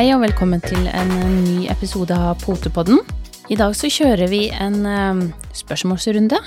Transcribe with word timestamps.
Hei 0.00 0.14
og 0.14 0.22
velkommen 0.22 0.62
til 0.64 0.86
en 0.96 1.10
ny 1.44 1.66
episode 1.68 2.16
av 2.16 2.38
Potepodden. 2.40 3.02
I 3.52 3.56
dag 3.60 3.74
så 3.76 3.90
kjører 3.92 4.30
vi 4.32 4.46
en 4.48 4.78
eh, 4.88 5.18
spørsmålsrunde 5.52 6.38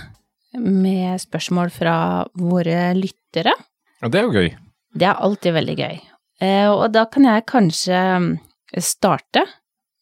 med 0.58 1.22
spørsmål 1.22 1.70
fra 1.76 1.98
våre 2.34 2.96
lyttere. 2.98 3.54
Ja, 4.02 4.10
det 4.10 4.18
er 4.18 4.26
jo 4.26 4.34
gøy. 4.34 4.50
Det 4.98 5.06
er 5.06 5.22
alltid 5.28 5.54
veldig 5.60 5.78
gøy. 5.84 6.02
Eh, 6.42 6.72
og 6.72 6.88
da 6.96 7.06
kan 7.14 7.30
jeg 7.30 7.46
kanskje 7.54 8.02
starte 8.90 9.46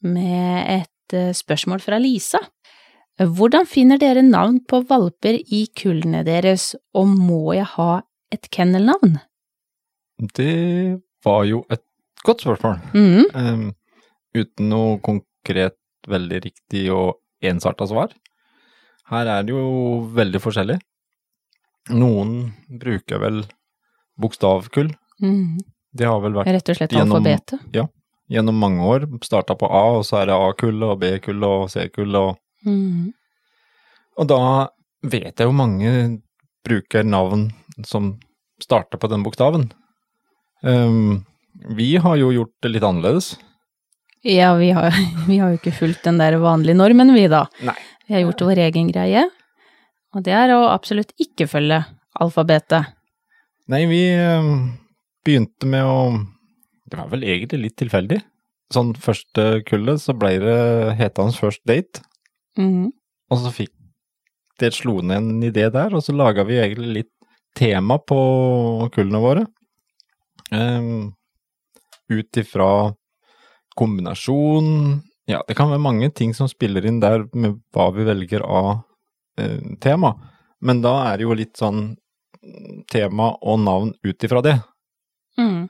med 0.07 0.71
et 0.77 1.19
eh, 1.19 1.35
spørsmål 1.35 1.83
fra 1.83 1.99
Lisa. 1.99 2.39
Hvordan 3.19 3.67
finner 3.67 3.99
dere 3.99 4.23
navn 4.23 4.61
på 4.63 4.79
valper 4.87 5.41
i 5.43 5.65
kullene 5.75 6.23
deres, 6.23 6.71
og 6.95 7.11
må 7.19 7.51
jeg 7.59 7.67
ha 7.75 7.99
et 8.31 8.47
kennelnavn? 8.47 9.19
Det 10.39 11.01
var 11.27 11.43
jo 11.51 11.65
et 11.67 11.83
godt 12.25 12.41
spørsmål. 12.41 12.79
Mm 12.93 13.09
-hmm. 13.11 13.53
um, 13.53 13.73
uten 14.35 14.69
noe 14.69 14.99
konkret, 14.99 15.77
veldig 16.07 16.43
riktig 16.45 16.91
og 16.91 17.17
ensarta 17.41 17.87
svar. 17.87 18.13
Her 19.09 19.27
er 19.27 19.43
det 19.43 19.53
jo 19.53 20.01
veldig 20.15 20.41
forskjellig. 20.41 20.79
Noen 21.89 22.53
bruker 22.79 23.19
vel 23.19 23.45
bokstavkull. 24.19 24.93
Mhm. 25.19 25.57
Det 25.93 26.07
har 26.07 26.21
vel 26.21 26.33
vært 26.33 26.47
Rett 26.47 26.69
og 26.69 26.75
slett 26.75 26.91
Gjennom- 26.91 27.17
alfabetet. 27.17 27.89
gjennom 28.29 28.55
mange 28.55 28.81
år. 28.81 29.05
Starta 29.23 29.55
på 29.55 29.67
A, 29.67 29.97
og 29.97 30.05
så 30.05 30.21
er 30.21 30.25
det 30.27 30.35
A-kull 30.35 30.83
og 30.83 30.99
B-kull 30.99 31.43
og 31.43 31.69
C-kull 31.69 32.15
og 32.15 32.37
mm. 32.65 33.13
Og 34.17 34.27
da 34.27 34.69
vet 35.03 35.39
jeg 35.39 35.47
jo 35.47 35.51
mange 35.51 36.21
bruker 36.67 37.03
navn 37.03 37.51
som 37.85 38.19
starter 38.61 38.97
på 38.97 39.09
den 39.09 39.23
bokstaven. 39.23 39.71
Ehm, 40.63 41.25
vi 41.69 41.95
har 42.01 42.15
jo 42.17 42.31
gjort 42.33 42.53
det 42.63 42.71
litt 42.73 42.83
annerledes. 42.85 43.35
Ja, 44.23 44.53
vi 44.55 44.71
har, 44.75 44.91
vi 45.29 45.37
har 45.41 45.51
jo 45.53 45.59
ikke 45.59 45.73
fulgt 45.75 46.03
den 46.07 46.17
der 46.21 46.37
vanlige 46.41 46.77
normen, 46.77 47.13
vi 47.13 47.27
da. 47.31 47.45
Nei. 47.65 47.75
Vi 48.07 48.15
har 48.17 48.25
gjort 48.25 48.41
vår 48.49 48.59
egen 48.67 48.89
greie, 48.91 49.23
og 50.15 50.23
det 50.25 50.33
er 50.35 50.51
å 50.55 50.65
absolutt 50.73 51.13
ikke 51.21 51.47
følge 51.47 51.83
alfabetet. 52.19 52.89
Nei, 53.71 53.85
vi 53.87 54.01
ehm, 54.11 54.73
begynte 55.23 55.69
med 55.69 55.85
å 55.87 55.97
Det 56.91 56.97
var 56.99 57.07
vel 57.07 57.21
egentlig 57.23 57.59
litt 57.61 57.75
tilfeldig. 57.79 58.17
Sånn 58.73 58.89
første 58.99 59.61
kullet 59.63 60.01
så 60.03 60.11
ble 60.17 60.33
det 60.43 60.57
hetende 60.99 61.31
First 61.37 61.61
Date, 61.65 62.01
Mhm. 62.57 62.89
og 63.31 63.37
så 63.39 63.51
fikk 63.55 63.71
det 64.59 64.73
slo 64.75 64.99
ned 64.99 65.17
en 65.17 65.41
idé 65.47 65.69
der, 65.71 65.95
og 65.95 66.03
så 66.03 66.11
laga 66.11 66.43
vi 66.43 66.57
egentlig 66.59 66.93
litt 66.93 67.11
tema 67.55 67.95
på 67.97 68.89
kullene 68.91 69.21
våre. 69.23 69.45
Um, 70.51 71.13
Ut 72.11 72.37
ifra 72.37 72.91
kombinasjon 73.79 74.67
Ja, 75.29 75.41
det 75.47 75.55
kan 75.55 75.71
være 75.71 75.83
mange 75.83 76.09
ting 76.11 76.33
som 76.35 76.49
spiller 76.51 76.85
inn 76.85 76.99
der 76.99 77.23
med 77.31 77.61
hva 77.71 77.87
vi 77.95 78.03
velger 78.07 78.43
av 78.43 78.71
eh, 79.39 79.61
tema, 79.79 80.15
men 80.59 80.81
da 80.83 80.95
er 81.07 81.19
det 81.19 81.27
jo 81.27 81.37
litt 81.37 81.61
sånn 81.61 81.93
tema 82.91 83.31
og 83.41 83.59
navn 83.61 83.91
ut 84.03 84.25
ifra 84.25 84.41
det. 84.43 84.57
Mm. 85.39 85.69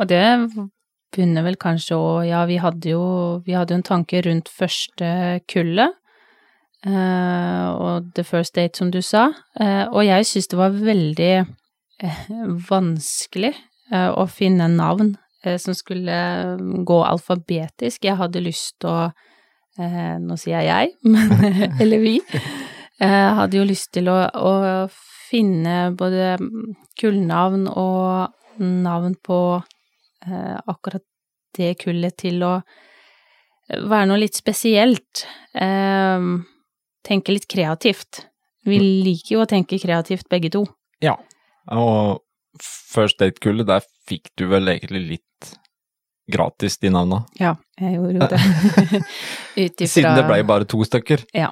Og 0.00 0.08
det 0.08 0.24
begynner 1.12 1.44
vel 1.46 1.58
kanskje 1.60 1.98
å 1.98 2.12
Ja, 2.26 2.44
vi 2.48 2.58
hadde 2.62 2.94
jo 2.94 3.04
vi 3.46 3.56
hadde 3.56 3.76
en 3.78 3.86
tanke 3.86 4.22
rundt 4.24 4.50
første 4.50 5.40
kullet, 5.50 5.94
eh, 6.86 7.66
og 7.72 8.12
The 8.16 8.24
First 8.24 8.56
Date, 8.56 8.76
som 8.78 8.90
du 8.90 9.02
sa, 9.02 9.30
eh, 9.60 9.84
og 9.88 10.04
jeg 10.06 10.26
syns 10.26 10.48
det 10.48 10.58
var 10.58 10.70
veldig 10.76 11.32
eh, 12.02 12.22
vanskelig 12.70 13.54
eh, 13.92 14.10
å 14.10 14.26
finne 14.26 14.68
navn 14.72 15.16
som 15.58 15.74
skulle 15.74 16.16
gå 16.86 16.98
alfabetisk. 17.04 18.04
Jeg 18.04 18.18
hadde 18.20 18.44
lyst 18.44 18.76
til 18.82 18.92
å 18.92 18.98
eh, 19.80 20.14
Nå 20.22 20.36
sier 20.40 20.62
jeg 20.62 20.70
jeg, 20.70 20.92
men 21.12 21.80
Eller 21.82 22.02
vi. 22.02 22.18
Eh, 23.02 23.34
hadde 23.34 23.56
jo 23.56 23.64
lyst 23.66 23.88
til 23.96 24.06
å, 24.12 24.14
å 24.30 24.86
finne 25.32 25.88
både 25.98 26.36
kullnavn 27.00 27.64
og 27.66 28.60
navn 28.62 29.16
på 29.26 29.38
eh, 29.58 30.58
akkurat 30.70 31.02
det 31.56 31.72
kullet 31.80 32.14
til 32.22 32.44
å 32.46 32.52
være 33.72 34.06
noe 34.06 34.20
litt 34.22 34.38
spesielt. 34.38 35.24
Eh, 35.50 36.28
tenke 37.02 37.34
litt 37.34 37.48
kreativt. 37.50 38.26
Vi 38.68 38.78
liker 38.78 39.38
jo 39.38 39.42
å 39.42 39.50
tenke 39.50 39.80
kreativt 39.82 40.28
begge 40.30 40.52
to. 40.54 40.62
Ja. 41.02 41.16
Og 41.74 42.22
First 42.60 43.20
Date-kullet, 43.22 43.66
der 43.68 43.84
fikk 44.08 44.32
du 44.36 44.46
vel 44.50 44.68
egentlig 44.68 45.02
litt 45.08 45.52
gratis 46.32 46.78
de 46.78 46.90
navna. 46.92 47.22
Ja, 47.40 47.54
jeg 47.80 47.96
gjorde 47.96 48.14
jo 48.16 48.30
det. 48.30 49.02
Utifra... 49.64 49.90
Siden 49.90 50.18
det 50.18 50.26
ble 50.28 50.40
bare 50.48 50.68
to 50.68 50.82
stykker. 50.86 51.24
Ja. 51.36 51.50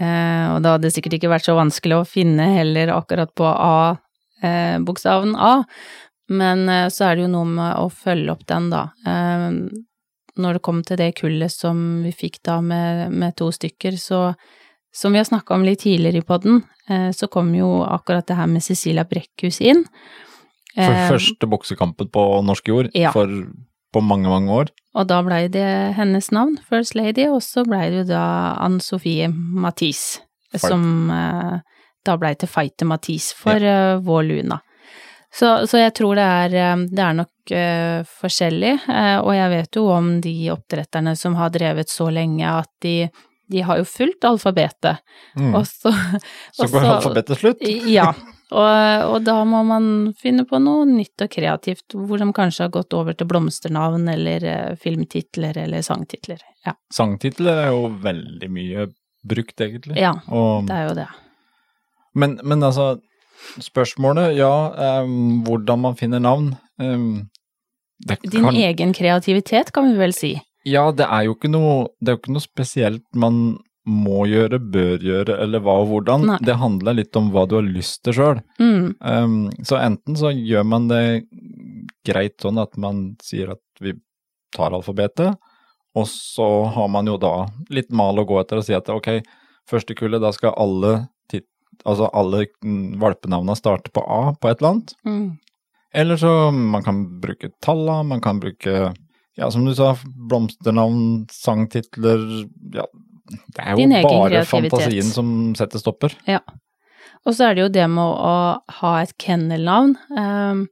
Eh, 0.00 0.46
og 0.54 0.62
da 0.64 0.76
hadde 0.76 0.88
det 0.88 0.94
sikkert 0.94 1.18
ikke 1.18 1.32
vært 1.32 1.46
så 1.46 1.56
vanskelig 1.58 2.00
å 2.00 2.08
finne 2.08 2.48
heller 2.56 2.92
akkurat 2.94 3.32
på 3.36 3.46
A, 3.50 3.98
eh, 4.42 4.78
bokstaven 4.86 5.36
A. 5.36 5.52
Men 6.30 6.68
eh, 6.68 6.88
så 6.92 7.08
er 7.10 7.16
det 7.16 7.26
jo 7.26 7.34
noe 7.34 7.48
med 7.48 7.76
å 7.80 7.88
følge 7.92 8.34
opp 8.34 8.46
den, 8.50 8.70
da. 8.72 8.88
Eh, 9.06 9.50
når 10.40 10.56
det 10.56 10.64
kom 10.64 10.80
til 10.86 10.98
det 11.00 11.12
kullet 11.18 11.52
som 11.52 12.00
vi 12.04 12.14
fikk 12.16 12.40
da 12.46 12.60
med, 12.64 13.10
med 13.12 13.36
to 13.38 13.50
stykker, 13.52 13.98
så 14.00 14.30
som 14.94 15.12
vi 15.12 15.20
har 15.20 15.28
snakka 15.28 15.54
om 15.54 15.64
litt 15.66 15.84
tidligere 15.84 16.22
i 16.22 16.26
podden, 16.26 16.62
eh, 16.88 17.10
så 17.14 17.28
kom 17.30 17.52
jo 17.54 17.82
akkurat 17.86 18.26
det 18.26 18.38
her 18.38 18.50
med 18.50 18.64
Cecilia 18.64 19.04
Brekkhus 19.06 19.60
inn. 19.62 19.84
For 20.76 21.02
første 21.10 21.48
boksekampen 21.50 22.10
på 22.14 22.24
norsk 22.46 22.70
jord 22.70 22.90
ja. 22.94 23.10
for 23.14 23.26
på 23.90 24.02
mange, 24.04 24.30
mange 24.30 24.54
år. 24.54 24.70
Og 24.94 25.06
da 25.10 25.20
blei 25.26 25.44
det 25.50 25.66
hennes 25.96 26.30
navn, 26.34 26.56
First 26.70 26.94
Lady, 26.98 27.26
og 27.30 27.42
så 27.42 27.64
blei 27.66 27.88
det 27.90 28.06
da 28.10 28.22
Ann 28.62 28.78
Sofie 28.82 29.28
Mathis, 29.30 30.20
Fight. 30.50 30.66
som 30.66 31.10
eh, 31.14 31.60
da 32.06 32.16
blei 32.18 32.34
til 32.38 32.50
Fighter 32.50 32.88
Mathis 32.90 33.30
for 33.36 33.58
eh, 33.58 33.98
vår 34.02 34.26
Luna. 34.28 34.60
Så, 35.30 35.66
så 35.70 35.78
jeg 35.78 35.94
tror 35.94 36.18
det 36.18 36.26
er, 36.26 36.56
eh, 36.58 36.86
det 36.90 37.02
er 37.06 37.18
nok 37.20 37.52
uh, 37.54 38.06
forskjellig, 38.22 38.72
uh, 38.88 39.18
og 39.22 39.30
jeg 39.36 39.50
vet 39.52 39.78
jo 39.78 39.84
om 39.94 40.08
de 40.22 40.34
oppdretterne 40.54 41.14
som 41.18 41.36
har 41.38 41.52
drevet 41.54 41.90
så 41.90 42.08
lenge 42.14 42.46
at 42.50 42.70
de, 42.82 42.96
de 43.50 43.62
har 43.66 43.80
jo 43.80 43.86
fulgt 43.88 44.24
alfabetet, 44.28 45.00
Mm. 45.38 45.54
og 45.54 45.64
så 45.66 45.90
Så 46.56 46.66
går 46.66 46.80
går 46.80 46.90
alfabetet 46.96 47.38
slutt. 47.38 47.60
Ja, 47.90 48.12
og, 48.50 49.04
og 49.14 49.18
da 49.26 49.36
må 49.46 49.60
man 49.66 49.84
finne 50.18 50.42
på 50.48 50.58
noe 50.62 50.84
nytt 50.88 51.22
og 51.22 51.30
kreativt, 51.30 51.94
hvor 51.94 52.18
de 52.18 52.26
kanskje 52.34 52.64
har 52.66 52.72
gått 52.74 52.94
over 52.98 53.14
til 53.14 53.28
blomsternavn 53.30 54.08
eller 54.10 54.46
eh, 54.46 54.72
filmtitler 54.80 55.58
eller 55.66 55.82
sangtitler. 55.86 56.40
Ja, 56.66 56.74
Sangtitler 56.92 57.62
er 57.66 57.70
jo 57.70 57.88
veldig 58.02 58.50
mye 58.50 58.88
brukt, 59.26 59.60
egentlig. 59.60 59.96
ja 60.00 60.14
Og, 60.32 60.66
det 60.66 60.74
er 60.76 60.88
jo 60.88 60.94
det. 60.98 61.06
men, 62.14 62.38
men 62.42 62.62
altså, 62.66 62.98
spørsmålet, 63.62 64.34
ja, 64.36 65.02
um, 65.04 65.42
hvordan 65.46 65.80
man 65.86 65.96
finner 65.96 66.20
navn 66.20 66.50
um, 66.78 67.28
Din 68.06 68.44
kan, 68.44 68.54
egen 68.56 68.92
kreativitet, 68.96 69.72
kan 69.76 69.86
vi 69.92 69.98
vel 69.98 70.12
si. 70.16 70.34
Ja, 70.68 70.90
det 70.92 71.06
er 71.08 71.26
jo 71.26 71.34
ikke 71.36 71.50
noe, 71.52 71.90
det 72.00 72.12
er 72.12 72.16
jo 72.16 72.22
ikke 72.22 72.36
noe 72.36 72.44
spesielt 72.44 73.04
man 73.16 73.58
må 73.90 74.26
gjøre, 74.28 74.58
bør 74.60 75.02
gjøre, 75.02 75.38
eller 75.40 75.62
hva 75.64 75.78
og 75.82 75.88
hvordan. 75.90 76.26
Nei. 76.28 76.38
Det 76.44 76.58
handler 76.60 76.98
litt 76.98 77.16
om 77.16 77.30
hva 77.32 77.46
du 77.48 77.56
har 77.56 77.66
lyst 77.66 78.02
til 78.06 78.16
sjøl. 78.18 78.42
Mm, 78.60 78.96
Um, 79.00 79.36
så 79.64 79.78
enten 79.80 80.16
så 80.18 80.30
gjør 80.34 80.66
man 80.68 80.88
det 80.90 81.24
greit 82.06 82.36
sånn 82.42 82.60
at 82.60 82.76
man 82.80 83.14
sier 83.24 83.54
at 83.54 83.62
vi 83.80 83.94
tar 84.54 84.74
alfabetet, 84.76 85.38
og 85.96 86.06
så 86.06 86.48
har 86.74 86.90
man 86.92 87.08
jo 87.08 87.16
da 87.20 87.48
litt 87.72 87.90
mal 87.96 88.18
å 88.20 88.26
gå 88.28 88.36
etter 88.40 88.60
og 88.60 88.66
si 88.66 88.76
at 88.76 88.90
ok, 88.92 89.22
første 89.70 89.96
kullet, 89.98 90.20
da 90.22 90.30
skal 90.36 90.54
alle, 90.60 91.08
altså 91.84 92.10
alle 92.12 92.44
mm, 92.62 92.98
valpenavna 93.00 93.56
starte 93.58 93.92
på 93.94 94.04
A 94.04 94.34
på 94.36 94.50
et 94.50 94.60
eller 94.60 94.74
annet. 94.74 94.98
mm. 95.08 95.30
Eller 95.92 96.16
så 96.20 96.50
man 96.54 96.84
kan 96.86 97.00
bruke 97.18 97.48
talla, 97.58 98.02
man 98.06 98.20
kan 98.22 98.38
bruke, 98.38 98.92
ja 99.38 99.50
som 99.52 99.66
du 99.66 99.74
sa, 99.76 99.92
blomsternavn, 100.30 101.28
sangtitler, 101.34 102.24
ja, 102.74 102.88
det 103.30 103.62
er 103.62 103.78
jo 103.78 103.86
bare 104.18 104.42
fantasien 104.48 105.06
som 105.06 105.52
setter 105.58 105.82
stopper. 105.82 106.16
Ja. 106.26 106.40
Og 107.28 107.36
så 107.36 107.50
er 107.50 107.56
det 107.56 107.64
jo 107.66 107.72
det 107.74 107.86
med 107.92 108.02
å, 108.02 108.34
ha 108.80 108.92
et 109.02 109.12
kennelnavn. 109.20 109.94
Um, 110.16 110.64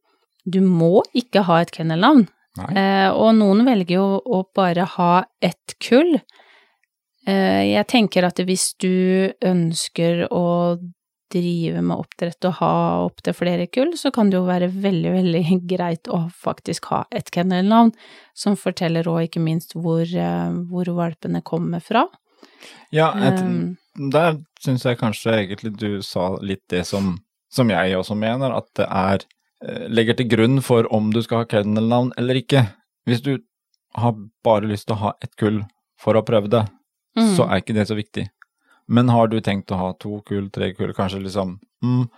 du 0.48 0.62
må 0.64 1.04
ikke 1.16 1.44
ha 1.46 1.60
et 1.62 1.72
kennelnavn. 1.74 2.26
Eh, 2.58 3.08
og 3.12 3.36
noen 3.38 3.62
velger 3.68 4.00
jo 4.00 4.06
å 4.18 4.42
bare 4.56 4.86
ha 4.96 5.12
ett 5.44 5.76
kull. 5.84 6.16
Eh, 7.28 7.62
jeg 7.70 7.86
tenker 7.90 8.26
at 8.26 8.40
hvis 8.42 8.72
du 8.82 9.30
ønsker 9.44 10.24
å 10.34 10.46
drive 11.32 11.82
med 11.84 11.96
oppdrett 12.00 12.44
og 12.48 12.54
ha 12.60 12.70
opptil 13.06 13.34
flere 13.36 13.66
kull, 13.72 13.92
så 13.98 14.10
kan 14.14 14.30
det 14.30 14.38
jo 14.38 14.46
være 14.48 14.68
veldig, 14.72 15.12
veldig 15.16 15.42
greit 15.72 16.08
å 16.08 16.24
faktisk 16.34 16.90
ha 16.92 17.02
et 17.14 17.30
kennelnavn, 17.34 17.92
som 18.34 18.56
forteller 18.56 19.08
òg 19.10 19.28
ikke 19.28 19.42
minst 19.42 19.74
hvor, 19.76 20.02
eh, 20.04 20.50
hvor 20.70 20.90
valpene 20.96 21.42
kommer 21.42 21.84
fra. 21.84 22.06
Ja, 22.94 23.10
et, 23.20 23.42
Um, 23.42 23.76
der 24.12 24.38
syns 24.62 24.84
jeg 24.86 24.98
kanskje 24.98 25.34
egentlig 25.34 25.74
du 25.78 26.02
sa 26.02 26.36
litt 26.40 26.64
det 26.70 26.84
som, 26.86 27.18
som 27.52 27.68
jeg 27.70 27.96
også 27.98 28.16
mener, 28.16 28.54
at 28.56 28.68
det 28.78 28.86
er 28.88 29.24
eh, 29.66 29.86
legger 29.90 30.16
til 30.18 30.28
grunn 30.30 30.62
for 30.62 30.86
om 30.94 31.10
du 31.12 31.20
skal 31.22 31.42
ha 31.44 31.50
kennelnavn 31.50 32.12
eller 32.18 32.38
ikke. 32.40 32.64
Hvis 33.08 33.22
du 33.22 33.38
har 33.98 34.14
bare 34.44 34.68
lyst 34.70 34.86
til 34.88 34.96
å 34.96 35.02
ha 35.02 35.12
ett 35.22 35.34
kull 35.40 35.62
for 35.98 36.14
å 36.14 36.24
prøve 36.26 36.48
det, 36.52 36.64
Mm. 37.18 37.34
så 37.34 37.48
er 37.50 37.62
ikke 37.62 37.74
det 37.74 37.86
så 37.88 37.96
viktig. 37.98 38.28
Men 38.88 39.10
har 39.12 39.28
du 39.28 39.38
tenkt 39.44 39.72
å 39.74 39.78
ha 39.80 39.90
to 40.00 40.20
kull, 40.26 40.48
tre 40.54 40.70
kull, 40.74 40.94
kanskje 40.96 41.20
liksom 41.26 41.58
mm, 41.84 42.08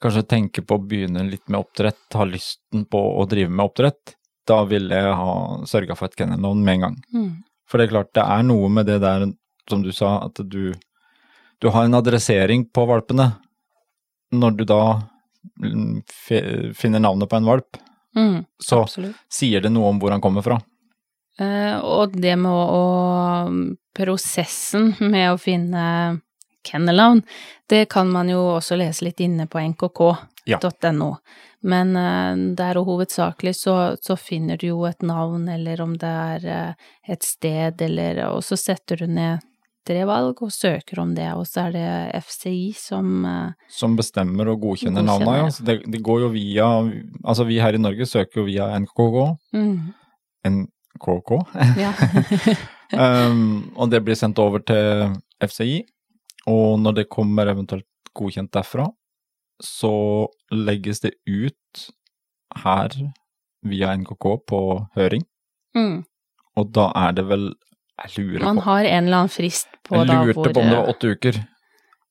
Kanskje 0.00 0.22
tenke 0.30 0.62
på 0.62 0.76
å 0.78 0.82
begynne 0.86 1.24
litt 1.26 1.48
med 1.50 1.58
oppdrett, 1.58 1.98
ha 2.14 2.24
lysten 2.28 2.84
på 2.86 3.00
å 3.18 3.24
drive 3.26 3.50
med 3.50 3.64
oppdrett, 3.66 4.12
da 4.46 4.60
ville 4.64 4.94
jeg 4.94 5.16
ha 5.18 5.32
sørga 5.66 5.96
for 5.98 6.06
et 6.06 6.14
kennelnavn 6.20 6.60
med 6.62 6.76
en 6.76 6.84
gang. 6.84 6.94
Mm. 7.10 7.32
For 7.66 7.78
det 7.82 7.88
er 7.88 7.92
klart, 7.96 8.12
det 8.14 8.22
er 8.22 8.46
noe 8.46 8.68
med 8.70 8.86
det 8.86 9.00
der, 9.02 9.24
som 9.68 9.82
du 9.82 9.90
sa, 9.92 10.12
at 10.28 10.38
du, 10.46 10.70
du 11.58 11.68
har 11.74 11.88
en 11.88 11.98
adressering 11.98 12.68
på 12.70 12.86
valpene. 12.86 13.26
Når 14.38 14.56
du 14.60 14.64
da 14.70 14.80
mm, 15.66 15.98
finner 16.78 17.02
navnet 17.02 17.28
på 17.32 17.40
en 17.42 17.50
valp, 17.50 17.82
Mm. 18.16 18.44
så 18.58 18.82
Absolutt. 18.82 19.16
sier 19.30 19.60
det 19.60 19.70
noe 19.70 19.90
om 19.92 19.98
hvor 20.00 20.10
han 20.10 20.22
kommer 20.24 20.42
fra. 20.42 20.56
Eh, 21.38 21.76
og 21.78 22.16
det 22.18 22.36
med 22.36 22.50
å, 22.52 22.62
å 22.78 23.74
Prosessen 23.98 24.92
med 25.00 25.32
å 25.32 25.38
finne 25.42 26.20
kennelnavn, 26.66 27.22
det 27.70 27.88
kan 27.90 28.10
man 28.12 28.28
jo 28.30 28.40
også 28.56 28.76
lese 28.78 29.06
litt 29.08 29.18
inne 29.24 29.48
på 29.50 29.58
nkk.no. 29.58 31.08
Men 31.66 31.96
eh, 31.98 32.54
der 32.58 32.78
og 32.78 32.86
hovedsakelig 32.92 33.56
så, 33.58 33.74
så 34.02 34.14
finner 34.16 34.58
du 34.60 34.68
jo 34.68 34.84
et 34.86 35.02
navn, 35.02 35.48
eller 35.50 35.82
om 35.82 35.96
det 35.98 36.12
er 36.14 36.46
eh, 36.54 36.88
et 37.10 37.26
sted, 37.26 37.82
eller 37.82 38.22
Og 38.28 38.44
så 38.46 38.58
setter 38.60 39.02
du 39.02 39.06
ned 39.10 39.42
tre 39.88 40.02
valg 40.06 40.42
og 40.44 40.52
søker 40.52 41.00
om 41.00 41.14
det, 41.16 41.26
og 41.34 41.46
så 41.48 41.66
er 41.66 41.74
det 41.74 42.22
FCI 42.28 42.74
som 42.76 43.24
Som 43.72 43.96
bestemmer 43.96 44.50
og 44.52 44.60
godkjenner 44.62 45.00
Godkjenner, 45.02 45.24
navnet. 45.26 45.38
ja. 45.42 45.50
Så 45.56 45.64
det, 45.64 45.78
det 45.88 46.02
går 46.04 46.26
jo 46.26 46.28
via 46.34 46.66
Altså, 47.24 47.46
vi 47.48 47.58
her 47.58 47.74
i 47.74 47.80
Norge 47.82 48.06
søker 48.06 48.42
jo 48.42 48.46
via 48.50 48.68
NKK. 48.78 49.22
mm, 49.56 49.78
NKK. 50.98 51.30
Ja. 51.78 51.92
um, 53.28 53.70
og 53.76 53.90
det 53.92 54.02
blir 54.04 54.18
sendt 54.18 54.40
over 54.42 54.62
til 54.66 55.14
FCI. 55.44 55.82
Og 56.48 56.78
når 56.80 57.02
det 57.02 57.10
kommer 57.12 57.50
eventuelt 57.50 57.86
godkjent 58.16 58.52
derfra, 58.54 58.88
så 59.62 60.28
legges 60.54 61.02
det 61.04 61.14
ut 61.26 61.88
her 62.62 62.94
via 63.66 63.94
NKK 63.96 64.26
på 64.48 64.60
høring. 64.98 65.26
mm. 65.76 66.04
Og 66.58 66.72
da 66.74 66.88
er 66.98 67.12
det 67.14 67.22
vel 67.28 67.44
Jeg 68.02 68.10
lurer 68.16 68.42
Man 68.42 68.58
på 68.58 68.64
har 68.64 68.86
en 68.88 69.04
eller 69.06 69.16
annen 69.20 69.30
frist 69.30 69.68
på 69.86 69.94
Jeg 69.94 70.08
lurte 70.08 70.34
på 70.34 70.60
om 70.62 70.70
det 70.70 70.74
var 70.74 70.88
eh, 70.88 70.90
åtte 70.90 71.10
uker 71.14 71.38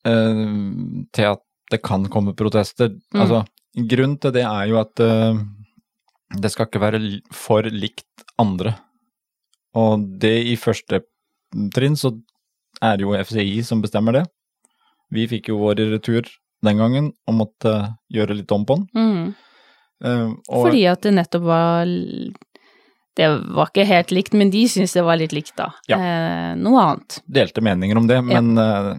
uh, 0.07 1.03
til 1.11 1.27
at 1.33 1.43
det 1.71 1.81
kan 1.83 2.05
komme 2.07 2.31
protester. 2.31 2.93
Mm. 3.11 3.21
Altså, 3.21 3.41
grunnen 3.75 4.15
til 4.23 4.31
det 4.37 4.45
er 4.47 4.69
jo 4.69 4.77
at 4.79 5.03
uh, 5.03 5.35
det 6.39 6.51
skal 6.53 6.69
ikke 6.69 6.79
være 6.79 7.01
for 7.35 7.67
likt 7.67 8.26
andre. 8.41 8.75
Og 9.77 10.03
det 10.21 10.35
i 10.51 10.55
første 10.59 11.01
trinn 11.73 11.97
så 11.99 12.13
er 12.83 12.97
det 12.97 13.05
jo 13.07 13.15
FCI 13.17 13.61
som 13.65 13.81
bestemmer 13.83 14.19
det. 14.19 14.25
Vi 15.13 15.25
fikk 15.29 15.51
jo 15.51 15.61
vår 15.61 15.81
retur 15.93 16.27
den 16.65 16.81
gangen 16.81 17.11
og 17.29 17.37
måtte 17.37 17.73
gjøre 18.13 18.39
litt 18.39 18.51
om 18.53 18.65
på 18.67 18.79
den. 18.79 18.87
mm. 18.93 19.35
Uh, 19.97 20.35
Fordi 20.45 20.83
at 20.85 21.01
det 21.01 21.09
nettopp 21.17 21.41
var 21.41 21.89
Det 23.17 23.29
var 23.57 23.71
ikke 23.71 23.85
helt 23.89 24.11
likt, 24.13 24.35
men 24.37 24.51
de 24.53 24.59
syntes 24.69 24.93
det 24.93 25.01
var 25.07 25.17
litt 25.17 25.31
likt, 25.33 25.55
da. 25.57 25.71
Ja. 25.89 25.97
Uh, 25.97 26.51
noe 26.61 26.83
annet. 26.83 27.15
delte 27.25 27.63
meninger 27.65 27.97
om 27.97 28.05
det, 28.05 28.19
men 28.21 28.51
uh, 28.61 28.91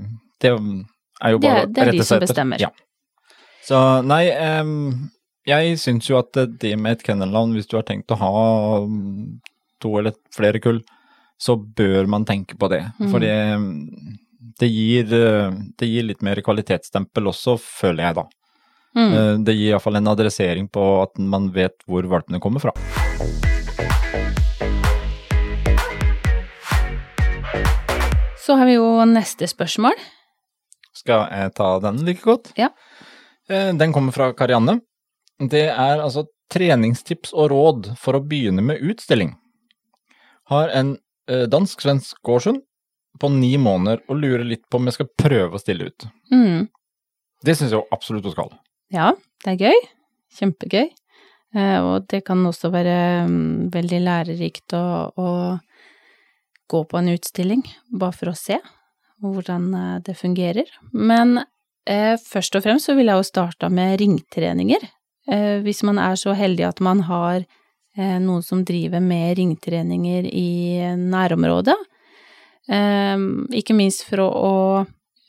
det 0.42 0.50
er 0.50 1.36
jo 1.36 1.38
bare 1.44 1.68
å 1.68 1.70
rette 1.70 1.70
seg 1.70 1.70
etter. 1.70 1.76
det 1.76 1.84
er 1.84 1.92
de 1.94 2.06
som 2.08 2.24
bestemmer. 2.24 2.64
Ja. 2.66 2.72
Så 3.68 3.78
nei, 4.02 4.24
em, 4.32 4.72
jeg 5.48 5.78
syns 5.80 6.08
jo 6.10 6.18
at 6.20 6.36
det 6.60 6.74
med 6.78 6.98
et 6.98 7.04
kennelnavn, 7.06 7.54
hvis 7.56 7.68
du 7.70 7.76
har 7.78 7.86
tenkt 7.88 8.12
å 8.12 8.18
ha 8.20 8.32
mm, 8.84 9.38
to 9.82 9.94
eller 10.00 10.16
flere 10.34 10.60
kull, 10.62 10.82
så 11.40 11.54
bør 11.56 12.08
man 12.10 12.26
tenke 12.28 12.58
på 12.58 12.68
det. 12.72 12.82
Mm. 12.98 13.10
For 13.12 13.22
det, 13.22 13.34
det, 14.60 14.68
gir, 14.68 15.12
eh, 15.14 15.54
det 15.78 15.88
gir 15.88 16.08
litt 16.08 16.24
mer 16.26 16.40
kvalitetsstempel 16.44 17.30
også, 17.30 17.56
føler 17.62 18.08
jeg 18.08 18.18
da. 18.20 18.26
Mm. 18.98 19.12
Eh, 19.12 19.34
Det 19.46 19.54
gir 19.54 19.72
iallfall 19.72 20.00
en 20.00 20.10
adressering 20.10 20.68
på 20.72 20.84
at 21.04 21.18
man 21.22 21.50
vet 21.54 21.76
hvor 21.86 22.06
valpene 22.10 22.40
kommer 22.42 22.64
fra. 22.64 22.74
Så 28.38 28.56
har 28.56 28.66
vi 28.66 28.78
jo 28.78 28.88
neste 29.08 29.46
spørsmål. 29.50 29.96
Skal 30.96 31.26
jeg 31.30 31.54
ta 31.54 31.68
den 31.84 32.00
like 32.06 32.24
godt? 32.24 32.52
Ja. 32.58 32.70
Eh, 33.48 33.72
Den 33.76 33.92
kommer 33.92 34.12
fra 34.12 34.32
Karianne. 34.32 34.80
Det 35.38 35.68
er 35.70 36.00
altså 36.02 36.26
treningstips 36.52 37.34
og 37.36 37.50
råd 37.52 37.92
for 38.00 38.18
å 38.18 38.24
begynne 38.24 38.64
med 38.64 38.82
utstilling. 38.82 39.36
Har 40.50 40.72
en 40.74 40.96
eh, 41.30 41.44
dansk-svensk 41.50 42.18
gårdshund 42.26 42.64
på 43.20 43.30
ni 43.34 43.52
måneder 43.60 44.02
og 44.08 44.20
lurer 44.22 44.46
litt 44.46 44.64
på 44.70 44.80
om 44.80 44.88
jeg 44.88 44.98
skal 44.98 45.10
prøve 45.18 45.58
å 45.58 45.62
stille 45.62 45.90
ut. 45.90 46.08
Mm. 46.32 46.68
Det 47.44 47.54
syns 47.58 47.74
jeg 47.74 47.86
absolutt 47.94 48.26
hun 48.26 48.34
skal. 48.34 48.56
Ja, 48.94 49.12
det 49.44 49.54
er 49.54 49.68
gøy. 49.68 49.84
Kjempegøy. 50.38 50.88
Eh, 51.56 51.78
og 51.80 52.08
det 52.10 52.22
kan 52.26 52.42
også 52.46 52.72
være 52.72 52.96
mm, 53.28 53.68
veldig 53.74 54.00
lærerikt 54.04 54.74
å, 54.76 54.84
å 55.16 55.28
gå 56.68 56.82
på 56.84 56.98
en 56.98 57.12
utstilling, 57.14 57.62
bare 57.88 58.16
for 58.16 58.32
å 58.32 58.36
se 58.36 58.58
hvordan 59.24 59.70
eh, 59.74 59.94
det 60.04 60.16
fungerer. 60.18 60.68
Men 60.92 61.38
eh, 61.88 62.14
først 62.20 62.58
og 62.58 62.66
fremst 62.66 62.90
så 62.90 62.96
vil 62.98 63.10
jeg 63.10 63.20
jo 63.20 63.30
starte 63.30 63.70
med 63.72 63.96
ringtreninger. 64.02 64.84
Eh, 65.28 65.60
hvis 65.64 65.82
man 65.84 66.00
er 66.00 66.16
så 66.16 66.32
heldig 66.36 66.64
at 66.70 66.80
man 66.84 67.02
har 67.08 67.42
eh, 67.42 68.18
noen 68.22 68.44
som 68.44 68.64
driver 68.66 69.02
med 69.04 69.36
ringtreninger 69.38 70.28
i 70.32 70.50
nærområdet. 70.96 71.76
Eh, 72.68 73.26
ikke 73.60 73.76
minst 73.76 74.06
for 74.08 74.24
å, 74.28 74.54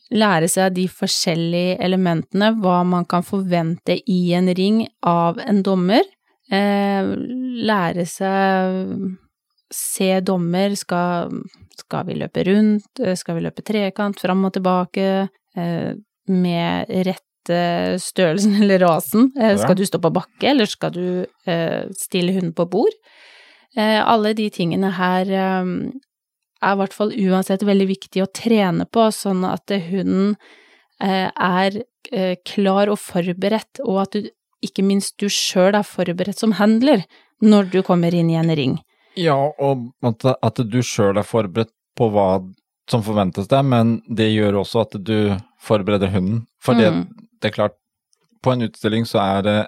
lære 0.09 0.47
seg 0.49 0.71
de 0.73 0.87
forskjellige 0.89 1.75
elementene, 1.85 2.47
hva 2.57 2.79
man 2.81 3.03
kan 3.05 3.21
forvente 3.21 3.99
i 4.09 4.31
en 4.33 4.49
ring 4.57 4.79
av 5.05 5.37
en 5.43 5.59
dommer. 5.61 6.01
Lære 6.49 8.07
seg 8.09 9.03
se 9.69 10.09
dommer, 10.25 10.73
skal, 10.81 11.29
skal 11.77 12.09
vi 12.09 12.17
løpe 12.23 12.41
rundt, 12.49 13.03
skal 13.21 13.37
vi 13.37 13.45
løpe 13.45 13.61
trekant, 13.61 14.17
fram 14.17 14.49
og 14.49 14.55
tilbake, 14.57 15.05
med 15.53 16.89
rette 16.89 17.28
størrelsen 17.47 18.55
eller 18.61 18.79
rasen. 18.79 19.31
Eh, 19.39 19.57
skal 19.57 19.75
du 19.75 19.85
stå 19.85 19.99
på 20.01 20.11
bakke, 20.13 20.49
eller 20.51 20.65
skal 20.69 20.91
du 20.95 21.25
eh, 21.45 21.85
stille 21.97 22.33
hunden 22.35 22.53
på 22.53 22.65
bord? 22.69 22.95
Eh, 23.77 23.99
alle 24.01 24.33
de 24.33 24.49
tingene 24.49 24.91
her 24.97 25.29
er 25.29 26.73
i 26.73 26.79
hvert 26.81 26.93
fall 26.93 27.13
uansett 27.15 27.63
veldig 27.63 27.87
viktig 27.87 28.23
å 28.25 28.31
trene 28.35 28.85
på, 28.89 29.05
sånn 29.15 29.45
at 29.47 29.69
hunden 29.69 30.35
er 30.99 31.77
klar 32.43 32.89
og 32.91 32.99
forberedt, 32.99 33.79
og 33.85 34.01
at 34.01 34.17
du, 34.17 34.27
ikke 34.65 34.83
minst 34.83 35.15
du 35.21 35.29
sjøl 35.31 35.77
er 35.77 35.87
forberedt 35.87 36.41
som 36.41 36.57
handler 36.59 37.05
når 37.39 37.69
du 37.71 37.79
kommer 37.87 38.11
inn 38.11 38.27
i 38.33 38.35
en 38.35 38.51
ring. 38.51 38.73
Ja, 39.15 39.37
og 39.55 39.87
at, 40.03 40.59
du 40.59 40.81
sjøl 40.83 41.15
er 41.21 41.23
forberedt 41.27 41.71
på 41.95 42.09
hva 42.11 42.41
som 42.89 43.03
forventes 43.05 43.47
deg, 43.47 43.63
men 43.69 43.99
det 44.09 44.27
gjør 44.33 44.59
også 44.65 44.83
at 44.83 44.97
du 45.05 45.37
forbereder 45.63 46.11
hunden. 46.11 46.45
For 46.59 46.73
Mm. 46.75 46.79
det 46.79 47.28
er 47.47 47.51
klart, 47.55 47.73
på 48.43 48.51
en 48.53 48.61
utstilling 48.61 49.05
så 49.05 49.19
er 49.37 49.41
det 49.41 49.67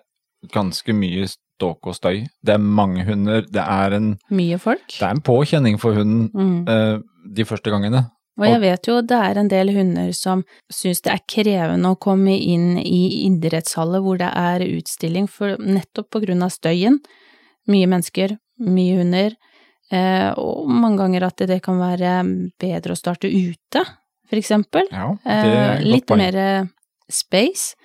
ganske 0.52 0.94
mye 0.94 1.28
ståk 1.28 1.88
og 1.88 1.96
støy. 1.96 2.28
Det 2.44 2.54
er 2.54 2.58
mange 2.58 3.04
hunder, 3.06 3.42
det 3.42 3.62
er 3.62 3.92
en, 3.94 4.18
Mye 4.32 4.58
folk. 4.60 4.88
det 4.88 5.02
er 5.02 5.12
en 5.12 5.22
påkjenning 5.22 5.80
for 5.80 5.94
hunden 5.94 6.30
Mm. 6.34 6.68
eh, 6.68 7.00
de 7.36 7.44
første 7.46 7.70
gangene. 7.70 8.10
Og 8.40 8.46
jeg 8.48 8.62
vet 8.62 8.88
jo 8.88 9.02
det 9.02 9.12
er 9.18 9.38
en 9.38 9.48
del 9.50 9.70
hunder 9.76 10.12
som 10.14 10.44
syns 10.72 11.02
det 11.04 11.12
er 11.14 11.20
krevende 11.28 11.92
å 11.92 12.00
komme 12.00 12.32
inn 12.40 12.78
i 12.80 13.26
idrettshaller 13.28 14.02
hvor 14.02 14.18
det 14.18 14.32
er 14.34 14.60
utstilling, 14.66 15.28
for 15.30 15.58
nettopp 15.60 16.10
på 16.10 16.22
grunn 16.26 16.42
av 16.42 16.50
støyen. 16.50 16.98
Mye 17.68 17.86
mennesker, 17.92 18.38
mye 18.60 18.98
hunder, 18.98 19.36
eh, 19.92 20.32
og 20.38 20.66
mange 20.68 20.98
ganger 20.98 21.24
at 21.28 21.38
det 21.46 21.62
kan 21.62 21.78
være 21.78 22.24
bedre 22.58 22.96
å 22.96 22.98
starte 22.98 23.30
ute, 23.30 23.86
for 24.28 24.36
eksempel. 24.40 24.88
Ja, 24.92 25.12
det 25.24 25.32
Eh, 25.32 25.46
er 25.46 25.78
et 25.78 25.86
litt 25.86 26.06
godt 26.08 26.18
poeng. 26.18 26.18
mer 26.18 26.70
space. 27.16 27.76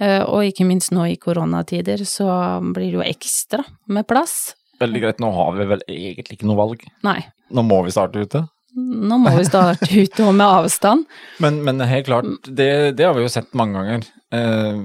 Eh, 0.00 0.22
og 0.22 0.44
ikke 0.44 0.66
minst 0.68 0.92
nå 0.92 1.06
i 1.08 1.16
koronatider 1.20 2.02
så 2.04 2.26
blir 2.74 2.90
det 2.90 2.98
jo 2.98 3.04
ekstra 3.06 3.62
med 3.88 4.06
plass. 4.10 4.54
Veldig 4.80 5.00
greit, 5.06 5.22
nå 5.24 5.30
har 5.32 5.54
vi 5.56 5.64
vel 5.70 5.84
egentlig 5.88 6.36
ikke 6.36 6.48
noe 6.50 6.60
valg. 6.60 6.84
Nei, 7.06 7.22
Nå 7.54 7.62
må 7.62 7.78
vi 7.86 7.92
starte 7.94 8.18
ute. 8.26 8.42
nå 8.76 9.16
må 9.22 9.30
vi 9.38 9.44
starte 9.46 9.86
ute 10.02 10.24
og 10.26 10.34
med 10.36 10.46
avstand. 10.46 11.06
Men, 11.40 11.62
men 11.64 11.80
helt 11.80 12.08
klart, 12.10 12.26
det, 12.44 12.96
det 12.98 13.06
har 13.06 13.14
vi 13.16 13.22
jo 13.24 13.30
sett 13.32 13.54
mange 13.56 13.78
ganger. 13.78 14.04
Eh, 14.34 14.80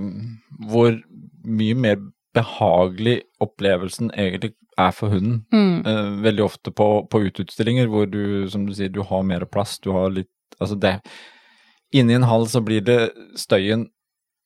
hvor 0.71 0.95
mye 1.43 1.75
mer 1.75 1.97
behagelig 2.37 3.17
opplevelsen 3.43 4.13
egentlig 4.15 4.53
er 4.79 4.93
for 4.95 5.11
hunden. 5.11 5.41
Mm. 5.51 5.81
Eh, 5.83 6.11
veldig 6.23 6.45
ofte 6.45 6.71
på, 6.71 6.87
på 7.11 7.23
uteutstillinger 7.27 7.89
hvor 7.91 8.07
du, 8.07 8.47
som 8.53 8.63
du 8.69 8.71
sier, 8.77 8.93
du 8.93 9.01
har 9.09 9.25
mer 9.27 9.43
plass, 9.51 9.79
du 9.83 9.91
har 9.97 10.13
litt 10.13 10.31
Altså 10.61 10.75
det 10.77 10.91
Inni 11.91 12.15
en 12.15 12.27
hall 12.27 12.47
så 12.47 12.61
blir 12.63 12.83
det 12.85 12.99
støyen 13.39 13.89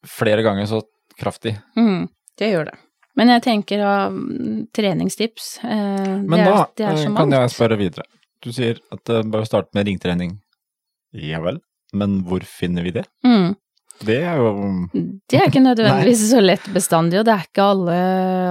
flere 0.06 0.46
ganger 0.46 0.70
så 0.70 0.82
kraftig. 1.20 1.56
Mm. 1.78 2.08
Det 2.38 2.50
gjør 2.52 2.72
det. 2.72 2.78
Men 3.16 3.32
jeg 3.32 3.44
tenker 3.46 3.84
av 3.88 4.16
mm, 4.16 4.66
treningstips 4.76 5.52
eh, 5.64 6.16
Men 6.20 6.36
det, 6.36 6.46
da 6.46 6.56
er, 6.58 6.72
det 6.76 6.88
er 6.90 6.98
eh, 7.00 7.14
kan 7.16 7.36
jeg 7.38 7.54
spørre 7.54 7.78
videre. 7.80 8.08
Du 8.44 8.52
sier 8.54 8.82
at 8.94 9.04
det 9.08 9.22
bare 9.32 9.48
starte 9.48 9.72
med 9.78 9.88
ringtrening. 9.88 10.36
Ja 11.16 11.40
vel, 11.44 11.62
men 11.96 12.20
hvor 12.28 12.44
finner 12.46 12.84
vi 12.86 12.92
det? 12.98 13.06
Mm. 13.26 13.56
Det 14.04 14.18
er 14.28 14.42
jo 14.42 14.50
Det 14.92 15.40
er 15.40 15.48
ikke 15.48 15.64
nødvendigvis 15.70 16.26
så 16.34 16.42
lett 16.44 16.66
bestandig, 16.76 17.22
og 17.22 17.28
det 17.28 17.38
er 17.38 17.46
ikke 17.48 17.70
alle 17.72 18.00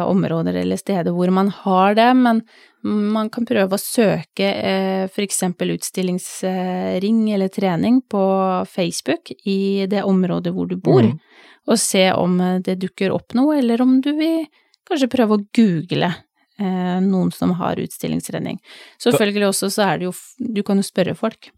områder 0.08 0.62
eller 0.62 0.80
steder 0.80 1.12
hvor 1.12 1.32
man 1.34 1.52
har 1.52 1.98
det, 1.98 2.08
men 2.16 2.40
man 2.84 3.30
kan 3.32 3.46
prøve 3.48 3.76
å 3.76 3.80
søke 3.80 4.44
eh, 4.44 5.06
for 5.12 5.24
eksempel 5.24 5.72
utstillingsring 5.76 7.22
eller 7.32 7.48
trening 7.48 8.02
på 8.10 8.24
Facebook 8.68 9.32
i 9.48 9.86
det 9.90 10.02
området 10.04 10.52
hvor 10.52 10.68
du 10.68 10.76
bor, 10.76 11.02
mm. 11.06 11.16
og 11.72 11.80
se 11.80 12.10
om 12.12 12.36
det 12.64 12.76
dukker 12.82 13.14
opp 13.14 13.32
noe, 13.38 13.58
eller 13.62 13.82
om 13.82 13.98
du 14.04 14.12
vil 14.18 14.44
kanskje 14.88 15.10
prøve 15.12 15.38
å 15.38 15.44
google 15.56 16.10
eh, 16.10 16.98
noen 17.04 17.32
som 17.32 17.54
har 17.60 17.80
utstillingstrening. 17.80 18.60
Selvfølgelig 19.00 19.50
også 19.50 19.70
så 19.72 19.86
er 19.88 20.00
det 20.00 20.10
jo 20.10 20.14
Du 20.38 20.62
kan 20.62 20.76
jo 20.76 20.84
spørre 20.86 21.14
folk. 21.16 21.50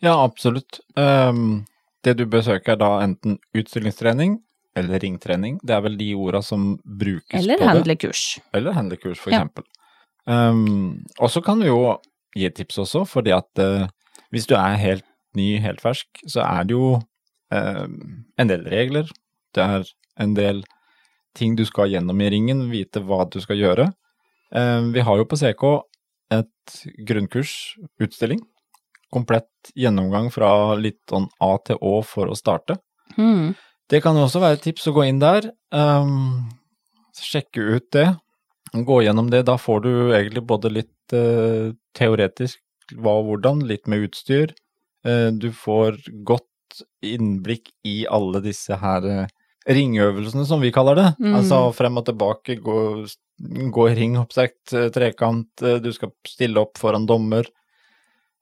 Ja, 0.00 0.16
absolutt. 0.24 0.80
Ehm, 0.96 1.66
det 2.04 2.16
du 2.16 2.24
bør 2.26 2.42
søke 2.46 2.72
er 2.72 2.80
da 2.80 2.94
enten 3.04 3.36
utstillingstrening 3.52 4.38
eller 4.76 5.02
ringtrening. 5.02 5.58
Det 5.62 5.74
er 5.76 5.82
vel 5.84 5.98
de 5.98 6.14
orda 6.16 6.40
som 6.42 6.78
brukes 6.84 7.36
Eller 7.36 7.58
på 7.58 7.64
det. 7.64 7.66
Eller 7.66 7.74
handlekurs. 7.74 8.22
Eller 8.54 8.72
handlekurs, 8.72 9.18
for 9.20 9.30
Ja. 9.30 9.42
eksempel. 9.42 9.64
Um, 10.26 11.00
og 11.18 11.30
så 11.32 11.42
kan 11.44 11.60
du 11.60 11.68
jo 11.68 11.80
gi 12.36 12.46
et 12.46 12.56
tips 12.58 12.80
også, 12.84 13.04
fordi 13.08 13.32
at 13.34 13.62
uh, 13.62 13.86
hvis 14.30 14.48
du 14.50 14.54
er 14.58 14.78
helt 14.80 15.06
ny, 15.38 15.58
helt 15.62 15.80
fersk, 15.82 16.08
så 16.28 16.44
er 16.46 16.66
det 16.68 16.76
jo 16.76 16.98
uh, 16.98 17.86
en 18.38 18.50
del 18.50 18.66
regler. 18.70 19.10
Det 19.54 19.64
er 19.64 19.88
en 20.20 20.36
del 20.36 20.62
ting 21.38 21.56
du 21.58 21.64
skal 21.66 21.90
gjennom 21.92 22.20
i 22.20 22.30
ringen, 22.32 22.68
vite 22.70 23.02
hva 23.06 23.24
du 23.30 23.40
skal 23.42 23.58
gjøre. 23.60 23.90
Uh, 24.54 24.90
vi 24.94 25.04
har 25.06 25.20
jo 25.20 25.28
på 25.30 25.38
CK 25.40 25.66
et 26.34 26.80
grunnkurs, 27.06 27.54
utstilling. 28.02 28.42
Komplett 29.10 29.72
gjennomgang 29.74 30.30
fra 30.30 30.76
litt 30.78 31.02
sånn 31.10 31.26
A 31.42 31.56
til 31.66 31.80
Å 31.82 31.96
for 32.06 32.30
å 32.30 32.38
starte. 32.38 32.78
Mm. 33.18 33.56
Det 33.90 33.98
kan 34.04 34.14
også 34.14 34.42
være 34.42 34.60
et 34.60 34.68
tips 34.68 34.86
å 34.86 34.94
gå 34.94 35.08
inn 35.10 35.22
der, 35.22 35.50
Um, 35.70 36.48
sjekke 37.14 37.62
ut 37.76 37.84
det, 37.94 38.08
gå 38.72 39.02
gjennom 39.04 39.30
det. 39.30 39.44
Da 39.48 39.56
får 39.58 39.80
du 39.86 39.92
egentlig 40.14 40.44
både 40.46 40.72
litt 40.72 41.14
eh, 41.16 41.72
teoretisk 41.96 42.60
hva 42.98 43.20
og 43.20 43.28
hvordan, 43.28 43.64
litt 43.68 43.86
med 43.90 44.08
utstyr. 44.08 44.54
Eh, 45.06 45.28
du 45.34 45.50
får 45.54 46.00
godt 46.26 46.46
innblikk 47.04 47.70
i 47.86 48.02
alle 48.10 48.42
disse 48.44 48.76
her 48.80 49.06
eh, 49.06 49.30
ringøvelsene, 49.70 50.46
som 50.46 50.62
vi 50.62 50.72
kaller 50.74 50.98
det. 50.98 51.08
Mm. 51.20 51.34
Altså 51.40 51.62
frem 51.76 52.00
og 52.00 52.06
tilbake, 52.08 52.58
gå, 52.64 52.78
gå 53.74 53.86
i 53.90 53.96
ring, 53.98 54.18
oppsagt, 54.20 54.72
eh, 54.74 54.88
trekant, 54.94 55.50
eh, 55.62 55.80
du 55.82 55.92
skal 55.96 56.14
stille 56.26 56.62
opp 56.62 56.80
foran 56.80 57.06
dommer. 57.08 57.48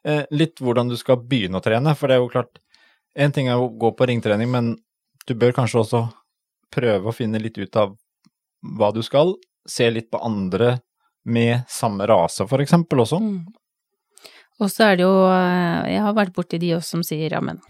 Eh, 0.06 0.24
litt 0.30 0.62
hvordan 0.62 0.88
du 0.88 0.96
skal 0.96 1.20
begynne 1.20 1.58
å 1.58 1.64
trene, 1.64 1.94
for 1.98 2.08
det 2.08 2.18
er 2.18 2.24
jo 2.24 2.32
klart 2.32 2.62
En 3.18 3.32
ting 3.32 3.48
er 3.48 3.58
å 3.58 3.72
gå 3.74 3.88
på 3.96 4.06
ringtrening, 4.06 4.46
men 4.46 4.66
du 5.26 5.32
bør 5.34 5.50
kanskje 5.56 5.80
også 5.80 6.00
prøve 6.70 7.08
å 7.08 7.14
finne 7.16 7.40
litt 7.42 7.56
ut 7.58 7.74
av 7.80 7.96
hva 8.62 8.92
du 8.94 9.00
skal. 9.02 9.32
Se 9.68 9.90
litt 9.90 10.10
på 10.10 10.20
andre 10.24 10.78
med 11.28 11.66
samme 11.68 12.06
rase, 12.08 12.46
for 12.48 12.62
eksempel, 12.64 13.02
også. 13.04 13.20
Mm. 13.20 13.42
Og 14.58 14.70
så 14.72 14.88
er 14.88 14.96
det 14.98 15.04
jo 15.04 15.12
eh, 15.30 15.90
Jeg 15.92 16.02
har 16.02 16.16
vært 16.16 16.34
borti 16.34 16.58
de 16.58 16.72
også 16.78 16.96
som 16.96 17.04
sier 17.06 17.36
ja, 17.36 17.42
men 17.44 17.60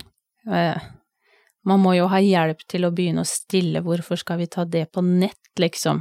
eh, 0.48 0.78
man 1.68 1.82
må 1.82 1.92
jo 1.98 2.06
ha 2.08 2.20
hjelp 2.22 2.62
til 2.70 2.86
å 2.86 2.92
begynne 2.94 3.26
å 3.26 3.28
stille, 3.28 3.82
hvorfor 3.84 4.16
skal 4.20 4.38
vi 4.40 4.46
ta 4.48 4.64
det 4.64 4.86
på 4.94 5.02
nett, 5.04 5.50
liksom? 5.60 6.00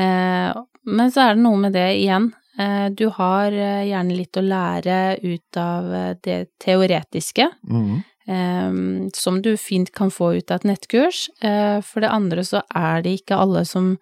Eh, 0.00 0.62
men 0.82 1.12
så 1.12 1.26
er 1.26 1.36
det 1.36 1.44
noe 1.44 1.60
med 1.60 1.76
det 1.76 1.86
igjen. 2.00 2.32
Eh, 2.58 2.88
du 2.90 3.04
har 3.14 3.52
gjerne 3.52 4.16
litt 4.16 4.40
å 4.40 4.42
lære 4.42 4.96
ut 5.22 5.60
av 5.60 5.92
det 6.24 6.40
teoretiske, 6.64 7.52
Mm. 7.68 8.00
Um, 8.22 9.10
som 9.14 9.40
du 9.42 9.56
fint 9.58 9.90
kan 9.92 10.10
få 10.10 10.36
ut 10.38 10.50
av 10.50 10.60
et 10.60 10.68
nettkurs. 10.70 11.24
Uh, 11.42 11.82
for 11.82 12.04
det 12.04 12.10
andre 12.14 12.44
så 12.46 12.60
er 12.70 13.02
det 13.02 13.16
ikke 13.18 13.38
alle 13.42 13.64
som, 13.66 13.96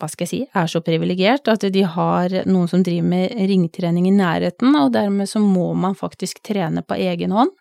hva 0.00 0.08
skal 0.10 0.26
jeg 0.26 0.30
si, 0.30 0.40
er 0.50 0.70
så 0.70 0.80
privilegert 0.84 1.48
at 1.52 1.66
de 1.72 1.82
har 1.86 2.32
noen 2.50 2.70
som 2.70 2.82
driver 2.82 3.06
med 3.06 3.34
ringtrening 3.38 4.08
i 4.10 4.14
nærheten, 4.14 4.74
og 4.74 4.92
dermed 4.96 5.28
så 5.30 5.38
må 5.42 5.70
man 5.78 5.94
faktisk 5.98 6.42
trene 6.42 6.82
på 6.82 6.98
egen 6.98 7.34
hånd. 7.34 7.52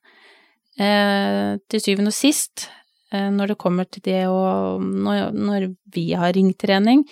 Eh, 0.80 1.60
til 1.70 1.84
syvende 1.84 2.10
og 2.10 2.18
sist, 2.18 2.70
eh, 3.14 3.30
når 3.30 3.54
det 3.54 3.60
kommer 3.62 3.86
til 3.86 4.02
det 4.02 4.24
å 4.26 4.80
Når, 4.82 5.32
når 5.38 5.76
vi 5.94 6.14
har 6.18 6.34
ringtrening, 6.34 7.04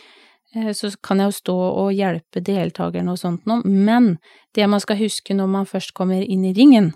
eh, 0.56 0.72
så 0.74 0.90
kan 1.04 1.20
jeg 1.22 1.30
jo 1.30 1.38
stå 1.38 1.58
og 1.84 1.94
hjelpe 1.94 2.42
deltakerne 2.42 3.14
og 3.14 3.20
sånt 3.22 3.46
noe, 3.46 3.62
men 3.64 4.18
det 4.56 4.68
man 4.68 4.82
skal 4.82 4.98
huske 4.98 5.36
når 5.38 5.48
man 5.48 5.66
først 5.70 5.94
kommer 5.94 6.24
inn 6.26 6.44
i 6.46 6.54
ringen, 6.54 6.94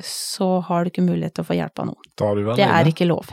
så 0.00 0.60
har 0.64 0.84
du 0.84 0.90
ikke 0.90 1.04
mulighet 1.08 1.34
til 1.34 1.44
å 1.44 1.48
få 1.48 1.56
hjelp 1.56 1.78
av 1.80 1.86
noen. 1.86 2.56
Det 2.56 2.68
er 2.68 2.88
ikke 2.88 3.08
lov. 3.08 3.32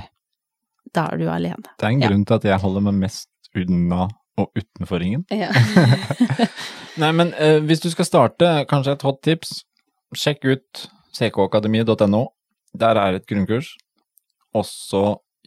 Da 0.94 1.10
er 1.12 1.18
du 1.20 1.28
alene. 1.30 1.64
Det 1.78 1.84
er 1.86 1.92
en 1.92 2.02
Ja. 2.02 2.08
grunn 2.10 2.26
til 2.26 2.36
at 2.36 2.44
jeg 2.44 2.60
holder 2.60 2.82
meg 2.82 2.94
mest 2.94 3.28
unna 3.58 4.08
og 4.38 4.52
utenfor 4.58 5.02
ringen. 5.02 5.24
Ja. 5.34 5.50
Nei, 7.02 7.12
men 7.16 7.34
eh, 7.42 7.58
hvis 7.66 7.82
du 7.84 7.90
skal 7.94 8.06
starte, 8.08 8.50
kanskje 8.70 8.94
et 8.98 9.06
hot 9.06 9.22
tips, 9.26 9.64
sjekk 10.18 10.46
ut 10.46 10.84
ckakademiet.no. 11.18 12.24
Der 12.78 13.00
er 13.02 13.18
et 13.18 13.26
grunnkurs. 13.30 13.72
Og 14.54 14.66
så 14.70 15.04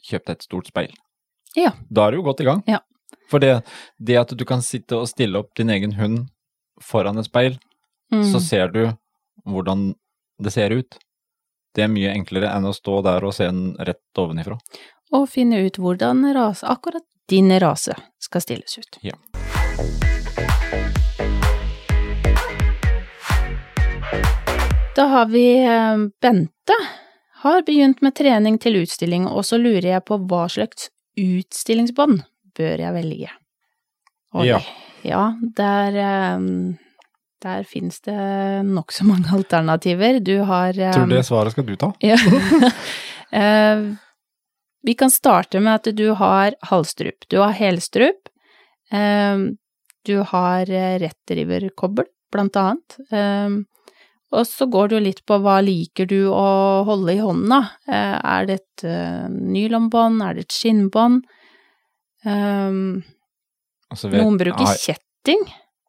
kjøp 0.06 0.26
deg 0.26 0.36
et 0.38 0.46
stort 0.46 0.70
speil. 0.72 0.92
Ja. 1.58 1.72
Da 1.90 2.06
er 2.08 2.14
du 2.16 2.20
jo 2.20 2.26
godt 2.30 2.42
i 2.42 2.48
gang. 2.48 2.62
Ja. 2.70 2.80
For 3.30 3.42
det, 3.42 3.60
det 4.02 4.18
at 4.18 4.34
du 4.38 4.44
kan 4.46 4.62
sitte 4.62 4.98
og 4.98 5.08
stille 5.10 5.38
opp 5.38 5.52
din 5.58 5.70
egen 5.70 5.94
hund 5.98 6.28
foran 6.82 7.18
et 7.22 7.30
speil, 7.30 7.58
Mm. 8.10 8.24
så 8.26 8.40
ser 8.42 8.72
du 8.74 8.80
hvordan 9.46 9.92
det 10.42 10.50
ser 10.50 10.72
ut. 10.74 10.96
Det 11.78 11.84
er 11.84 11.90
mye 11.92 12.10
enklere 12.10 12.48
enn 12.50 12.64
å 12.66 12.72
stå 12.74 12.96
der 13.06 13.22
og 13.22 13.30
se 13.36 13.46
den 13.46 13.76
rett 13.78 14.18
ovenifra. 14.18 14.56
Og 15.14 15.28
finne 15.30 15.60
ut 15.62 15.78
hvordan 15.78 16.24
rase, 16.34 16.66
akkurat 16.66 17.06
din 17.30 17.52
rase 17.62 17.94
skal 18.18 18.42
stilles 18.42 18.78
ut. 18.78 18.98
Ja. 19.06 19.14
Da 24.96 25.04
har 25.06 25.26
vi 25.26 25.64
eh, 25.64 25.96
Bente. 26.20 26.76
Har 27.42 27.62
begynt 27.62 28.02
med 28.02 28.14
trening 28.18 28.58
til 28.58 28.82
utstilling, 28.82 29.28
og 29.30 29.46
så 29.48 29.56
lurer 29.56 29.86
jeg 29.94 30.04
på 30.04 30.18
hva 30.28 30.42
slags 30.50 30.90
utstillingsbånd 31.16 32.20
bør 32.58 32.82
jeg 32.84 32.96
velge? 32.98 33.30
Oi. 34.34 34.50
Ja. 34.50 34.58
Ja, 35.06 35.22
der, 35.56 35.96
eh, 35.96 36.42
der 37.40 37.64
finnes 37.64 38.02
det 38.04 38.18
nokså 38.66 39.06
mange 39.08 39.30
alternativer. 39.38 40.18
Du 40.20 40.40
har 40.50 40.74
eh, 40.74 40.92
Tror 40.92 41.08
det 41.14 41.24
svaret 41.30 41.54
skal 41.54 41.70
du 41.70 41.76
ta. 41.80 41.94
Ja. 42.04 42.18
Eh, 44.82 44.86
vi 44.86 44.94
kan 44.94 45.10
starte 45.10 45.60
med 45.60 45.74
at 45.74 45.94
du 45.96 46.12
har 46.14 46.54
halvstrup. 46.62 47.28
Du 47.28 47.38
har 47.38 47.52
helstrup. 47.52 48.28
Eh, 48.92 49.38
du 50.06 50.16
har 50.22 50.66
rettriverkobbel, 50.66 52.04
blant 52.32 52.56
annet. 52.56 52.96
Eh, 53.12 53.50
og 54.32 54.46
så 54.46 54.66
går 54.70 54.88
det 54.88 54.94
jo 54.96 55.02
litt 55.04 55.24
på 55.26 55.40
hva 55.42 55.58
liker 55.60 56.06
du 56.06 56.28
å 56.30 56.84
holde 56.86 57.12
i 57.16 57.18
hånda. 57.18 57.58
Eh, 57.88 58.18
er 58.24 58.46
det 58.46 58.54
et 58.60 58.84
uh, 58.86 59.26
nylonbånd, 59.28 60.22
er 60.22 60.34
det 60.38 60.44
et 60.46 60.54
skinnbånd? 60.54 61.24
Eh, 62.24 62.70
Og 63.90 63.98
vet- 63.98 64.22
noen 64.22 64.38
bruker 64.38 64.66
har- 64.70 64.78
kjetting. 64.78 65.42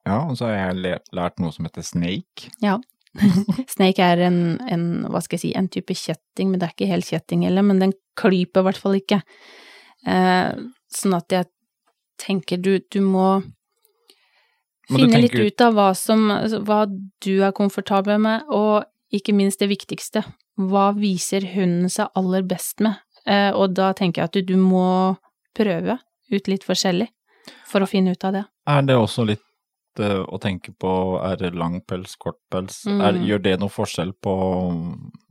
Ja, 0.05 0.23
og 0.27 0.33
så 0.39 0.47
har 0.49 0.73
jeg 0.73 1.01
lært 1.13 1.37
noe 1.39 1.51
som 1.53 1.65
heter 1.65 1.85
snake. 1.85 2.49
Ja. 2.65 2.79
Snake 3.73 4.03
er 4.03 4.21
en, 4.27 4.37
en, 4.71 4.83
hva 5.11 5.21
skal 5.23 5.37
jeg 5.37 5.43
si, 5.43 5.53
en 5.57 5.67
type 5.71 5.95
kjetting, 5.97 6.51
men 6.51 6.61
det 6.61 6.67
er 6.69 6.75
ikke 6.75 6.91
helt 6.91 7.09
kjetting 7.09 7.45
heller, 7.47 7.65
men 7.67 7.81
den 7.83 7.95
klyper 8.19 8.63
i 8.63 8.69
hvert 8.69 8.79
fall 8.79 8.97
ikke. 8.99 9.21
Eh, 10.07 10.53
sånn 10.95 11.17
at 11.17 11.35
jeg 11.35 11.49
tenker 12.21 12.61
du, 12.61 12.77
du 12.91 13.01
må 13.03 13.41
finne 14.91 15.19
du 15.19 15.25
litt 15.25 15.35
ut- 15.35 15.65
av 15.65 15.75
hva 15.77 15.89
som, 15.97 16.29
altså, 16.33 16.61
hva 16.67 16.85
du 17.25 17.33
er 17.43 17.55
komfortabel 17.57 18.21
med, 18.21 18.47
og 18.49 18.85
ikke 19.11 19.35
minst 19.35 19.59
det 19.59 19.71
viktigste, 19.71 20.23
hva 20.61 20.91
viser 20.95 21.45
hunden 21.55 21.91
seg 21.91 22.11
aller 22.15 22.45
best 22.47 22.79
med? 22.83 22.99
Eh, 23.27 23.51
og 23.53 23.75
da 23.77 23.91
tenker 23.97 24.21
jeg 24.23 24.29
at 24.31 24.37
du, 24.39 24.53
du 24.55 24.57
må 24.59 25.17
prøve 25.57 25.99
ut 26.31 26.47
litt 26.47 26.63
forskjellig 26.65 27.09
for 27.67 27.83
å 27.83 27.89
finne 27.89 28.15
ut 28.15 28.23
av 28.27 28.37
det. 28.39 28.43
Er 28.71 28.85
det 28.87 28.95
også 28.97 29.25
litt 29.27 29.43
å 29.99 30.39
tenke 30.39 30.71
på, 30.79 31.19
er 31.23 31.35
det 31.37 31.53
lang 31.55 31.81
pels, 31.81 32.15
kort 32.15 32.37
pels? 32.49 32.85
Er, 32.87 33.11
Mm. 33.13 33.25
gjør 33.27 33.41
det 33.43 33.59
noe 33.59 33.69
forskjell 33.69 34.13
på 34.21 34.33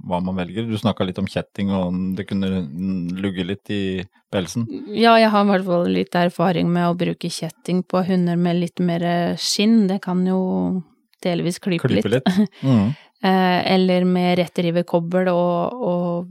hva 0.07 0.21
man 0.23 0.37
velger? 0.37 0.67
Du 0.69 0.77
snakka 0.77 1.07
litt 1.07 1.19
om 1.19 1.27
kjetting, 1.27 1.71
og 1.71 1.87
om 1.89 2.15
det 2.15 2.27
kunne 2.29 2.67
lugge 3.21 3.45
litt 3.47 3.71
i 3.71 4.05
pelsen. 4.33 4.67
Ja, 4.95 5.17
jeg 5.17 5.31
har 5.31 5.45
i 5.45 5.49
hvert 5.49 5.65
fall 5.65 5.87
litt 5.89 6.13
erfaring 6.15 6.69
med 6.73 6.89
å 6.89 6.97
bruke 6.99 7.29
kjetting 7.31 7.83
på 7.85 8.05
hunder 8.07 8.37
med 8.37 8.57
litt 8.61 8.79
mer 8.81 9.35
skinn, 9.37 9.87
det 9.89 10.01
kan 10.03 10.25
jo 10.27 10.83
delvis 11.23 11.59
klype, 11.61 11.89
Klype 11.89 12.09
litt. 12.09 12.27
litt. 12.27 12.49
Mm. 12.63 12.95
Eh, 13.23 13.75
eller 13.75 14.05
med 14.09 14.39
rettriverkobbel 14.39 15.29
og, 15.29 15.83
og 15.85 16.29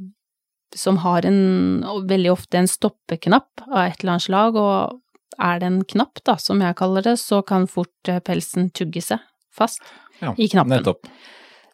som 0.74 0.98
har 0.98 1.22
en, 1.26 1.84
veldig 2.10 2.32
ofte 2.32 2.58
en 2.58 2.68
stoppeknapp 2.68 3.62
av 3.70 3.84
et 3.92 4.00
eller 4.02 4.16
annet 4.16 4.26
slag, 4.26 4.56
og 4.58 5.00
er 5.42 5.60
det 5.62 5.68
en 5.70 5.82
knapp, 5.88 6.22
da, 6.28 6.36
som 6.42 6.62
jeg 6.62 6.76
kaller 6.80 7.06
det, 7.06 7.18
så 7.22 7.42
kan 7.46 7.68
fort 7.68 8.08
eh, 8.12 8.20
pelsen 8.20 8.70
tugge 8.76 9.02
seg 9.06 9.20
fast 9.56 9.82
Ja, 10.22 10.34
i 10.38 10.48
knappen. 10.52 10.76
nettopp. 10.78 11.08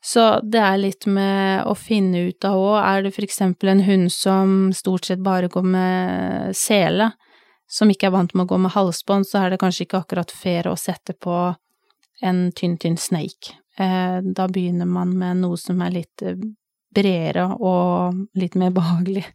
Så 0.06 0.22
det 0.46 0.62
er 0.62 0.78
litt 0.78 1.08
med 1.10 1.66
å 1.66 1.74
finne 1.74 2.28
ut 2.30 2.46
av 2.46 2.60
òg, 2.62 2.76
er 2.86 3.06
det 3.08 3.12
for 3.16 3.26
eksempel 3.26 3.72
en 3.72 3.82
hund 3.88 4.12
som 4.14 4.52
stort 4.78 5.06
sett 5.10 5.24
bare 5.26 5.48
går 5.50 5.66
med 5.66 6.56
sele, 6.56 7.08
som 7.66 7.90
ikke 7.90 8.12
er 8.12 8.14
vant 8.14 8.34
med 8.38 8.46
å 8.46 8.52
gå 8.54 8.60
med 8.62 8.76
halsbånd, 8.76 9.26
så 9.26 9.42
er 9.42 9.50
det 9.56 9.60
kanskje 9.64 9.88
ikke 9.88 10.04
akkurat 10.04 10.30
fair 10.32 10.70
å 10.70 10.76
sette 10.78 11.16
på 11.18 11.56
en 12.22 12.52
tynn, 12.54 12.78
tynn 12.78 12.98
snake. 13.02 13.56
Eh, 13.82 14.20
da 14.22 14.46
begynner 14.48 14.86
man 14.86 15.16
med 15.18 15.42
noe 15.42 15.58
som 15.58 15.82
er 15.82 15.92
litt 15.98 16.22
eh, 16.22 16.38
bredere 16.96 17.50
og 17.58 18.22
litt 18.40 18.54
mer 18.56 18.70
behagelig, 18.78 19.26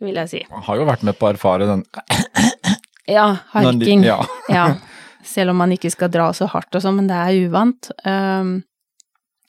vil 0.00 0.14
jeg 0.22 0.30
si. 0.30 0.44
Man 0.54 0.62
har 0.68 0.78
jo 0.78 0.86
vært 0.88 1.02
med 1.10 1.18
på 1.18 1.26
å 1.26 1.32
erfare 1.34 1.66
den 1.68 1.82
Ja, 3.10 3.36
harking. 3.52 4.04
Ja. 4.06 4.20
Ja, 4.48 4.66
selv 5.34 5.52
om 5.54 5.60
man 5.60 5.72
ikke 5.74 5.92
skal 5.92 6.12
dra 6.12 6.30
så 6.36 6.48
hardt 6.52 6.74
og 6.74 6.84
sånn, 6.84 7.00
men 7.00 7.10
det 7.10 7.18
er 7.20 7.48
uvant. 7.48 7.90
Um, 8.04 8.56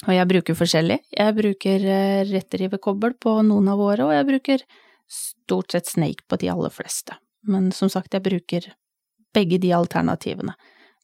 og 0.05 0.13
jeg 0.13 0.29
bruker 0.29 0.57
forskjellig. 0.59 0.99
Jeg 1.15 1.35
bruker 1.37 1.85
uh, 1.87 2.21
rettrivekobbel 2.29 3.15
på 3.21 3.37
noen 3.47 3.71
av 3.71 3.81
våre, 3.81 4.07
og 4.07 4.15
jeg 4.15 4.27
bruker 4.29 4.65
stort 5.11 5.75
sett 5.75 5.89
snake 5.89 6.25
på 6.27 6.39
de 6.41 6.51
aller 6.51 6.73
fleste. 6.73 7.15
Men 7.47 7.69
som 7.75 7.91
sagt, 7.93 8.13
jeg 8.13 8.25
bruker 8.25 8.71
begge 9.35 9.59
de 9.61 9.71
alternativene. 9.75 10.55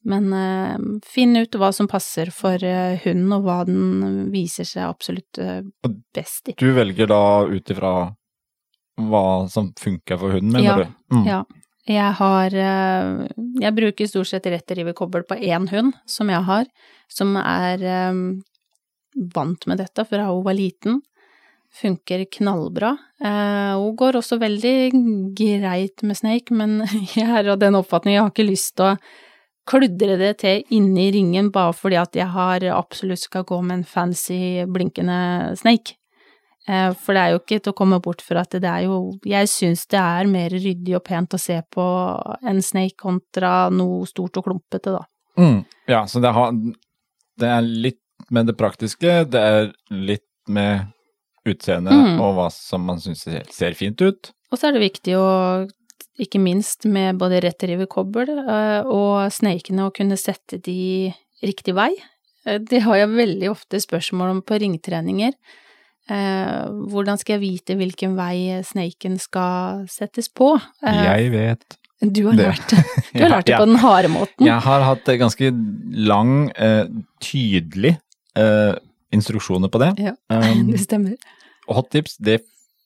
Men 0.04 0.32
uh, 0.34 0.76
finn 1.06 1.36
ut 1.38 1.54
hva 1.54 1.70
som 1.74 1.86
passer 1.90 2.32
for 2.34 2.58
uh, 2.58 2.98
hunden, 3.04 3.30
og 3.36 3.46
hva 3.46 3.60
den 3.68 4.32
viser 4.34 4.66
seg 4.66 4.88
absolutt 4.88 5.38
uh, 5.38 5.60
best 6.14 6.50
i. 6.50 6.56
Du 6.58 6.72
velger 6.74 7.10
da 7.10 7.22
ut 7.46 7.70
ifra 7.70 7.94
hva 9.02 9.26
som 9.48 9.70
funker 9.78 10.18
for 10.20 10.34
hunden, 10.34 10.52
mener 10.52 10.66
Ja, 10.66 10.76
du? 10.82 11.16
Mm. 11.16 11.26
ja. 11.30 11.42
Jeg 11.90 12.14
har 12.18 12.54
eh, 12.54 13.28
Jeg 13.62 13.74
bruker 13.74 14.06
stort 14.06 14.30
sett 14.30 14.46
rettrivekobbel 14.46 15.24
på 15.26 15.38
én 15.38 15.66
hund 15.72 15.96
som 16.06 16.30
jeg 16.30 16.44
har, 16.46 16.68
som 17.10 17.34
er 17.40 17.82
eh, 17.82 18.20
vant 19.34 19.66
med 19.66 19.82
dette 19.82 20.04
fra 20.08 20.28
hun 20.30 20.44
var 20.46 20.56
liten. 20.58 21.00
Funker 21.72 22.26
knallbra. 22.36 22.92
Eh, 23.24 23.74
Hun 23.80 23.96
går 23.96 24.20
også 24.20 24.38
veldig 24.38 24.92
greit 25.34 26.02
med 26.04 26.16
Snake, 26.20 26.54
men 26.54 26.82
jeg 27.16 27.26
er 27.26 27.50
av 27.50 27.58
den 27.58 27.78
oppfatning 27.78 28.14
jeg 28.18 28.22
har 28.26 28.32
ikke 28.34 28.50
lyst 28.50 28.76
til 28.76 28.92
å 28.92 28.96
kludre 29.66 30.18
det 30.18 30.32
til 30.42 30.64
inni 30.74 31.10
ringen 31.14 31.50
bare 31.54 31.74
fordi 31.74 31.98
at 32.00 32.16
jeg 32.18 32.26
har 32.34 32.64
absolutt 32.74 33.22
skal 33.22 33.44
gå 33.46 33.60
med 33.62 33.80
en 33.80 33.84
fancy 33.86 34.66
blinkende 34.70 35.54
Snake. 35.58 35.96
Eh, 36.68 36.92
For 36.94 37.12
det 37.16 37.22
er 37.22 37.30
jo 37.32 37.40
ikke 37.40 37.58
til 37.60 37.72
å 37.72 37.76
komme 37.76 37.98
bort 38.00 38.20
fra 38.22 38.44
at 38.46 38.50
det 38.54 38.68
er 38.70 38.84
jo 38.86 39.18
Jeg 39.26 39.48
syns 39.50 39.86
det 39.90 39.98
er 39.98 40.28
mer 40.30 40.52
ryddig 40.54 40.94
og 40.94 41.02
pent 41.04 41.34
å 41.34 41.40
se 41.40 41.56
på 41.74 41.86
en 42.46 42.62
snake 42.62 42.94
kontra 43.02 43.68
noe 43.74 44.06
stort 44.06 44.36
og 44.38 44.44
klumpete, 44.46 44.92
da. 44.94 45.02
Mm. 45.38 45.64
Ja, 45.88 46.04
så 46.06 46.20
det, 46.22 46.30
har, 46.36 46.52
det 47.40 47.48
er 47.48 47.62
litt 47.66 47.98
med 48.30 48.46
det 48.46 48.54
praktiske, 48.56 49.24
det 49.26 49.40
er 49.42 49.72
litt 49.90 50.28
med 50.46 50.86
utseendet 51.48 51.92
Mm. 51.92 52.20
og 52.22 52.36
hva 52.36 52.48
som 52.54 52.84
man 52.86 53.00
syns 53.02 53.24
ser, 53.26 53.42
ser 53.50 53.74
fint 53.74 53.98
ut. 54.00 54.30
Og 54.52 54.58
så 54.60 54.68
er 54.68 54.76
det 54.76 54.84
viktig 54.84 55.16
å, 55.18 55.66
ikke 56.22 56.38
minst 56.38 56.84
med 56.86 57.18
både 57.18 57.40
retriever-kobbel 57.42 58.30
og 58.86 59.32
snakene, 59.34 59.88
å 59.88 59.94
kunne 59.94 60.14
sette 60.20 60.60
de 60.62 61.10
riktig 61.42 61.74
vei. 61.74 61.90
Eh, 62.46 62.58
Det 62.58 62.82
har 62.86 62.96
jeg 63.00 63.08
veldig 63.16 63.50
ofte 63.50 63.80
spørsmål 63.82 64.36
om 64.36 64.42
på 64.46 64.60
ringtreninger. 64.62 65.32
Eh, 66.10 66.64
hvordan 66.90 67.18
skal 67.20 67.36
jeg 67.38 67.42
vite 67.44 67.76
hvilken 67.78 68.16
vei 68.18 68.58
snaken 68.66 69.18
skal 69.22 69.84
settes 69.90 70.28
på? 70.28 70.54
Eh, 70.82 71.02
Jeg 71.06 71.30
vet. 71.32 71.76
du 72.02 72.24
har 72.26 72.34
det. 72.36 72.46
lært 72.48 72.70
det. 72.72 72.84
Du 73.12 73.20
har 73.22 73.30
lært 73.36 73.46
det 73.46 73.58
på 73.60 73.66
den 73.70 73.76
harde 73.84 74.08
måten. 74.10 74.46
Jeg 74.46 74.60
har 74.64 74.82
hatt 74.88 75.04
ganske 75.20 75.52
lang, 75.94 76.50
eh, 76.56 76.86
tydelig 77.22 77.96
eh, 78.36 78.74
instruksjoner 79.14 79.70
på 79.70 79.78
det. 79.78 79.92
Ja, 80.02 80.14
Um, 80.32 80.70
det 80.72 80.80
stemmer. 80.80 81.14
og 81.68 81.74
hot 81.76 81.90
tips, 81.94 82.16
det 82.18 82.40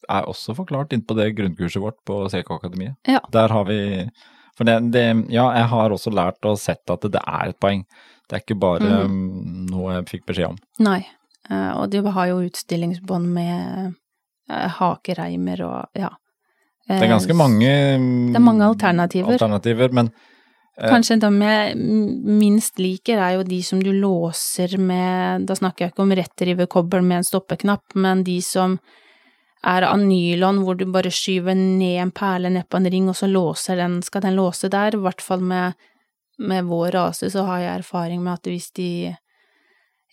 er 0.09 0.27
også 0.29 0.55
forklart 0.55 0.93
inn 0.93 1.03
på 1.03 1.17
det 1.19 1.33
grunnkurset 1.39 1.81
vårt 1.83 1.97
på 2.07 2.21
CK 2.31 2.51
Akademiet. 2.61 2.95
Ja. 3.09 3.19
Der 3.33 3.49
har 3.49 3.65
vi 3.65 4.09
For 4.57 4.65
det, 4.65 4.93
det 4.93 5.07
Ja, 5.33 5.51
jeg 5.53 5.67
har 5.69 5.91
også 5.91 6.11
lært 6.15 6.45
og 6.45 6.59
sett 6.59 6.89
at 6.91 7.01
det 7.03 7.21
er 7.27 7.49
et 7.51 7.59
poeng. 7.61 7.83
Det 8.29 8.37
er 8.37 8.41
ikke 8.45 8.59
bare 8.59 8.81
mm. 8.81 9.11
um, 9.11 9.67
noe 9.71 9.97
jeg 9.97 10.07
fikk 10.09 10.27
beskjed 10.27 10.53
om. 10.55 10.57
Nei, 10.81 11.01
og 11.79 11.91
de 11.93 12.03
har 12.03 12.31
jo 12.31 12.45
utstillingsbånd 12.47 13.29
med 13.35 13.93
eh, 14.51 14.71
hakereimer 14.79 15.63
og 15.67 15.99
ja. 15.99 16.13
Det 16.87 17.03
er 17.03 17.11
ganske 17.11 17.35
mange 17.35 17.71
um, 17.99 18.29
Det 18.31 18.39
er 18.39 18.45
mange 18.47 18.67
alternativer. 18.67 19.33
alternativer, 19.35 19.91
men 19.91 20.11
eh, 20.79 20.87
Kanskje 20.87 21.19
de 21.19 21.31
jeg 21.43 21.75
minst 21.77 22.79
liker 22.79 23.19
er 23.19 23.39
jo 23.39 23.47
de 23.47 23.59
som 23.67 23.81
du 23.83 23.91
låser 23.91 24.77
med, 24.79 25.49
da 25.49 25.57
snakker 25.59 25.85
jeg 25.85 25.95
ikke 25.95 26.05
om 26.05 26.15
rettrivekobbel 26.15 27.03
med 27.03 27.23
en 27.23 27.27
stoppeknapp, 27.27 27.97
men 27.99 28.23
de 28.27 28.39
som 28.45 28.79
er 29.67 29.83
av 29.83 29.99
nylon 29.99 30.63
hvor 30.63 30.79
du 30.79 30.85
bare 30.87 31.11
skyver 31.11 31.57
ned 31.59 31.99
en 32.05 32.15
perle 32.15 32.53
ned 32.55 32.69
på 32.71 32.79
en 32.79 32.91
ring, 32.93 33.09
og 33.11 33.19
så 33.19 33.27
låser 33.27 33.81
den, 33.83 33.99
skal 34.07 34.23
den 34.23 34.37
låse 34.39 34.71
der. 34.71 34.95
I 34.95 35.03
hvert 35.03 35.25
fall 35.25 35.43
med, 35.43 35.75
med 36.39 36.69
vår 36.71 36.95
rase 36.95 37.33
så 37.35 37.49
har 37.49 37.65
jeg 37.65 37.81
erfaring 37.81 38.23
med 38.23 38.37
at 38.39 38.47
hvis 38.53 38.71
de 38.79 38.91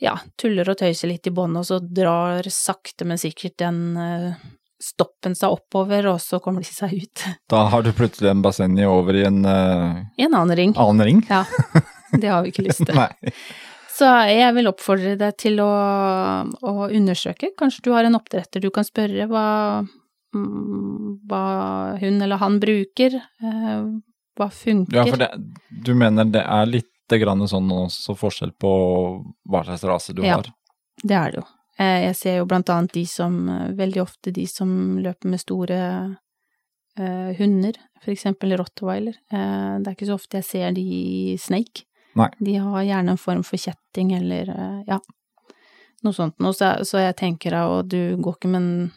ja, 0.04 0.18
tuller 0.40 0.68
og 0.70 0.80
tøyser 0.82 1.12
litt 1.12 1.30
i 1.30 1.34
båndet, 1.34 1.64
og 1.64 1.70
så 1.70 1.80
drar 1.80 2.48
sakte, 2.52 3.08
men 3.08 3.20
sikkert 3.22 3.56
den 3.62 3.82
eh, 4.00 4.46
stoppen 4.84 5.36
seg 5.38 5.56
oppover, 5.56 6.10
og 6.12 6.22
så 6.22 6.42
kommer 6.44 6.64
de 6.64 6.72
seg 6.72 6.96
ut 6.98 7.26
da 7.54 7.66
har 7.72 7.86
du 7.86 7.94
plutselig 7.96 8.34
en 8.34 8.44
bassenget 8.44 8.90
over 8.90 9.16
i 9.16 9.26
en 9.28 9.44
uh, 9.48 10.02
i 10.20 10.28
en 10.28 10.40
annen 10.42 10.58
ring. 10.60 10.74
annen 10.76 11.08
ring. 11.08 11.22
Ja, 11.30 11.46
det 12.12 12.28
har 12.28 12.44
vi 12.44 12.54
ikke 12.54 12.68
lyst 12.68 12.84
til. 12.84 12.96
Nei. 13.00 13.10
Så 13.94 14.10
jeg 14.26 14.54
vil 14.56 14.68
oppfordre 14.72 15.14
deg 15.20 15.36
til 15.38 15.60
å, 15.62 15.70
å 16.50 16.88
undersøke. 16.88 17.52
Kanskje 17.60 17.84
du 17.86 17.92
har 17.94 18.08
en 18.08 18.18
oppdretter 18.18 18.64
du 18.64 18.72
kan 18.74 18.88
spørre 18.88 19.28
hva, 19.30 19.46
mm, 20.34 21.12
hva 21.30 21.44
hun 22.02 22.18
eller 22.26 22.42
han 22.42 22.58
bruker, 22.64 23.20
eh, 23.22 23.84
hva 24.34 24.48
funker. 24.50 24.98
Ja, 24.98 25.06
for 25.06 25.22
det, 25.22 25.30
du 25.70 25.94
mener 25.94 26.26
det 26.26 26.42
er 26.42 26.72
litt 26.72 26.90
grann 27.10 27.44
sånn 27.48 27.70
også 27.72 28.16
forskjell 28.18 28.52
på 28.60 28.70
hva 29.50 29.64
slags 29.66 29.84
rase 29.84 30.14
du 30.16 30.24
Ja. 30.24 30.36
har? 30.36 30.48
Det 31.04 31.12
er 31.16 31.32
det 31.32 31.38
jo. 31.42 31.46
Eh, 31.80 32.06
Jeg 32.08 32.16
ser 32.16 32.38
jo 32.38 32.46
blant 32.46 32.70
annet 32.70 32.92
de 32.94 33.06
som, 33.06 33.50
eh, 33.50 33.72
veldig 33.74 34.02
ofte 34.02 34.32
de 34.34 34.46
som 34.48 34.98
løper 35.00 35.26
med 35.30 35.40
store 35.40 36.18
eh, 36.98 37.34
hunder, 37.40 37.74
for 38.04 38.12
eksempel 38.12 38.56
rottweiler. 38.58 39.16
Eh, 39.32 39.80
det 39.80 39.88
er 39.88 39.96
ikke 39.96 40.08
så 40.12 40.14
ofte 40.20 40.38
jeg 40.38 40.44
ser 40.46 40.72
de 40.72 40.82
i 40.82 41.38
snake. 41.38 41.84
Nei. 42.16 42.30
De 42.40 42.56
har 42.62 42.84
gjerne 42.84 43.10
en 43.10 43.18
form 43.18 43.44
for 43.44 43.58
kjetting 43.58 44.12
eller, 44.16 44.50
eh, 44.50 44.84
ja, 44.88 45.00
noe 46.04 46.14
sånt 46.14 46.38
noe. 46.40 46.54
Så, 46.54 46.86
så 46.86 47.00
jeg 47.02 47.16
tenker 47.18 47.54
at 47.58 47.88
du 47.90 48.16
går 48.18 48.36
ikke 48.38 48.50
med 48.50 48.62
en 48.62 48.92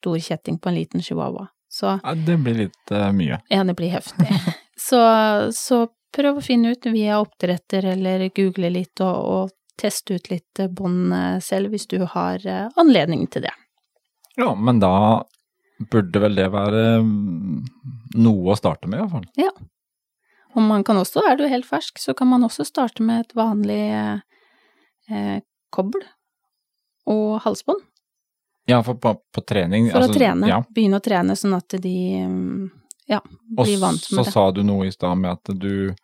stor 0.00 0.16
kjetting 0.18 0.58
på 0.60 0.68
en 0.70 0.74
liten 0.78 1.02
chihuahua. 1.02 1.48
Så 1.70 2.00
Ja, 2.04 2.14
det 2.14 2.38
blir 2.42 2.54
litt 2.54 2.90
uh, 2.92 3.10
mye. 3.12 3.40
ja, 3.50 3.62
det 3.64 3.76
blir 3.76 3.90
heftig. 3.90 4.26
så, 4.76 5.50
så 5.52 5.88
prøv 6.14 6.40
å 6.40 6.44
finne 6.44 6.74
ut 6.74 6.86
via 6.90 7.20
oppdretter 7.22 7.92
eller 7.92 8.28
google 8.36 8.70
litt 8.74 9.02
og, 9.04 9.16
og 9.34 9.56
teste 9.80 10.18
ut 10.18 10.30
litt 10.30 10.62
bånd 10.76 11.14
eh, 11.16 11.36
selv 11.44 11.74
hvis 11.74 11.88
du 11.90 12.00
har 12.04 12.44
eh, 12.46 12.68
anledning 12.80 13.26
til 13.32 13.46
det. 13.48 13.54
Ja, 14.36 14.54
men 14.54 14.80
da 14.82 15.24
burde 15.90 16.20
vel 16.22 16.36
det 16.36 16.48
være 16.52 17.00
mm, 17.04 17.60
noe 18.20 18.52
å 18.52 18.58
starte 18.58 18.88
med, 18.88 19.00
i 19.00 19.02
hvert 19.04 19.14
fall. 19.14 19.28
Og 20.50 20.64
man 20.66 20.82
kan 20.86 20.98
også, 20.98 21.22
er 21.30 21.38
du 21.38 21.46
helt 21.48 21.68
fersk, 21.68 22.00
så 22.02 22.14
kan 22.16 22.28
man 22.32 22.44
også 22.46 22.66
starte 22.66 23.04
med 23.06 23.24
et 23.24 23.36
vanlig 23.38 23.82
eh, 23.94 24.18
eh, 25.10 25.38
kobbel 25.70 26.02
og 27.10 27.40
halsbånd 27.46 27.80
Ja, 28.68 28.82
for 28.86 28.98
på, 29.00 29.14
på 29.34 29.42
trening 29.46 29.88
for 29.90 30.02
altså, 30.02 30.12
å 30.12 30.18
trene. 30.18 30.50
Ja. 30.50 30.60
Begynne 30.74 31.00
å 31.00 31.04
trene 31.04 31.36
sånn 31.38 31.56
at 31.56 31.78
de 31.82 31.96
mm, 32.26 32.68
ja, 33.10 33.20
Og 33.58 33.66
vant 33.80 33.98
med 33.98 34.06
det. 34.06 34.18
Og 34.18 34.24
så 34.24 34.30
sa 34.30 34.50
du 34.54 34.62
noe 34.66 34.86
i 34.86 34.94
stad 34.94 35.18
med 35.18 35.32
at 35.34 35.52
du 35.58 35.94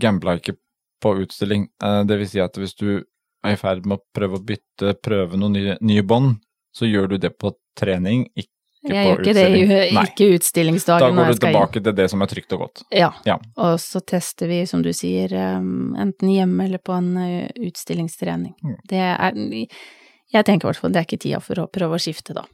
gambla 0.00 0.38
ikke 0.40 0.56
på 1.02 1.16
utstilling. 1.24 1.68
Eh, 1.82 2.04
Det 2.08 2.18
vil 2.18 2.28
si 2.30 2.40
at 2.40 2.56
hvis 2.56 2.74
du 2.78 3.02
er 3.42 3.52
i 3.52 3.58
ferd 3.58 3.84
med 3.86 3.98
å 3.98 4.02
prøve 4.14 4.38
å 4.38 4.44
bytte, 4.46 4.94
prøve 5.02 5.36
noen 5.36 5.58
nye, 5.58 5.76
nye 5.82 6.02
bånd, 6.06 6.36
så 6.72 6.88
gjør 6.88 7.14
du 7.14 7.18
det 7.18 7.34
på 7.38 7.52
trening, 7.78 8.26
ikke 8.36 8.48
Jeg 8.82 9.06
gjør 9.06 9.20
ikke 9.20 9.34
det. 9.36 9.44
Ikke 9.92 10.26
utstillingsdagen 10.34 11.04
Da 11.04 11.10
går 11.14 11.34
du 11.34 11.40
tilbake 11.44 11.82
til 11.84 11.94
det 11.94 12.08
som 12.10 12.22
er 12.24 12.30
trygt 12.32 12.54
og 12.56 12.64
godt. 12.64 12.82
Ja. 12.90 13.12
Ja. 13.28 13.36
Og 13.56 13.76
så 13.78 14.00
tester 14.00 14.50
vi, 14.50 14.64
som 14.66 14.82
du 14.82 14.90
sier, 14.96 15.30
enten 15.30 16.32
hjemme 16.32 16.66
eller 16.66 16.82
på 16.82 16.96
en 16.96 17.12
uh, 17.14 17.46
utstillingstrening. 17.62 18.56
Mm. 18.58 18.80
Det 18.90 19.04
er 19.04 19.38
Jeg 20.32 20.44
tenker 20.48 20.66
i 20.66 20.72
hvert 20.72 20.80
fall 20.80 20.92
det 20.96 21.02
er 21.02 21.06
ikke 21.06 21.22
tida 21.28 21.40
for 21.44 21.62
å 21.62 21.68
prøve 21.70 21.94
å 21.94 22.02
skifte, 22.02 22.34
da. 22.34 22.46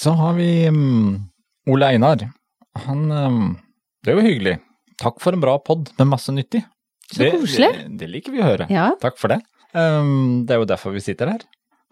Så 0.00 0.14
har 0.16 0.32
vi 0.38 0.68
um, 0.68 1.30
Ole 1.68 1.86
Einar. 1.92 2.22
Han 2.86 3.10
um, 3.12 3.56
Det 4.04 4.12
er 4.14 4.16
jo 4.16 4.24
hyggelig. 4.24 4.54
Takk 5.00 5.20
for 5.20 5.36
en 5.36 5.42
bra 5.42 5.58
pod 5.60 5.90
med 5.98 6.08
masse 6.08 6.32
nyttig. 6.32 6.62
Så 7.12 7.20
det, 7.20 7.30
koselig. 7.34 7.68
Det, 7.76 7.96
det 8.00 8.08
liker 8.08 8.32
vi 8.32 8.40
å 8.40 8.46
høre. 8.46 8.68
Ja. 8.72 8.90
Takk 9.02 9.18
for 9.20 9.34
det. 9.34 9.42
Um, 9.76 10.46
det 10.46 10.56
er 10.56 10.62
jo 10.62 10.68
derfor 10.70 10.94
vi 10.94 11.02
sitter 11.04 11.34
her. 11.34 11.44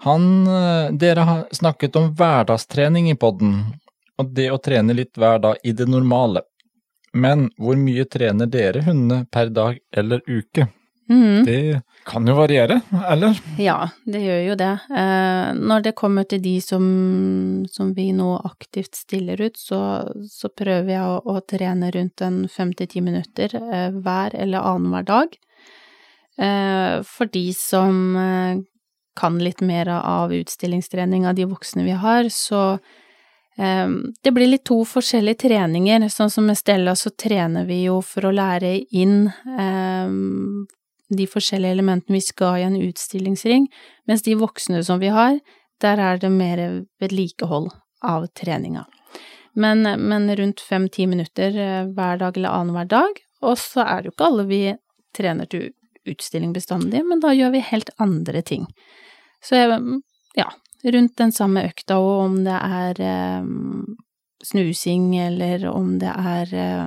Han, 0.07 0.47
eh, 0.47 0.91
dere 0.95 1.25
har 1.27 1.47
snakket 1.53 1.97
om 1.99 2.13
hverdagstrening 2.15 3.11
i 3.11 3.17
podden, 3.19 3.57
og 4.19 4.31
det 4.35 4.47
å 4.55 4.61
trene 4.63 4.95
litt 4.95 5.19
hver 5.19 5.41
dag 5.43 5.59
i 5.67 5.73
det 5.75 5.89
normale. 5.91 6.45
Men 7.13 7.49
hvor 7.59 7.75
mye 7.81 8.05
trener 8.07 8.47
dere 8.47 8.85
hundene 8.87 9.27
per 9.27 9.51
dag 9.51 9.81
eller 9.91 10.23
uke? 10.27 10.69
Mhm. 11.09 11.45
Det 11.45 11.83
kan 12.05 12.27
jo 12.27 12.35
variere, 12.35 12.81
eller? 13.09 13.39
Ja, 13.59 13.89
det 14.05 14.21
gjør 14.21 14.43
jo 14.45 14.57
det. 14.61 14.75
Eh, 14.93 15.49
når 15.57 15.83
det 15.87 15.95
kommer 15.97 16.29
til 16.29 16.43
de 16.45 16.55
som, 16.61 16.85
som 17.73 17.95
vi 17.97 18.11
nå 18.13 18.35
aktivt 18.45 18.97
stiller 18.97 19.41
ut, 19.41 19.57
så, 19.57 19.81
så 20.29 20.53
prøver 20.53 20.93
jeg 20.93 21.09
å, 21.09 21.19
å 21.25 21.41
trene 21.49 21.91
rundt 21.95 22.25
en 22.25 22.43
fem 22.53 22.75
til 22.77 22.91
ti 22.93 23.05
minutter 23.05 23.57
eh, 23.57 23.89
hver 23.97 24.37
eller 24.37 24.69
annenhver 24.69 25.09
dag. 25.09 25.37
Eh, 26.39 27.01
for 27.09 27.33
de 27.33 27.47
som 27.57 27.99
kan 29.19 29.43
litt 29.43 29.65
mer 29.65 29.89
av 29.99 30.33
utstillingstrening 30.33 31.27
av 31.27 31.35
de 31.35 31.49
voksne 31.51 31.89
vi 31.89 31.97
har, 31.99 32.29
så 32.31 32.79
det 33.59 34.31
blir 34.31 34.47
litt 34.47 34.63
to 34.71 34.77
forskjellige 34.87 35.41
treninger. 35.49 36.05
Sånn 36.15 36.31
som 36.31 36.47
med 36.47 36.55
Stella 36.55 36.93
så 36.95 37.11
trener 37.11 37.65
vi 37.67 37.81
jo 37.89 37.97
for 38.07 38.29
å 38.29 38.31
lære 38.31 38.77
inn 38.95 39.25
de 41.09 41.27
forskjellige 41.31 41.77
elementene 41.79 42.19
vi 42.19 42.25
skal 42.25 42.59
i 42.61 42.67
en 42.67 42.77
utstillingsring, 42.81 43.69
mens 44.09 44.25
de 44.27 44.37
voksne 44.39 44.83
som 44.85 45.01
vi 45.01 45.13
har, 45.15 45.39
der 45.83 46.03
er 46.03 46.21
det 46.21 46.31
mer 46.35 46.63
vedlikehold 47.01 47.71
av 48.05 48.27
treninga. 48.39 48.85
Men, 49.59 49.83
men 49.83 50.29
rundt 50.37 50.61
fem-ti 50.61 51.07
minutter 51.11 51.57
eh, 51.57 51.89
hver 51.95 52.21
dag 52.21 52.37
eller 52.37 52.55
annenhver 52.55 52.91
dag, 52.91 53.19
og 53.43 53.59
så 53.59 53.83
er 53.87 54.03
det 54.03 54.11
jo 54.11 54.15
ikke 54.15 54.29
alle 54.29 54.47
vi 54.51 54.63
trener 55.17 55.49
til 55.51 55.71
utstilling 56.09 56.53
bestandig, 56.55 57.03
men 57.07 57.23
da 57.23 57.33
gjør 57.35 57.53
vi 57.55 57.65
helt 57.71 57.91
andre 58.03 58.43
ting. 58.43 58.67
Så 59.45 59.59
ja, 60.37 60.47
rundt 60.85 61.19
den 61.19 61.35
samme 61.35 61.65
økta, 61.69 61.99
og 61.99 62.25
om 62.27 62.39
det 62.47 62.59
er 62.59 63.03
eh, 63.03 63.51
snusing, 64.47 65.11
eller 65.27 65.67
om 65.71 65.97
det 66.03 66.15
er 66.15 66.55
eh, 66.55 66.87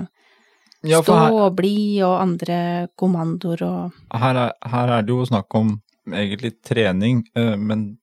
Ja, 0.84 1.02
stå 1.04 1.14
her, 1.14 1.34
og 1.34 1.56
bli 1.56 2.02
og 2.02 2.16
andre 2.24 2.88
kommandoer 2.98 3.62
og 3.68 4.18
her, 4.18 4.36
er, 4.48 4.54
her 4.72 4.94
er 4.98 5.02
det 5.06 5.14
jo 5.14 5.26
snakk 5.30 5.54
om 5.60 5.76
egentlig 6.10 6.56
trening, 6.66 7.24
eh, 7.38 7.56
men 7.58 7.98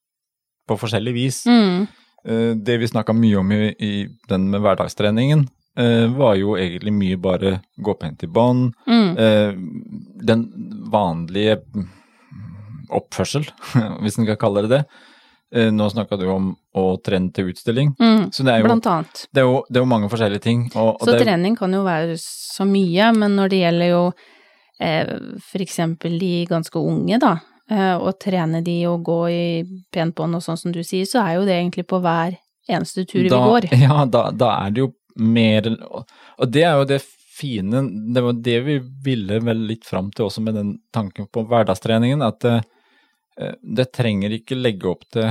på 0.68 0.76
forskjellig 0.78 1.14
vis. 1.14 1.44
mm, 1.46 1.86
Eh, 2.28 2.54
Det 2.54 2.78
vi 2.80 2.86
snakka 2.88 3.14
mye 3.14 3.38
om 3.38 3.52
i, 3.52 3.74
i 3.78 4.06
den 4.28 4.48
med 4.50 4.60
hverdagstreningen, 4.60 5.46
eh, 5.78 6.06
var 6.12 6.34
jo 6.36 6.56
egentlig 6.58 6.92
mye 6.92 7.16
bare 7.16 7.60
gå 7.78 7.94
pent 7.98 8.22
i 8.22 8.26
bånd, 8.26 8.74
mm, 8.86 9.14
den 10.26 10.42
vanlige 10.90 11.60
oppførsel, 12.90 13.46
hvis 14.02 14.18
en 14.18 14.26
kan 14.26 14.36
kalle 14.40 14.64
det 14.66 14.70
det. 14.70 14.84
Eh, 15.54 15.70
Nå 15.72 15.90
snakka 15.90 16.18
du 16.20 16.26
om 16.28 16.50
å 16.76 16.84
trene 17.00 17.32
til 17.32 17.48
utstilling, 17.52 17.94
mm, 17.96 18.24
så 18.36 18.44
det 18.44 18.52
er 18.52 18.60
jo, 18.60 18.66
blant 18.68 18.88
annet. 18.92 19.22
det 19.32 19.40
er 19.40 19.46
jo, 19.48 19.62
det 19.68 19.80
er 19.80 19.84
jo 19.86 19.88
mange 19.88 20.10
forskjellige 20.12 20.44
ting. 20.44 20.66
Og, 20.74 20.90
og 20.98 21.06
Så 21.06 21.14
det 21.14 21.22
trening 21.24 21.56
kan 21.56 21.72
jo 21.72 21.84
være 21.86 22.18
så 22.20 22.66
mye, 22.68 23.12
men 23.16 23.38
når 23.38 23.54
det 23.54 23.62
gjelder 23.62 23.90
jo 23.94 24.02
eh, 24.84 25.14
eksempel 25.64 26.18
de 26.20 26.32
ganske 26.50 26.82
unge, 26.82 27.20
da, 27.24 27.32
eh, 27.70 27.96
å 27.96 28.12
trene 28.20 28.60
de 28.66 28.76
og 28.90 29.08
gå 29.08 29.20
i 29.32 29.46
pent 29.94 30.16
bånd 30.20 30.36
og 30.36 30.44
sånn 30.44 30.60
som 30.60 30.74
du 30.74 30.82
sier, 30.84 31.08
så 31.08 31.24
er 31.24 31.38
jo 31.38 31.48
det 31.48 31.56
egentlig 31.56 31.88
på 31.88 32.02
hver 32.04 32.36
eneste 32.68 33.06
tur 33.08 33.24
vi 33.24 33.32
går. 33.32 33.70
Ja, 33.86 34.04
da, 34.04 34.28
da 34.30 34.54
er 34.66 34.74
det 34.74 34.84
jo 34.84 34.92
mer 35.18 35.64
Og 35.66 36.50
det 36.52 36.62
er 36.62 36.76
jo 36.78 36.84
det 36.86 37.00
fine 37.02 37.80
Det 38.14 38.22
var 38.22 38.36
det 38.38 38.58
vi 38.62 38.76
ville 39.02 39.40
vel 39.42 39.64
litt 39.66 39.86
fram 39.86 40.12
til 40.14 40.28
også 40.28 40.44
med 40.44 40.54
den 40.54 40.76
tanken 40.94 41.26
på 41.32 41.42
hverdagstreningen, 41.48 42.22
at 42.22 42.38
det, 42.44 42.60
det 43.62 43.92
trenger 43.94 44.32
ikke 44.34 44.56
legge 44.58 44.88
opp 44.90 45.04
til 45.14 45.28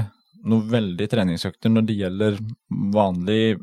noe 0.48 0.64
veldig 0.72 1.08
treningsøkter 1.12 1.72
når 1.74 1.88
det 1.90 1.96
gjelder 1.98 2.38
vanlig 2.94 3.58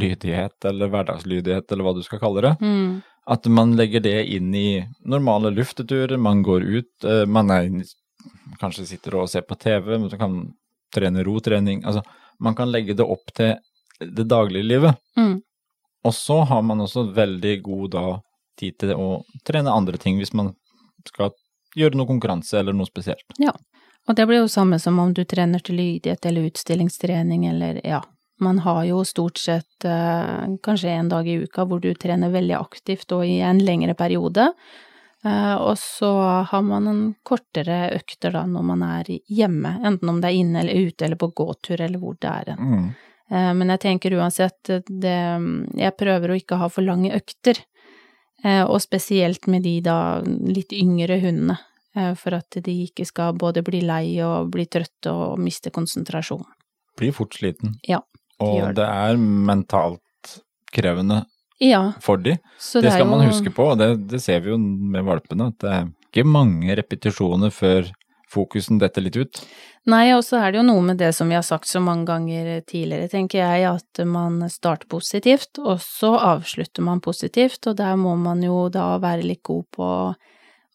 lydighet 0.00 0.66
eller 0.68 0.90
hverdagslydighet 0.92 1.70
eller 1.72 1.86
hva 1.86 1.94
du 1.96 2.02
skal 2.04 2.20
kalle 2.22 2.42
det. 2.44 2.52
Mm, 2.60 3.00
At 3.30 3.46
man 3.46 3.76
legger 3.78 4.02
det 4.04 4.16
inn 4.34 4.52
i 4.54 4.82
normale 5.06 5.52
lufteturer, 5.54 6.18
man 6.18 6.42
går 6.42 6.64
ut, 6.66 7.04
eh, 7.04 7.24
man 7.26 7.50
er, 7.54 7.68
kanskje 8.60 8.86
sitter 8.88 9.16
og 9.20 9.30
ser 9.30 9.46
på 9.46 9.56
TV, 9.60 9.98
man 9.98 10.10
kan 10.18 10.38
trene 10.94 11.24
rotrening. 11.24 11.84
Altså, 11.86 12.02
man 12.40 12.56
kan 12.58 12.72
legge 12.72 12.96
det 12.98 13.06
opp 13.06 13.30
til 13.36 13.54
det 14.00 14.26
daglige 14.28 14.66
livet. 14.66 14.96
mm, 15.16 15.38
Og 16.04 16.14
så 16.16 16.40
har 16.48 16.62
man 16.62 16.80
også 16.80 17.06
veldig 17.14 17.62
god 17.62 17.90
da, 17.92 18.04
tid 18.58 18.78
til 18.78 18.92
å 18.96 19.22
trene 19.44 19.72
andre 19.72 19.96
ting 20.00 20.18
hvis 20.18 20.32
man 20.34 20.54
skal 21.06 21.30
gjøre 21.76 21.94
noe 21.96 22.08
konkurranse 22.08 22.58
eller 22.58 22.72
noe 22.74 22.88
spesielt. 22.88 23.24
Og 24.08 24.16
det 24.16 24.26
blir 24.26 24.42
jo 24.42 24.48
samme 24.50 24.78
som 24.82 24.98
om 24.98 25.12
du 25.14 25.22
trener 25.28 25.62
til 25.62 25.78
lydighet 25.78 26.26
eller 26.26 26.48
utstillingstrening 26.50 27.46
eller 27.50 27.80
ja. 27.86 28.02
Man 28.40 28.62
har 28.64 28.84
jo 28.88 29.02
stort 29.04 29.36
sett 29.36 29.84
eh, 29.84 30.46
kanskje 30.64 30.94
en 30.94 31.10
dag 31.12 31.26
i 31.28 31.42
uka 31.44 31.66
hvor 31.68 31.80
du 31.80 31.92
trener 31.94 32.32
veldig 32.32 32.56
aktivt 32.56 33.12
og 33.12 33.26
i 33.28 33.42
en 33.44 33.60
lengre 33.60 33.92
periode. 33.94 34.46
Eh, 35.24 35.54
og 35.60 35.76
så 35.78 36.10
har 36.48 36.62
man 36.64 36.88
en 36.88 37.02
kortere 37.22 37.90
økter 37.98 38.32
da 38.32 38.46
når 38.48 38.64
man 38.72 38.86
er 38.86 39.12
hjemme, 39.28 39.74
enten 39.84 40.08
om 40.08 40.22
det 40.22 40.30
er 40.30 40.40
inne 40.40 40.62
eller 40.64 40.88
ute 40.88 41.04
eller 41.04 41.20
på 41.20 41.32
gåtur 41.36 41.84
eller 41.84 42.00
hvor 42.00 42.16
det 42.16 42.32
er. 42.32 42.54
Mm. 42.56 42.86
Eh, 43.30 43.50
men 43.60 43.74
jeg 43.74 43.84
tenker 43.84 44.16
uansett, 44.16 44.72
det, 44.88 45.18
jeg 45.84 45.98
prøver 46.00 46.32
å 46.32 46.38
ikke 46.40 46.62
ha 46.62 46.70
for 46.72 46.86
lange 46.86 47.12
økter. 47.16 47.60
Eh, 48.44 48.64
og 48.64 48.80
spesielt 48.80 49.46
med 49.52 49.66
de 49.68 49.76
da 49.84 49.98
litt 50.24 50.72
yngre 50.72 51.20
hundene, 51.20 51.58
eh, 51.58 51.69
for 52.18 52.36
at 52.38 52.58
de 52.64 52.74
ikke 52.86 53.04
skal 53.08 53.34
både 53.34 53.62
bli 53.66 53.80
lei 53.82 54.20
og 54.22 54.50
bli 54.54 54.66
trøtte 54.70 55.10
og 55.10 55.38
miste 55.42 55.72
konsentrasjon. 55.74 56.44
Blir 56.98 57.12
fort 57.16 57.34
sliten. 57.34 57.78
Ja, 57.88 58.00
Og 58.40 58.56
gjør 58.58 58.74
det 58.74 58.76
det 58.82 58.88
er 58.88 59.16
mentalt 59.16 60.36
krevende 60.72 61.24
Ja, 61.60 61.92
for 62.00 62.16
de. 62.16 62.38
så 62.58 62.80
Det 62.80 62.86
det, 62.88 62.92
skal 62.92 63.04
skal 63.04 63.10
man 63.10 63.26
huske 63.26 63.50
på, 63.52 63.64
og 63.72 63.78
det, 63.78 64.06
det 64.08 64.20
ser 64.22 64.40
vi 64.40 64.50
jo 64.54 64.58
med 64.58 65.04
valpene, 65.04 65.48
at 65.50 65.58
det 65.58 65.70
er 65.70 65.88
ikke 66.10 66.24
mange 66.26 66.76
repetisjoner 66.78 67.50
før 67.52 67.90
fokusen 68.30 68.78
detter 68.78 69.02
litt 69.02 69.16
ut. 69.18 69.40
Nei, 69.90 70.12
og 70.14 70.22
så 70.22 70.38
er 70.38 70.52
det 70.52 70.60
jo 70.60 70.66
noe 70.68 70.82
med 70.86 70.98
det 71.00 71.10
som 71.16 71.28
vi 71.28 71.34
har 71.34 71.42
sagt 71.42 71.66
så 71.66 71.80
mange 71.82 72.06
ganger 72.06 72.60
tidligere, 72.62 73.08
tenker 73.10 73.40
jeg, 73.42 73.66
at 73.66 74.02
man 74.06 74.38
starter 74.48 74.86
positivt, 74.88 75.58
og 75.58 75.80
så 75.82 76.14
avslutter 76.16 76.84
man 76.86 77.00
positivt, 77.02 77.66
og 77.66 77.76
der 77.80 77.96
må 77.98 78.14
man 78.16 78.42
jo 78.44 78.68
da 78.72 78.92
være 79.02 79.26
litt 79.26 79.42
god 79.42 79.64
på 79.74 79.82
å 79.82 80.14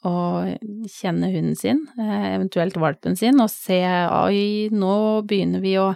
kjenne 0.06 1.32
hunden 1.34 1.56
sin, 1.58 1.86
eh, 2.00 2.36
eventuelt 2.36 2.78
valpen 2.78 3.18
sin, 3.18 3.40
og 3.42 3.50
se 3.50 3.80
oi, 3.86 4.70
nå 4.72 4.96
begynner 5.28 5.64
vi 5.64 5.76
å 5.82 5.94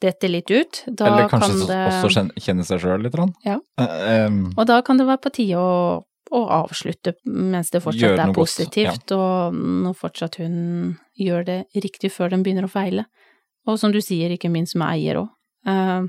dette 0.00 0.28
litt 0.30 0.50
ut. 0.50 0.82
Da 0.86 1.06
Eller 1.06 1.30
kanskje 1.30 1.48
kan 1.48 1.64
det 1.70 1.78
også 2.04 2.26
kjenne, 2.38 2.66
seg 2.66 2.82
sjøl 2.82 3.02
litt. 3.02 3.16
Ja. 3.46 3.58
Um, 3.78 4.52
Og 4.56 4.66
da 4.70 4.80
kan 4.86 5.00
det 5.00 5.08
være 5.08 5.22
på 5.26 5.32
tide 5.40 5.58
å, 5.58 6.04
å 6.30 6.42
avslutte 6.60 7.16
mens 7.26 7.72
det 7.74 7.82
fortsatt 7.82 8.18
er 8.18 8.34
positivt, 8.36 9.08
positivt, 9.08 9.16
og 9.16 9.58
når 9.58 9.98
fortsatt 9.98 10.38
hun 10.42 10.98
gjør 11.18 11.48
det 11.48 11.58
riktig 11.74 12.12
før 12.14 12.30
den 12.30 12.46
begynner 12.46 12.68
å 12.68 12.72
feile. 12.72 13.08
Og 13.66 13.78
som 13.80 13.92
du 13.92 14.00
sier, 14.00 14.30
ikke 14.30 14.50
minst 14.52 14.78
med 14.78 14.88
eier 14.94 15.22
òg. 15.24 15.34
Er 15.68 16.08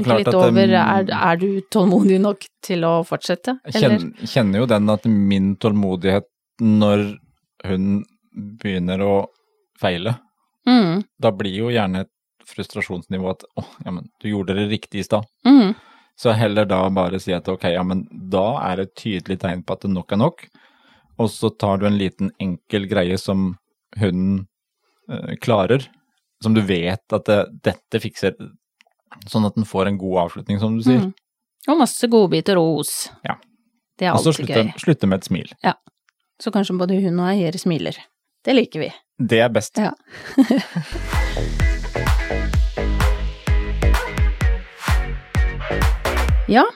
Tenk 0.00 0.06
litt 0.08 0.28
at 0.30 0.36
over, 0.38 0.70
er, 0.80 1.10
er 1.12 1.36
du 1.36 1.48
tålmodig 1.72 2.16
nok 2.22 2.46
til 2.64 2.86
å 2.88 3.02
fortsette, 3.04 3.58
Jeg 3.68 3.82
kjenner, 3.82 4.06
kjenner 4.24 4.62
jo 4.62 4.68
den 4.70 4.92
at 4.94 5.04
min 5.04 5.50
tålmodighet 5.60 6.24
når 6.62 7.18
hun 7.64 8.04
begynner 8.34 9.00
å 9.04 9.14
feile, 9.80 10.18
Mm, 10.66 11.02
da 11.20 11.28
blir 11.30 11.52
jo 11.58 11.66
gjerne 11.68 12.00
et 12.06 12.10
frustrasjonsnivå 12.48 13.26
at 13.34 13.42
å, 13.60 13.64
ja 13.84 13.90
men 13.92 14.06
du 14.22 14.30
gjorde 14.30 14.54
det 14.56 14.62
riktig 14.70 15.02
i 15.02 15.04
stad. 15.04 15.26
mm, 15.44 15.74
Så 16.16 16.32
heller 16.32 16.64
da 16.64 16.88
bare 16.88 17.18
si 17.20 17.34
at 17.36 17.46
ok, 17.52 17.64
ja 17.74 17.82
men 17.84 18.06
da 18.32 18.46
er 18.70 18.76
det 18.76 18.86
et 18.86 18.94
tydelig 18.96 19.36
tegn 19.42 19.62
på 19.62 19.74
at 19.76 19.82
det 19.84 19.90
nok 19.92 20.12
er 20.12 20.16
nok, 20.22 20.46
og 21.18 21.28
så 21.28 21.50
tar 21.58 21.78
du 21.82 21.86
en 21.86 21.98
liten 21.98 22.30
enkel 22.40 22.86
greie 22.88 23.18
som 23.20 23.58
hunden 24.00 24.46
eh, 25.10 25.34
klarer, 25.36 25.84
som 26.42 26.54
du 26.56 26.62
vet 26.62 27.12
at 27.12 27.24
det, 27.28 27.38
dette 27.62 28.00
fikser, 28.00 28.32
sånn 29.28 29.44
at 29.44 29.54
den 29.60 29.68
får 29.68 29.88
en 29.92 29.98
god 30.00 30.22
avslutning, 30.24 30.58
som 30.64 30.78
du 30.78 30.82
sier. 30.82 31.04
mm. 31.10 31.12
Og 31.68 31.78
masse 31.78 32.08
godbiter 32.08 32.56
og 32.56 32.80
os. 32.86 33.10
Ja. 33.24 33.36
Det 33.98 34.08
er 34.08 34.12
Og 34.16 34.20
så 34.24 34.32
alltid 34.32 34.46
slutte, 34.46 34.64
gøy. 34.64 34.80
slutte 34.80 35.06
med 35.12 35.20
et 35.20 35.28
smil. 35.28 35.52
Så 36.42 36.50
kanskje 36.54 36.76
både 36.78 36.98
hun 36.98 37.20
og 37.20 37.30
eier 37.30 37.54
smiler. 37.58 37.98
Det 38.44 38.56
liker 38.56 38.82
vi. 38.82 38.90
Det 39.18 39.40
er 39.44 39.52
best. 39.54 39.78
Ja. 39.78 39.94
Ja. 46.44 46.66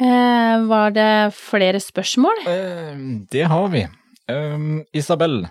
Eh, 0.00 0.62
var 0.68 0.90
det 0.92 1.32
flere 1.32 1.80
spørsmål? 1.80 2.42
Eh, 2.48 2.98
det 3.32 3.46
har 3.48 3.68
vi. 3.72 3.86
Eh, 4.28 4.58
Isabel, 4.92 5.46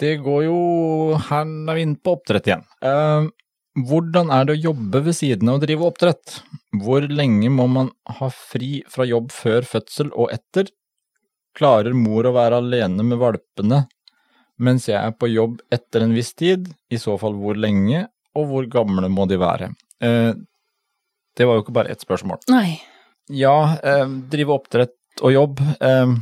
det 0.00 0.18
går 0.20 0.42
jo 0.44 0.58
Her 1.16 1.46
er 1.48 1.78
vi 1.78 1.86
inne 1.86 1.96
på 1.96 2.12
oppdrett 2.18 2.50
igjen. 2.50 2.66
Um, 2.84 3.30
hvordan 3.88 4.28
er 4.28 4.44
det 4.44 4.58
å 4.58 4.62
jobbe 4.68 5.00
ved 5.06 5.16
siden 5.16 5.48
av 5.48 5.56
å 5.56 5.62
drive 5.64 5.88
oppdrett? 5.88 6.42
Hvor 6.82 7.08
lenge 7.08 7.48
må 7.48 7.64
man 7.72 7.88
ha 8.18 8.28
fri 8.28 8.82
fra 8.92 9.08
jobb 9.08 9.32
før 9.32 9.64
fødsel 9.64 10.12
og 10.12 10.28
etter? 10.36 10.68
Klarer 11.58 11.92
mor 11.96 12.26
å 12.28 12.32
være 12.36 12.60
alene 12.62 13.04
med 13.04 13.20
valpene 13.20 13.82
mens 14.62 14.84
jeg 14.86 14.94
er 15.00 15.14
på 15.18 15.26
jobb 15.32 15.58
etter 15.74 16.04
en 16.04 16.12
viss 16.14 16.30
tid, 16.38 16.68
i 16.92 16.98
så 17.00 17.16
fall 17.18 17.34
hvor 17.34 17.56
lenge, 17.58 18.04
og 18.38 18.44
hvor 18.50 18.66
gamle 18.70 19.08
må 19.10 19.24
de 19.26 19.38
være? 19.40 19.72
Eh, 20.04 20.32
det 21.34 21.46
var 21.48 21.56
jo 21.58 21.64
ikke 21.64 21.74
bare 21.74 21.90
ett 21.90 22.04
spørsmål. 22.04 22.44
Nei. 22.52 22.76
Ja, 23.32 23.74
eh, 23.82 24.04
drive 24.30 24.54
oppdrett 24.54 25.24
og 25.24 25.32
jobb. 25.34 25.62
Eh, 25.80 26.14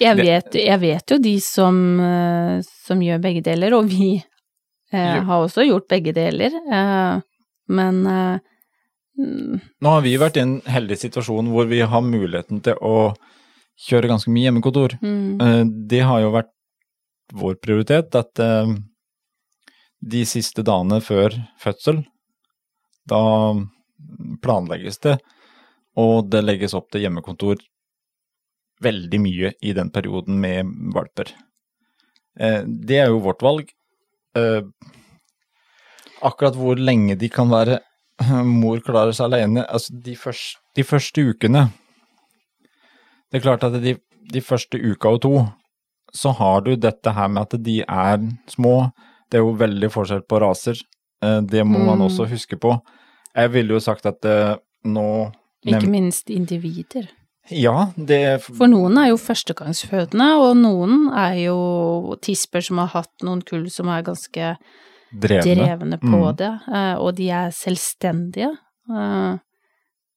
Jeg 0.00 0.16
vet, 0.16 0.54
jeg 0.54 0.80
vet 0.80 1.10
jo 1.10 1.18
de 1.18 1.34
som, 1.42 1.76
eh, 2.00 2.62
som 2.86 3.00
gjør 3.02 3.20
begge 3.20 3.42
deler, 3.50 3.74
og 3.74 3.90
vi 3.90 4.14
eh, 4.16 5.18
har 5.28 5.44
også 5.44 5.66
gjort 5.66 5.88
begge 5.90 6.14
deler. 6.16 6.54
Eh, 6.54 7.20
men 7.68 7.98
mm, 8.06 9.58
nå 9.82 9.90
har 9.92 10.00
vi 10.06 10.16
vært 10.16 10.38
i 10.38 10.46
en 10.46 10.60
heldig 10.64 10.96
situasjon 11.02 11.50
hvor 11.52 11.68
vi 11.68 11.82
har 11.84 12.00
muligheten 12.06 12.62
til 12.64 12.78
å 12.80 13.10
kjøre 13.78 14.08
ganske 14.10 14.30
mye 14.32 14.48
hjemmekontor. 14.48 14.98
mm, 15.02 15.40
Eh, 15.40 15.64
Det 15.88 16.00
har 16.02 16.20
jo 16.20 16.32
vært 16.34 16.50
vår 17.32 17.54
prioritet, 17.60 18.14
at 18.14 18.38
eh, 18.40 18.74
de 20.02 20.24
siste 20.24 20.62
dagene 20.64 21.00
før 21.02 21.34
fødsel, 21.60 22.04
da 23.06 23.54
planlegges 24.42 24.98
det, 25.02 25.18
og 25.96 26.30
det 26.30 26.44
legges 26.44 26.74
opp 26.74 26.90
til 26.90 27.02
hjemmekontor 27.02 27.56
veldig 28.80 29.18
mye 29.20 29.52
i 29.62 29.72
den 29.74 29.90
perioden 29.90 30.38
med 30.40 30.66
valper. 30.94 31.32
Eh, 32.38 32.62
Det 32.66 32.98
er 32.98 33.08
jo 33.08 33.18
vårt 33.20 33.42
valg. 33.42 33.70
Akkurat 36.22 36.54
hvor 36.54 36.78
lenge 36.78 37.16
de 37.18 37.28
kan 37.28 37.48
være 37.50 37.80
mor 38.44 38.78
klarer 38.82 39.12
seg 39.14 39.28
alene, 39.32 39.64
altså 39.66 39.94
de 40.02 40.14
første, 40.18 40.58
de 40.74 40.82
første 40.86 41.22
ukene 41.32 41.68
Det 43.30 43.38
er 43.40 43.44
klart 43.44 43.64
at 43.64 43.76
de, 43.82 43.96
de 44.32 44.40
første 44.40 44.78
uka 44.80 45.08
og 45.08 45.20
to, 45.22 45.32
så 46.14 46.32
har 46.38 46.60
du 46.64 46.74
dette 46.76 47.12
her 47.12 47.28
med 47.28 47.42
at 47.42 47.62
de 47.62 47.80
er 47.82 48.18
små. 48.48 48.90
Det 49.30 49.38
er 49.38 49.44
jo 49.44 49.52
veldig 49.60 49.90
forskjell 49.92 50.22
på 50.28 50.40
raser. 50.40 50.80
Eh, 51.22 51.40
Det 51.42 51.64
må 51.66 51.78
man 51.84 51.98
Mm. 51.98 52.06
også 52.08 52.28
huske 52.30 52.56
på. 52.58 52.80
Jeg 53.36 53.52
ville 53.52 53.74
jo 53.74 53.80
sagt 53.80 54.06
at 54.06 54.24
eh, 54.24 54.56
nå 54.84 55.32
ikke 55.66 55.88
minst 55.90 56.30
individer. 56.30 57.08
Ja, 57.50 57.90
det 57.96 58.42
For 58.42 58.66
noen 58.68 58.96
er 58.98 59.08
jo 59.08 59.16
førstegangsfødende, 59.16 60.28
og 60.40 60.56
noen 60.56 61.08
er 61.16 61.34
jo 61.46 62.16
tisper 62.22 62.60
som 62.62 62.78
har 62.78 62.86
hatt 62.88 63.10
noen 63.24 63.42
kull 63.42 63.68
som 63.70 63.88
er 63.88 64.02
ganske 64.02 64.56
drevne. 65.12 65.56
drevne 65.56 65.98
på 66.00 66.06
Mm. 66.32 66.36
det, 66.36 66.60
eh, 66.72 66.94
og 66.98 67.14
de 67.16 67.28
er 67.30 67.50
selvstendige. 67.50 68.50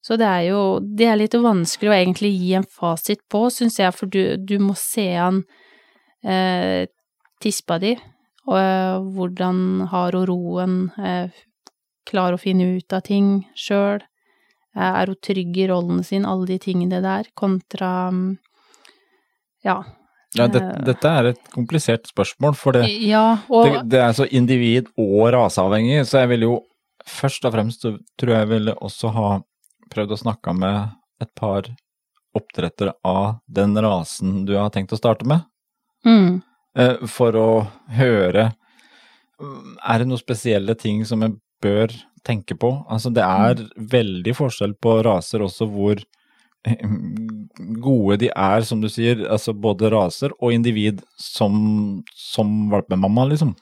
Så 0.02 0.18
det 0.18 0.26
er 0.26 0.46
jo 0.50 0.62
Det 0.82 1.06
er 1.06 1.20
litt 1.20 1.34
vanskelig 1.38 1.90
å 1.90 1.94
egentlig 1.94 2.32
gi 2.34 2.54
en 2.58 2.66
fasit 2.66 3.22
på, 3.30 3.46
syns 3.54 3.78
jeg, 3.78 3.94
for 3.94 4.10
du, 4.10 4.36
du 4.36 4.58
må 4.58 4.74
se 4.78 5.06
an 5.22 5.42
eh, 6.26 6.88
tispa 7.42 7.78
di, 7.82 7.94
og 8.48 8.58
eh, 8.58 8.96
hvordan 9.14 9.88
har 9.92 10.18
hun 10.18 10.26
roen, 10.30 10.78
eh, 10.98 11.42
klarer 12.08 12.38
å 12.38 12.42
finne 12.42 12.66
ut 12.78 12.94
av 12.94 13.04
ting 13.06 13.44
sjøl, 13.58 14.02
eh, 14.74 14.90
er 14.90 15.12
hun 15.12 15.20
trygg 15.22 15.58
i 15.62 15.68
rollen 15.70 16.02
sin, 16.06 16.26
alle 16.26 16.50
de 16.50 16.58
tingene 16.62 17.02
der, 17.04 17.30
kontra 17.38 18.10
mm, 18.10 18.36
ja. 19.66 19.82
Ja, 20.32 20.46
det, 20.48 20.62
dette 20.86 21.10
er 21.12 21.30
et 21.34 21.48
komplisert 21.52 22.08
spørsmål, 22.08 22.56
for 22.56 22.74
det, 22.74 22.86
Ja, 23.04 23.36
og 23.52 23.68
det, 23.68 23.82
det 23.92 24.02
er 24.02 24.14
så 24.16 24.26
individ- 24.26 24.90
og 24.96 25.28
raseavhengig, 25.34 26.02
så 26.08 26.24
jeg 26.24 26.34
ville 26.34 26.48
jo 26.48 26.60
først 27.06 27.44
og 27.46 27.54
fremst 27.54 27.84
tror 27.84 28.32
jeg 28.38 28.48
ville 28.48 28.74
også 28.80 29.10
ha 29.12 29.30
prøvd 29.92 30.14
å 30.16 30.20
snakke 30.24 30.54
med 30.56 30.94
et 31.22 31.30
par 31.38 31.68
oppdrettere 32.36 32.94
av 33.04 33.42
den 33.46 33.76
rasen 33.84 34.42
du 34.48 34.54
har 34.56 34.72
tenkt 34.74 34.94
å 34.94 35.00
starte 35.00 35.28
med. 35.28 35.44
mm, 36.06 36.40
eh, 36.78 37.06
for 37.06 37.36
å 37.36 37.50
høre 37.92 38.52
Er 39.42 39.98
det 39.98 40.06
noen 40.06 40.20
spesielle 40.20 40.74
ting 40.78 41.00
som 41.04 41.22
jeg 41.24 41.34
bør 41.62 41.90
tenke 42.22 42.54
på? 42.54 42.84
Altså, 42.86 43.10
det 43.10 43.24
er 43.26 43.64
veldig 43.76 44.34
forskjell 44.38 44.76
på 44.78 45.00
raser 45.02 45.42
også 45.42 45.66
hvor 45.66 45.98
eh, 45.98 46.84
gode 47.82 48.20
de 48.22 48.30
er, 48.30 48.62
som 48.62 48.80
du 48.80 48.86
sier, 48.92 49.24
altså 49.26 49.50
både 49.52 49.90
raser 49.90 50.30
og 50.38 50.54
individ 50.54 51.02
som, 51.18 52.04
som 52.14 52.70
valpemamma, 52.70 53.26
liksom. 53.32 53.56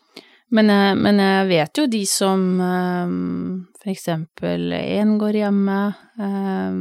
Men 0.51 0.67
jeg, 0.73 0.97
men 0.99 1.19
jeg 1.23 1.47
vet 1.49 1.79
jo 1.79 1.85
de 1.87 2.01
som 2.11 2.41
um, 2.61 3.67
for 3.79 3.93
eksempel 3.93 4.73
én 4.75 5.13
går 5.21 5.39
hjemme, 5.45 5.77
ehm, 6.19 6.81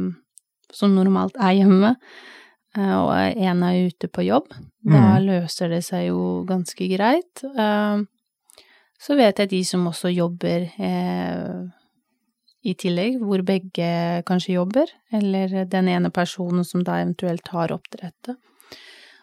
som 0.74 0.94
normalt 0.94 1.38
er 1.38 1.54
hjemme, 1.60 1.92
eh, 2.76 2.94
og 2.98 3.12
én 3.38 3.62
er 3.66 3.86
ute 3.88 4.08
på 4.10 4.26
jobb. 4.26 4.50
Da 4.82 5.18
Mm. 5.18 5.26
løser 5.26 5.68
det 5.68 5.82
seg 5.84 6.08
jo 6.08 6.44
ganske 6.48 6.86
greit. 6.88 7.42
Så 9.00 9.16
vet 9.16 9.38
jeg 9.38 9.48
de 9.50 9.62
som 9.64 9.86
også 9.88 10.08
jobber 10.12 10.66
eh, 10.78 11.60
i 12.64 12.74
tillegg, 12.74 13.18
hvor 13.20 13.42
begge 13.44 14.22
kanskje 14.28 14.54
jobber, 14.58 14.86
eller 15.12 15.64
den 15.64 15.88
ene 15.88 16.10
personen 16.10 16.64
som 16.64 16.82
da 16.84 16.98
eventuelt 17.00 17.48
har 17.48 17.72
oppdrettet. 17.72 18.36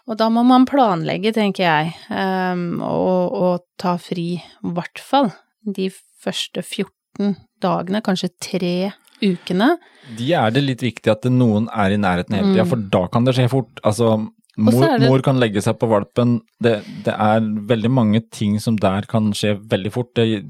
Og 0.08 0.16
da 0.18 0.30
må 0.32 0.44
man 0.48 0.66
planlegge, 0.70 1.34
tenker 1.36 1.66
jeg, 1.66 1.90
um, 2.10 2.80
og, 2.86 3.34
og 3.36 3.66
ta 3.82 3.98
fri, 4.00 4.38
i 4.40 4.72
hvert 4.78 5.02
fall 5.04 5.34
de 5.68 5.90
første 6.24 6.64
14 6.64 7.36
dagene, 7.64 8.00
kanskje 8.06 8.30
tre 8.40 8.72
ukene. 9.24 9.74
De 10.16 10.30
er 10.38 10.52
det 10.56 10.64
litt 10.64 10.84
viktig 10.86 11.12
at 11.12 11.26
noen 11.34 11.68
er 11.76 11.92
i 11.96 12.00
nærheten 12.00 12.38
hele 12.38 12.54
tida, 12.54 12.64
Mm. 12.64 12.70
for 12.72 12.78
da 12.96 13.08
kan 13.12 13.26
det 13.28 13.34
skje 13.36 13.50
fort. 13.52 13.82
Altså, 13.84 14.14
mor, 14.58 14.86
det- 15.00 15.10
mor 15.10 15.22
kan 15.26 15.40
legge 15.42 15.62
seg 15.62 15.76
på 15.82 15.90
valpen. 15.90 16.40
Det, 16.62 16.84
det 17.04 17.14
er 17.18 17.42
veldig 17.42 17.92
mange 17.92 18.22
ting 18.32 18.60
som 18.64 18.78
der 18.78 19.02
kan 19.10 19.32
skje 19.34 19.58
veldig 19.68 19.92
fort. 19.92 20.14
Det, 20.16 20.46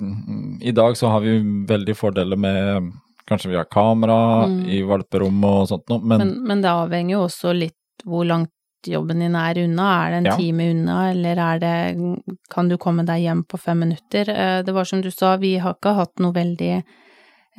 I 0.61 0.71
dag 0.71 0.93
så 0.99 1.09
har 1.09 1.21
vi 1.25 1.39
veldig 1.65 1.95
fordeler 1.97 2.37
med 2.37 2.93
Kanskje 3.27 3.49
vi 3.51 3.57
har 3.57 3.65
kamera 3.65 4.47
Mm. 4.47 4.69
i 4.71 4.77
valperommet 4.87 5.43
og 5.43 5.67
sånt 5.67 5.89
noe, 5.89 5.99
men, 5.99 6.17
Men, 6.19 6.47
men 6.47 6.61
det 6.61 6.69
avhenger 6.71 7.11
jo 7.17 7.23
også 7.25 7.51
litt 7.57 7.73
hvor 8.05 8.23
langt 8.25 8.51
jobben 8.85 9.19
din 9.19 9.35
er 9.35 9.57
unna. 9.63 10.05
Er 10.07 10.11
det 10.11 10.17
en 10.17 10.25
Ja. 10.25 10.35
time 10.37 10.69
unna, 10.71 11.09
eller 11.11 11.37
er 11.37 11.59
det 11.59 12.21
Kan 12.49 12.67
du 12.69 12.77
komme 12.77 13.05
deg 13.05 13.21
hjem 13.23 13.43
på 13.45 13.57
fem 13.59 13.79
minutter? 13.79 14.29
Eh, 14.29 14.61
Det 14.63 14.73
var 14.73 14.83
som 14.85 15.01
du 15.01 15.09
sa, 15.11 15.35
vi 15.37 15.57
har 15.57 15.73
ikke 15.75 15.95
hatt 15.95 16.19
noe 16.19 16.31
veldig 16.33 16.83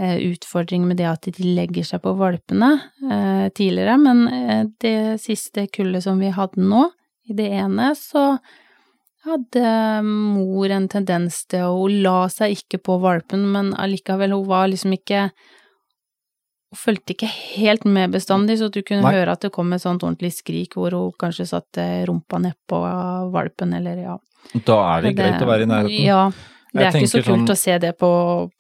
eh, 0.01 0.17
utfordring 0.31 0.87
med 0.87 0.97
det 0.99 1.07
at 1.07 1.23
de 1.23 1.33
legger 1.43 1.83
seg 1.85 2.03
på 2.03 2.17
valpene 2.17 2.81
eh, 3.11 3.49
tidligere, 3.51 3.99
men 3.99 4.71
det 4.81 5.21
siste 5.21 5.67
kullet 5.73 6.03
som 6.05 6.19
vi 6.21 6.31
hadde 6.31 6.57
nå, 6.63 6.91
i 7.29 7.33
det 7.35 7.51
ene, 7.51 7.95
så 7.97 8.39
hadde 9.27 10.03
mor 10.05 10.71
en 10.71 10.87
tendens 10.89 11.45
til 11.51 11.61
å 11.67 11.75
Hun 11.83 12.03
la 12.03 12.29
seg 12.29 12.55
ikke 12.57 12.79
på 12.83 13.01
valpen, 13.03 13.51
men 13.53 13.75
allikevel, 13.75 14.31
hun 14.31 14.47
var 14.47 14.69
liksom 14.69 14.93
ikke 14.97 15.31
Hun 16.71 16.77
fulgte 16.77 17.15
ikke 17.15 17.29
helt 17.57 17.85
med 17.89 18.13
bestandig, 18.13 18.59
så 18.61 18.69
du 18.71 18.83
kunne 18.83 19.01
Nei. 19.07 19.15
høre 19.17 19.33
at 19.33 19.41
det 19.41 19.53
kom 19.55 19.73
et 19.73 19.81
sånt 19.81 20.03
ordentlig 20.05 20.35
skrik 20.37 20.75
hvor 20.77 20.93
hun 20.93 21.13
kanskje 21.19 21.47
satte 21.49 21.85
rumpa 22.11 22.39
nedpå 22.45 22.81
valpen, 23.33 23.73
eller 23.79 23.97
ja. 24.03 24.17
da 24.67 24.77
er 24.99 25.03
det 25.09 25.15
greit 25.17 25.41
å 25.43 25.49
være 25.49 25.65
i 25.65 25.71
nærheten. 25.71 26.05
Ja. 26.05 26.31
Det 26.75 26.85
er 26.85 26.99
ikke 27.01 27.09
så 27.09 27.23
kult 27.25 27.47
sånn- 27.49 27.55
å 27.55 27.57
se 27.57 27.79
det 27.81 27.95
på, 27.99 28.11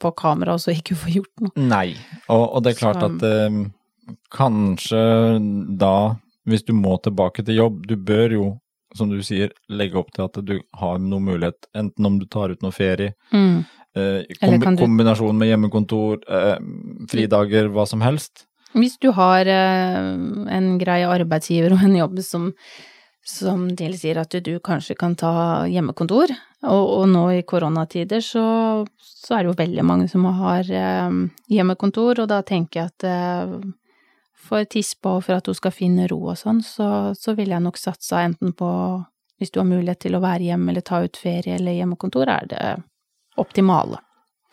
på 0.01 0.11
kamera 0.16 0.55
og 0.57 0.61
så 0.64 0.73
ikke 0.73 0.97
få 0.97 1.12
gjort 1.18 1.42
noe. 1.44 1.53
Nei, 1.68 1.90
og, 2.33 2.47
og 2.57 2.62
det 2.64 2.73
er 2.73 2.79
klart 2.81 3.03
Så- 3.05 3.11
at 3.12 3.23
eh, 3.29 3.59
kanskje 4.33 5.03
da, 5.79 6.16
hvis 6.49 6.64
du 6.64 6.73
må 6.73 6.97
tilbake 7.05 7.44
til 7.44 7.59
jobb, 7.61 7.87
du 7.87 7.97
bør 7.97 8.33
jo, 8.33 8.47
som 8.97 9.11
du 9.12 9.21
sier, 9.23 9.53
legge 9.68 9.99
opp 10.01 10.12
til 10.16 10.25
at 10.25 10.38
du 10.49 10.55
har 10.81 10.97
noen 10.99 11.27
mulighet, 11.29 11.68
enten 11.77 12.07
om 12.09 12.16
du 12.18 12.25
tar 12.27 12.49
ut 12.55 12.62
noe 12.64 12.73
ferie, 12.73 13.12
Mm. 13.33 13.66
Eh, 13.96 14.27
kombi 14.40 14.83
kombinasjon 14.83 15.38
med 15.38 15.53
hjemmekontor, 15.53 16.20
eh, 16.29 16.59
fridager, 17.11 17.70
hva 17.72 17.87
som 17.88 18.05
helst. 18.05 18.46
Hvis 18.77 18.98
du 19.01 19.11
har 19.16 19.48
eh, 19.48 20.12
en 20.59 20.68
grei 20.81 21.01
arbeidsgiver 21.09 21.72
og 21.77 21.85
en 21.87 21.96
jobb 21.96 22.20
som, 22.24 22.51
som 23.24 23.66
tilsier 23.77 24.20
at 24.20 24.35
du, 24.35 24.40
du 24.44 24.61
kanskje 24.61 24.98
kan 24.98 25.16
ta 25.16 25.64
hjemmekontor, 25.70 26.35
og, 26.66 26.85
og 27.01 27.09
nå 27.09 27.24
i 27.38 27.42
koronatider 27.46 28.20
så, 28.24 28.46
så 28.98 29.37
er 29.37 29.44
det 29.44 29.53
jo 29.53 29.59
veldig 29.61 29.85
mange 29.87 30.09
som 30.11 30.24
har 30.40 30.66
hjemmekontor, 30.66 32.24
og 32.24 32.33
da 32.33 32.42
tenker 32.42 32.81
jeg 32.81 32.90
at 32.90 33.68
for 34.48 34.64
tispa 34.70 35.18
og 35.18 35.24
for 35.27 35.38
at 35.38 35.48
hun 35.48 35.57
skal 35.57 35.74
finne 35.74 36.09
ro 36.11 36.18
og 36.33 36.38
sånn, 36.40 36.62
så, 36.64 37.14
så 37.18 37.35
ville 37.38 37.55
jeg 37.57 37.64
nok 37.64 37.81
satsa 37.81 38.24
enten 38.27 38.55
på, 38.57 38.68
hvis 39.38 39.53
du 39.55 39.61
har 39.61 39.68
mulighet 39.68 40.03
til 40.07 40.16
å 40.18 40.22
være 40.24 40.48
hjemme 40.48 40.72
eller 40.72 40.87
ta 40.87 41.03
ut 41.05 41.20
ferie 41.20 41.59
eller 41.59 41.77
hjemmekontor, 41.77 42.33
er 42.33 42.48
det 42.51 42.62
optimale. 43.40 44.01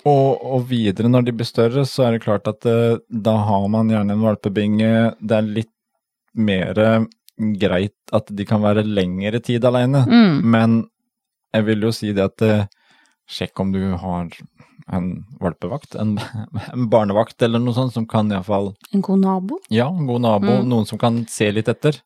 Og, 0.05 0.37
og 0.45 0.67
videre, 0.69 1.09
når 1.09 1.25
de 1.25 1.33
blir 1.33 1.47
større, 1.49 1.85
så 1.89 2.05
er 2.07 2.15
det 2.15 2.23
klart 2.27 2.47
at 2.51 2.65
eh, 2.69 2.97
da 3.09 3.35
har 3.47 3.67
man 3.73 3.89
gjerne 3.89 4.13
en 4.13 4.21
valpebinge. 4.25 4.91
Det 5.19 5.37
er 5.39 5.47
litt 5.61 5.71
mer 6.35 6.77
greit 7.59 7.95
at 8.15 8.29
de 8.31 8.45
kan 8.47 8.61
være 8.63 8.83
lengre 8.85 9.41
tid 9.43 9.65
alene. 9.67 10.03
Mm. 10.07 10.43
Men 10.53 10.75
jeg 11.55 11.65
vil 11.71 11.87
jo 11.87 11.91
si 11.95 12.11
det 12.15 12.27
at 12.29 12.43
eh, 12.45 12.67
sjekk 13.31 13.59
om 13.63 13.71
du 13.73 13.81
har 13.97 14.29
en 14.93 15.07
valpevakt, 15.41 15.95
en, 15.97 16.19
en 16.69 16.85
barnevakt 16.91 17.41
eller 17.41 17.63
noe 17.63 17.73
sånt, 17.73 17.95
som 17.95 18.05
kan 18.05 18.29
iallfall 18.29 18.75
En 18.93 19.01
god 19.01 19.23
nabo? 19.23 19.57
Ja, 19.73 19.87
en 19.89 20.05
god 20.05 20.21
nabo, 20.21 20.59
Mm. 20.59 20.67
noen 20.69 20.85
som 20.85 20.99
kan 21.01 21.23
se 21.31 21.47
litt 21.55 21.71
etter. 21.71 21.97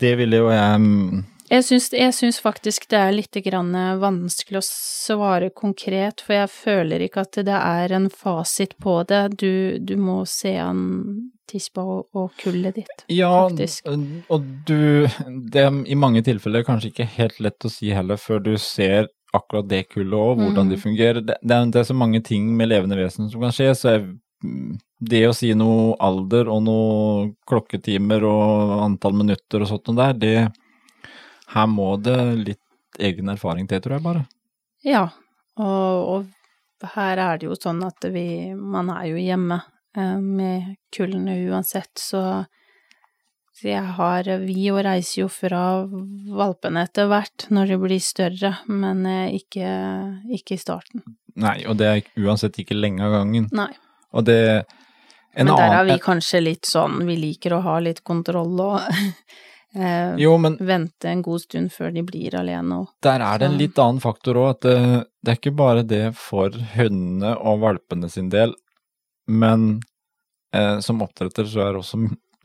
Det 0.00 0.14
ville 0.16 0.38
jo 0.40 0.48
jeg 0.48 0.80
mm, 0.80 1.20
Jeg 1.50 1.64
syns, 1.66 1.88
jeg 1.92 2.14
syns 2.14 2.36
faktisk 2.38 2.84
det 2.92 2.98
er 3.00 3.14
litt 3.16 3.34
grann 3.42 3.72
vanskelig 3.98 4.60
å 4.60 4.66
svare 4.66 5.48
konkret, 5.50 6.22
for 6.22 6.36
jeg 6.36 6.50
føler 6.54 7.02
ikke 7.08 7.24
at 7.26 7.40
det 7.48 7.56
er 7.58 7.94
en 7.96 8.06
fasit 8.10 8.76
på 8.78 9.00
det. 9.10 9.22
Du, 9.40 9.78
du 9.82 9.96
må 9.98 10.20
se 10.30 10.52
an 10.62 10.84
tispa 11.50 11.82
og, 11.82 12.28
kullet 12.38 12.76
ditt, 12.78 13.02
Ja, 13.10 13.32
faktisk. 13.48 13.88
og 14.30 14.44
du 14.68 15.08
Det 15.50 15.64
er 15.64 15.80
i 15.90 15.98
mange 15.98 16.22
tilfeller 16.22 16.62
kanskje 16.62 16.92
ikke 16.92 17.08
helt 17.16 17.40
lett 17.42 17.66
å 17.66 17.72
si 17.74 17.90
heller 17.90 18.20
før 18.22 18.38
du 18.46 18.52
ser 18.62 19.08
akkurat 19.34 19.66
det 19.70 19.88
kullet 19.90 20.14
og 20.14 20.38
hvordan 20.38 20.70
de 20.70 20.76
Mhm. 20.78 20.82
fungerer. 20.84 21.20
Det, 21.26 21.34
det, 21.42 21.50
er, 21.56 21.66
det 21.66 21.80
er 21.82 21.90
så 21.90 21.94
mange 21.98 22.22
ting 22.22 22.46
med 22.56 22.68
levende 22.70 22.96
vesen 22.98 23.28
som 23.30 23.40
kan 23.42 23.50
skje, 23.54 23.74
så 23.74 23.96
jeg, 23.96 24.06
det 25.02 25.26
å 25.28 25.34
si 25.34 25.50
noe 25.54 25.96
alder 25.98 26.48
og 26.48 26.62
noe 26.62 27.28
klokketimer 27.50 28.22
og 28.22 28.78
antall 28.86 29.18
minutter 29.18 29.62
og 29.62 29.68
sånt 29.68 29.90
noe 29.90 29.98
der, 29.98 30.14
det 30.14 30.52
Her 31.54 31.66
må 31.70 31.94
det 32.02 32.18
litt 32.38 33.00
egen 33.00 33.32
erfaring 33.32 33.68
til, 33.70 33.82
tror 33.82 33.98
jeg 33.98 34.04
bare. 34.04 34.22
Ja, 34.86 35.08
og, 35.60 36.12
og 36.14 36.94
her 36.94 37.20
er 37.20 37.40
det 37.40 37.48
jo 37.50 37.58
sånn 37.58 37.82
at 37.84 38.06
vi 38.14 38.54
Man 38.56 38.88
er 38.92 39.10
jo 39.10 39.20
hjemme 39.20 39.60
eh, 39.96 40.16
med 40.16 40.76
kullene 40.94 41.36
uansett, 41.50 41.92
så 42.00 42.46
jeg 43.60 43.82
har 43.98 44.28
Vi 44.40 44.54
jo 44.70 44.80
reiser 44.80 45.26
jo 45.26 45.28
fra 45.28 45.84
valpene 45.84 46.86
etter 46.86 47.10
hvert 47.10 47.50
når 47.52 47.74
de 47.74 47.80
blir 47.82 48.00
større, 48.00 48.54
men 48.72 49.04
eh, 49.08 49.36
ikke, 49.36 49.72
ikke 50.38 50.56
i 50.56 50.62
starten. 50.62 51.04
Nei, 51.40 51.60
og 51.68 51.76
det 51.80 51.90
er 51.90 52.24
uansett 52.24 52.56
ikke 52.62 52.78
lenge 52.78 53.04
av 53.04 53.20
gangen. 53.20 53.50
Nei. 53.52 53.72
Og 54.16 54.24
det 54.26 54.40
en 55.30 55.46
men 55.46 55.54
der 55.60 55.76
er 55.76 55.84
vi 55.86 55.94
kanskje 56.02 56.40
litt 56.42 56.66
sånn 56.66 57.04
Vi 57.06 57.14
liker 57.14 57.52
å 57.54 57.60
ha 57.62 57.76
litt 57.78 58.00
kontroll 58.02 58.56
og 58.64 58.80
eh, 59.74 60.16
Jo, 60.20 60.36
men 60.38 60.56
vente 60.60 61.08
en 61.10 61.22
god 61.22 61.42
stund 61.44 61.72
før 61.74 61.92
de 61.94 62.02
blir 62.06 62.34
alene 62.38 62.80
og 62.82 62.88
Der 63.02 63.20
er 63.24 63.38
det 63.38 63.48
en 63.50 63.58
litt 63.60 63.78
annen 63.78 64.00
faktor 64.02 64.38
òg, 64.40 64.48
at 64.56 64.66
det, 64.66 65.04
det 65.22 65.32
er 65.34 65.38
ikke 65.40 65.56
bare 65.56 65.82
det 65.86 66.04
for 66.18 66.50
hønene 66.74 67.36
og 67.38 67.60
valpene 67.64 68.10
sin 68.10 68.30
del, 68.32 68.54
men 69.28 69.80
eh, 70.54 70.78
som 70.80 71.02
oppdretter 71.04 71.46
så 71.46 71.66
er 71.66 71.72
det 71.76 71.82
også 71.84 72.00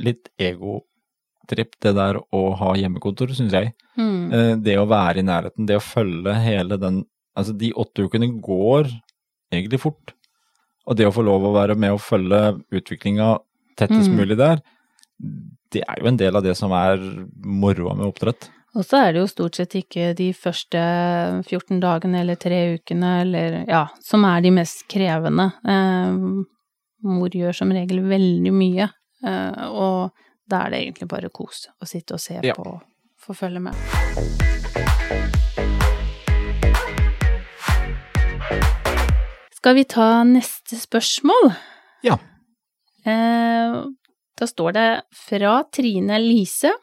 litt 0.05 0.29
egotripp 0.37 1.75
det 1.81 1.95
der 1.95 2.19
å 2.35 2.43
ha 2.59 2.73
hjemmekontor, 2.77 3.33
syns 3.37 3.53
jeg. 3.55 3.73
mm. 3.97 4.21
Eh, 4.33 4.53
det 4.65 4.77
å 4.81 4.87
være 4.89 5.21
i 5.21 5.25
nærheten, 5.27 5.65
det 5.69 5.77
å 5.79 5.83
følge 5.83 6.33
hele 6.45 6.77
den 6.81 7.03
Altså, 7.35 7.51
de 7.51 7.67
åtte 7.75 8.05
ukene 8.07 8.29
går 8.39 8.87
egentlig 9.51 9.81
fort. 9.83 10.13
Og 10.87 10.95
det 10.95 11.03
å 11.03 11.11
få 11.11 11.19
lov 11.27 11.43
å 11.43 11.49
være 11.51 11.75
med 11.75 11.91
og 11.91 11.99
følge 11.99 12.61
utviklinga 12.71 13.33
tettest 13.75 14.07
Mm. 14.07 14.15
mulig 14.15 14.37
der, 14.39 14.61
det 15.73 15.81
er 15.87 16.01
jo 16.01 16.07
en 16.07 16.17
del 16.19 16.35
av 16.35 16.43
det 16.45 16.55
som 16.57 16.71
er 16.75 16.99
moroa 17.45 17.95
med 17.97 18.07
oppdrett. 18.07 18.49
Og 18.75 18.83
så 18.83 18.99
er 19.05 19.13
det 19.15 19.21
jo 19.23 19.27
stort 19.31 19.55
sett 19.55 19.75
ikke 19.79 20.09
de 20.17 20.29
første 20.35 20.79
14 21.47 21.79
dagene 21.79 22.19
eller 22.25 22.35
tre 22.35 22.57
ukene 22.75 23.21
eller 23.21 23.61
ja, 23.69 23.85
som 24.03 24.25
er 24.27 24.41
de 24.43 24.51
mest 24.51 24.83
krevende. 24.91 25.47
Eh, 25.63 26.17
mor 27.07 27.29
gjør 27.39 27.55
som 27.55 27.71
regel 27.71 28.03
veldig 28.09 28.51
mye, 28.55 28.89
eh, 29.23 29.63
og 29.69 30.11
da 30.51 30.65
er 30.65 30.75
det 30.75 30.81
egentlig 30.83 31.07
bare 31.09 31.31
kos 31.33 31.67
å 31.81 31.87
sitte 31.87 32.17
og 32.19 32.19
se 32.19 32.41
Ja. 32.43 32.53
på 32.53 32.67
og 32.75 32.81
få 33.25 33.33
følge 33.33 33.59
med. 33.63 33.73
Skal 39.55 39.75
vi 39.79 39.83
ta 39.89 40.07
neste 40.27 40.77
spørsmål? 40.77 41.53
Ja. 42.05 42.17
Eh, 43.05 43.77
da 44.39 44.47
står 44.47 44.71
det 44.71 45.01
fra 45.15 45.63
Trine 45.71 46.19
Lise. 46.19 46.73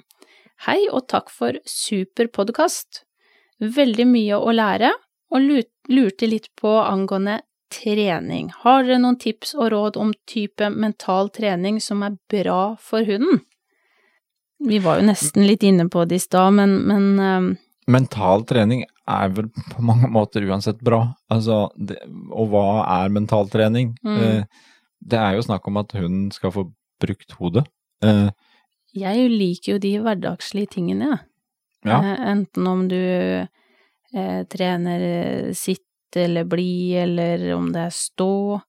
Hei 0.67 0.87
og 0.89 1.07
takk 1.13 1.31
for 1.31 1.59
super 1.69 2.31
podkast. 2.33 3.03
Veldig 3.61 4.07
mye 4.09 4.39
å 4.39 4.55
lære, 4.55 4.93
og 5.33 5.63
lurte 5.93 6.29
litt 6.29 6.49
på 6.59 6.73
angående 6.81 7.41
trening. 7.73 8.51
Har 8.65 8.85
dere 8.85 9.01
noen 9.03 9.19
tips 9.21 9.55
og 9.57 9.71
råd 9.73 9.99
om 10.01 10.13
type 10.29 10.69
mental 10.73 11.31
trening 11.33 11.81
som 11.81 12.03
er 12.05 12.17
bra 12.31 12.75
for 12.81 13.05
hunden? 13.09 13.43
Vi 14.63 14.79
var 14.83 15.01
jo 15.01 15.09
nesten 15.09 15.47
litt 15.47 15.65
inne 15.67 15.89
på 15.91 16.05
det 16.07 16.21
i 16.21 16.23
stad, 16.23 16.53
men, 16.55 16.77
men 16.89 17.07
eh, 17.19 17.63
mental 17.91 18.45
trening 18.47 18.85
er 19.11 19.33
vel 19.35 19.49
på 19.73 19.83
mange 19.83 20.09
måter 20.13 20.45
uansett 20.47 20.81
bra. 20.85 21.05
Altså, 21.33 21.67
det, 21.77 21.99
og 22.31 22.53
hva 22.53 22.67
er 23.01 23.13
mental 23.13 23.51
trening? 23.51 23.97
Mm. 24.07 24.21
Eh, 24.23 24.69
det 25.03 25.19
er 25.19 25.35
jo 25.35 25.49
snakk 25.49 25.67
om 25.67 25.81
at 25.83 25.97
hunden 25.99 26.31
skal 26.35 26.55
få 26.55 26.69
brukt 27.03 27.35
hodet. 27.39 27.67
Eh, 28.05 28.31
jeg 28.95 29.29
liker 29.33 29.75
jo 29.75 29.79
de 29.83 29.93
hverdagslige 30.05 30.75
tingene, 30.79 31.09
jeg. 31.13 31.23
ja, 31.89 32.01
Eh, 32.03 32.27
Enten 32.33 32.67
om 32.71 32.85
du 32.91 32.97
eh, 32.99 34.43
trener 34.53 35.01
eh, 35.09 35.53
sitt 35.57 35.81
eller 36.17 36.45
bli, 36.45 36.93
eller 37.01 37.47
om 37.57 37.71
det 37.73 37.87
er 37.89 37.95
stå. 37.97 38.61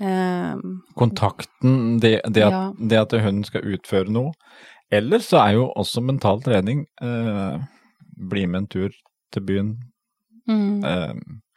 Eh, 0.00 0.54
kontakten, 0.94 1.98
det, 2.00 2.20
det, 2.30 2.42
at, 2.46 2.52
Ja. 2.52 2.72
det 2.78 2.98
at 3.00 3.12
hunden 3.22 3.44
skal 3.44 3.66
utføre 3.74 4.10
noe. 4.10 4.32
Eller 4.92 5.18
så 5.24 5.40
er 5.46 5.54
jo 5.56 5.68
også 5.76 6.02
mental 6.04 6.42
trening 6.44 6.84
eh, 7.02 7.58
bli 8.28 8.46
med 8.46 8.62
en 8.62 8.66
tur 8.68 8.90
til 9.32 9.42
byen, 9.48 9.70
mm, 10.46 10.82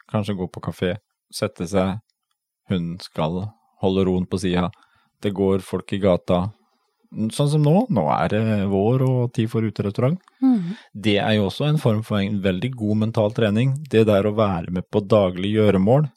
kanskje 0.08 0.34
gå 0.38 0.46
på 0.48 0.62
kafé, 0.64 0.94
sette 1.30 1.66
seg, 1.68 1.98
hunden 2.70 2.96
skal 3.04 3.42
holde 3.82 4.04
roen 4.08 4.24
på 4.26 4.38
sida, 4.40 4.70
det 5.22 5.32
går 5.34 5.58
folk 5.64 5.92
i 5.92 5.98
gata. 6.02 6.50
Sånn 7.32 7.48
som 7.48 7.62
nå, 7.62 7.86
nå 7.94 8.02
er 8.12 8.28
det 8.32 8.40
vår 8.68 9.02
og 9.06 9.32
tid 9.32 9.48
for 9.48 9.62
uterestaurant. 9.64 10.18
mm, 10.42 10.74
Det 10.92 11.16
er 11.22 11.36
jo 11.36 11.46
også 11.48 11.68
en 11.68 11.78
form 11.78 12.02
for 12.02 12.18
en 12.20 12.40
veldig 12.42 12.72
god 12.76 12.96
mental 12.96 13.30
trening, 13.32 13.76
det 13.88 14.06
der 14.06 14.26
å 14.26 14.34
være 14.36 14.70
med 14.74 14.88
på 14.90 15.00
daglig 15.06 15.54
gjøremål. 15.54 16.10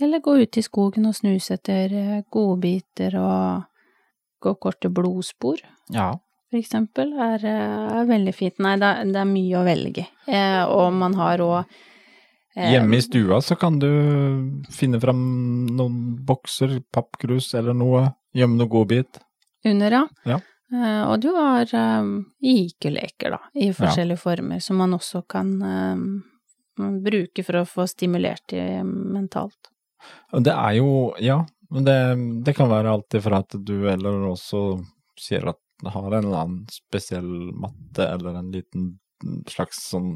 Eller 0.00 0.20
gå 0.20 0.34
ut 0.42 0.56
i 0.58 0.62
skogen 0.64 1.06
og 1.06 1.14
snuse 1.14 1.54
etter 1.54 1.92
eh, 1.94 2.22
godbiter 2.32 3.14
og 3.20 3.62
gå 4.42 4.54
korte 4.58 4.90
blodspor, 4.90 5.60
Ja. 5.94 6.10
for 6.50 6.58
eksempel, 6.58 7.12
er, 7.14 7.38
eh, 7.46 8.00
er 8.00 8.04
veldig 8.10 8.34
fint. 8.34 8.58
Nei, 8.58 8.74
det 8.76 8.82
er, 8.90 9.04
det 9.04 9.16
er 9.22 9.24
mye 9.30 9.56
å 9.60 9.64
velge 9.64 10.02
i. 10.02 10.08
Eh, 10.26 10.64
og 10.66 10.92
man 10.92 11.14
har 11.14 11.38
òg 11.38 11.64
Hjemme 12.54 12.98
i 12.98 13.02
stua 13.02 13.40
så 13.40 13.56
kan 13.56 13.78
du 13.80 13.88
finne 14.72 15.00
fram 15.00 15.20
noen 15.72 16.00
bokser, 16.26 16.82
pappkrus 16.92 17.54
eller 17.56 17.76
noe, 17.76 18.10
gjemme 18.36 18.58
noe 18.60 18.68
godbit. 18.68 19.22
under, 19.64 19.92
ja. 19.92 20.02
Ja. 20.28 20.40
Eh, 20.72 21.02
og 21.04 21.20
du 21.20 21.28
har 21.36 21.68
um, 21.76 22.12
ikeleker, 22.40 23.34
da, 23.34 23.40
i 23.54 23.70
forskjellige 23.76 24.20
former, 24.20 24.60
som 24.64 24.78
man 24.80 24.96
også 24.96 25.22
kan 25.28 25.50
eh, 25.68 26.92
bruke 27.04 27.44
for 27.44 27.60
å 27.60 27.68
få 27.68 27.86
stimulert 27.90 28.46
det 28.52 28.82
mentalt. 28.84 29.72
Det 30.32 30.52
er 30.52 30.78
jo, 30.80 31.12
ja, 31.20 31.42
men 31.72 31.84
det, 31.86 31.98
det 32.46 32.56
kan 32.56 32.72
være 32.72 32.96
alt 32.96 33.16
ifra 33.16 33.42
at 33.44 33.56
du 33.60 33.76
eller 33.88 34.24
også 34.32 34.80
sier 35.20 35.46
at 35.52 35.60
du 35.82 35.90
har 35.92 36.08
en 36.08 36.24
eller 36.24 36.40
annen 36.40 36.64
spesiell 36.72 37.28
matte 37.58 38.06
eller 38.06 38.38
en 38.38 38.50
liten 38.54 38.94
slags 39.50 39.84
sånn, 39.90 40.14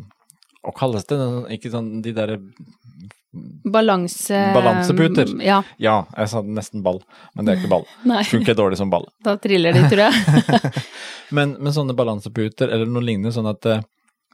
hva 0.67 0.75
kalles 0.77 1.07
det, 1.09 1.17
ikke 1.57 1.71
sånn 1.73 2.01
de 2.05 2.13
derre 2.17 2.41
Balanse... 3.65 4.39
Balanseputer. 4.55 5.29
Ja. 5.45 5.59
Ja, 5.83 5.97
jeg 6.17 6.31
sa 6.33 6.41
nesten 6.43 6.83
ball, 6.85 7.03
men 7.37 7.45
det 7.45 7.53
er 7.55 7.59
ikke 7.61 7.73
ball. 7.75 7.85
Funker 8.31 8.57
dårlig 8.57 8.79
som 8.81 8.91
ball. 8.93 9.05
da 9.27 9.35
triller 9.43 9.77
de, 9.77 9.83
tror 9.91 10.07
jeg. 10.07 10.71
men, 11.37 11.53
men 11.61 11.75
sånne 11.77 11.97
balanseputer 11.99 12.73
eller 12.73 12.89
noe 12.89 13.05
lignende, 13.05 13.35
sånn 13.37 13.51
at 13.51 13.69
eh, 13.69 13.83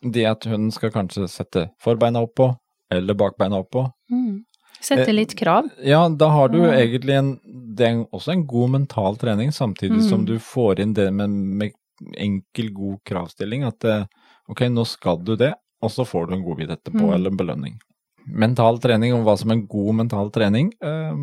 det 0.03 0.27
at 0.31 0.47
hun 0.51 0.71
skal 0.75 0.93
kanskje 0.95 1.27
sette 1.31 1.67
forbeina 1.83 2.23
oppå, 2.27 2.53
eller 2.93 3.19
bakbeina 3.19 3.63
oppå, 3.65 3.89
Mm. 4.13 4.43
Sette 4.83 5.13
litt 5.15 5.37
krav. 5.39 5.69
ja, 5.87 6.01
da 6.11 6.27
har 6.35 6.49
du 6.51 6.57
Mm. 6.59 6.73
egentlig 6.75 7.15
en, 7.15 7.29
det 7.77 7.87
er 7.87 8.01
også 8.13 8.33
en 8.33 8.41
god 8.51 8.71
mental 8.75 9.15
trening, 9.17 9.53
samtidig 9.55 10.03
som 10.09 10.25
Mm. 10.25 10.27
du 10.27 10.39
får 10.43 10.81
inn 10.83 10.93
det 10.93 11.07
med, 11.15 11.31
med 11.31 11.73
enkel, 12.19 12.73
god 12.75 12.99
kravstilling, 13.07 13.63
at 13.65 13.85
eh, 13.85 14.05
ok, 14.51 14.61
nå 14.75 14.85
skal 14.85 15.23
du 15.23 15.37
det, 15.37 15.53
og 15.83 15.91
så 15.91 16.07
får 16.07 16.29
du 16.29 16.35
en 16.37 16.45
godbit 16.45 16.71
etterpå, 16.71 17.03
Mm. 17.03 17.13
eller 17.15 17.31
en 17.31 17.37
belønning. 17.37 17.79
Mental 18.27 18.79
trening, 18.79 19.13
og 19.15 19.25
hva 19.27 19.37
som 19.39 19.51
er 19.51 19.55
en 19.55 19.67
god 19.67 19.95
mental 19.95 20.31
trening, 20.31 20.73
eh, 20.81 21.15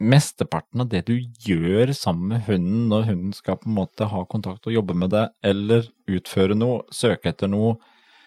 mesteparten 0.00 0.80
av 0.80 0.88
det 0.88 1.04
du 1.06 1.14
gjør 1.18 1.92
sammen 1.94 2.28
med 2.28 2.42
hunden 2.46 2.88
når 2.88 3.04
hunden 3.08 3.32
skal 3.34 3.56
på 3.56 3.66
en 3.66 3.74
måte 3.74 4.08
ha 4.10 4.24
kontakt 4.24 4.66
og 4.66 4.72
jobbe 4.74 4.94
med 4.94 5.10
det, 5.10 5.28
eller 5.42 5.88
utføre 6.08 6.54
noe, 6.56 6.82
søke 6.92 7.26
etter 7.32 7.48
noe, 7.48 7.76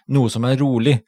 noe 0.10 0.30
som 0.30 0.44
er 0.46 0.58
rolig, 0.58 1.02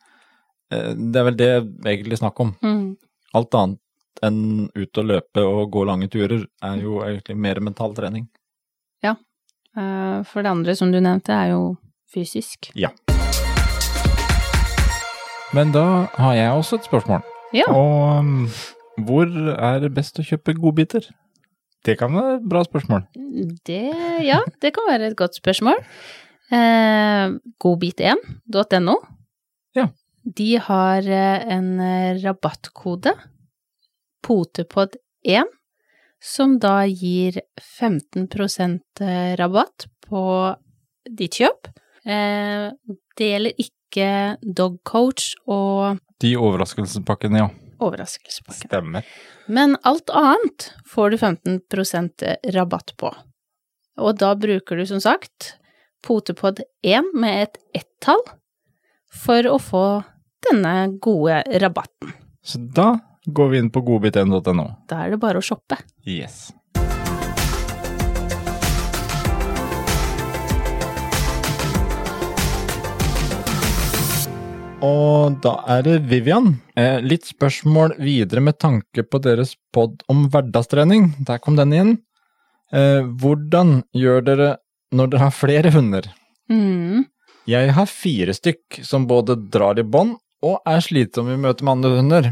eh, 0.72 0.94
det 0.94 1.16
er 1.16 1.24
vel 1.24 1.36
det 1.36 1.52
egentlig 1.86 2.20
snakk 2.20 2.40
om. 2.40 2.56
Mm. 2.64 2.98
Alt 3.34 3.52
annet 3.56 3.80
enn 4.24 4.70
ut 4.76 4.98
og 4.98 5.06
løpe 5.06 5.38
og 5.46 5.72
gå 5.72 5.86
lange 5.86 6.10
turer 6.10 6.46
er 6.62 6.82
jo 6.82 7.00
egentlig 7.02 7.38
mer 7.38 7.60
mental 7.60 7.94
trening. 7.94 8.28
Ja. 9.04 9.16
For 9.76 10.42
det 10.44 10.50
andre, 10.52 10.76
som 10.76 10.92
du 10.92 11.00
nevnte, 11.00 11.30
er 11.30 11.52
jo 11.54 11.78
fysisk. 12.12 12.72
Men 15.56 15.72
da 15.74 15.86
har 16.14 16.36
jeg 16.38 16.52
også 16.54 16.78
et 16.78 16.86
spørsmål. 16.86 17.24
Ja. 17.58 17.66
Og 17.74 18.20
um, 18.22 18.50
hvor 19.08 19.26
er 19.56 19.80
det 19.82 19.93
best 19.95 20.20
å 20.22 20.26
kjøpe 20.26 20.54
godbiter? 20.58 21.08
Det 21.86 21.95
kan 21.97 22.14
være 22.14 22.36
et 22.38 22.47
bra 22.52 22.62
spørsmål. 22.68 23.06
Det, 23.66 23.86
ja, 24.26 24.41
det 24.62 24.74
kan 24.76 24.89
være 24.89 25.10
et 25.10 25.18
godt 25.18 25.39
spørsmål. 25.39 25.80
Eh, 26.52 27.38
Godbit1.no. 27.64 28.95
Ja. 29.78 29.88
De 30.39 30.50
har 30.66 31.08
eh, 31.08 31.47
en 31.56 31.70
eh, 31.80 32.20
rabattkode, 32.20 33.14
potepod1, 34.28 35.50
som 36.20 36.58
da 36.60 36.84
gir 36.89 37.39
15 37.64 38.28
eh, 38.28 39.34
rabatt 39.39 39.88
på 40.04 40.24
ditt 41.08 41.39
kjøp. 41.39 41.72
Eh, 42.04 42.70
det 43.16 43.34
gjelder 43.34 43.64
ikke 43.64 43.79
Dog 44.42 44.80
Coach 44.84 45.34
og 45.48 46.00
De 46.22 46.34
overraskelsespakkene, 46.38 47.40
ja. 47.40 47.50
overraskelsespakken. 47.80 48.68
Stemmer. 48.68 49.06
Men 49.48 49.78
alt 49.88 50.10
annet 50.10 50.72
får 50.88 51.10
du 51.12 51.18
15% 51.18 52.26
rabatt 52.54 52.94
på. 53.00 53.14
Og 54.00 54.18
da 54.20 54.34
bruker 54.36 54.80
du 54.80 54.86
som 54.88 55.02
sagt 55.04 55.56
Potepod1 56.06 57.12
med 57.16 57.44
et 57.48 57.58
ett-tall 57.82 58.22
for 59.12 59.48
å 59.48 59.58
få 59.60 59.86
denne 60.50 61.00
gode 61.04 61.42
rabatten. 61.60 62.14
Så 62.44 62.60
da 62.60 62.94
går 63.26 63.50
vi 63.52 63.60
inn 63.64 63.72
på 63.74 63.82
godbit1.no. 63.84 64.68
Da 64.88 65.04
er 65.04 65.16
det 65.16 65.20
bare 65.22 65.42
å 65.42 65.46
shoppe. 65.46 65.78
Yes. 66.08 66.50
Og 74.80 75.36
da 75.44 75.58
er 75.68 75.84
det 75.84 75.96
Vivian. 76.08 76.54
Eh, 76.80 77.02
litt 77.04 77.28
spørsmål 77.28 77.98
videre 78.00 78.42
med 78.44 78.58
tanke 78.62 79.04
på 79.04 79.20
deres 79.24 79.56
pod 79.76 80.00
om 80.12 80.28
hverdagstrening. 80.32 81.10
Der 81.28 81.42
kom 81.44 81.58
den 81.60 81.76
inn. 81.76 81.92
Eh, 82.72 83.04
hvordan 83.04 83.82
gjør 83.98 84.24
dere 84.24 84.50
når 84.96 85.12
dere 85.12 85.26
har 85.26 85.36
flere 85.36 85.74
hunder? 85.76 86.08
Mm. 86.50 87.04
Jeg 87.50 87.74
har 87.76 87.92
fire 87.92 88.34
stykk 88.38 88.80
som 88.86 89.08
både 89.10 89.36
drar 89.52 89.80
i 89.82 89.84
bånd 89.84 90.16
og 90.46 90.62
er 90.70 90.80
slitsomme 90.86 91.36
i 91.36 91.42
møte 91.42 91.66
med 91.66 91.76
andre 91.76 91.94
hunder. 92.00 92.32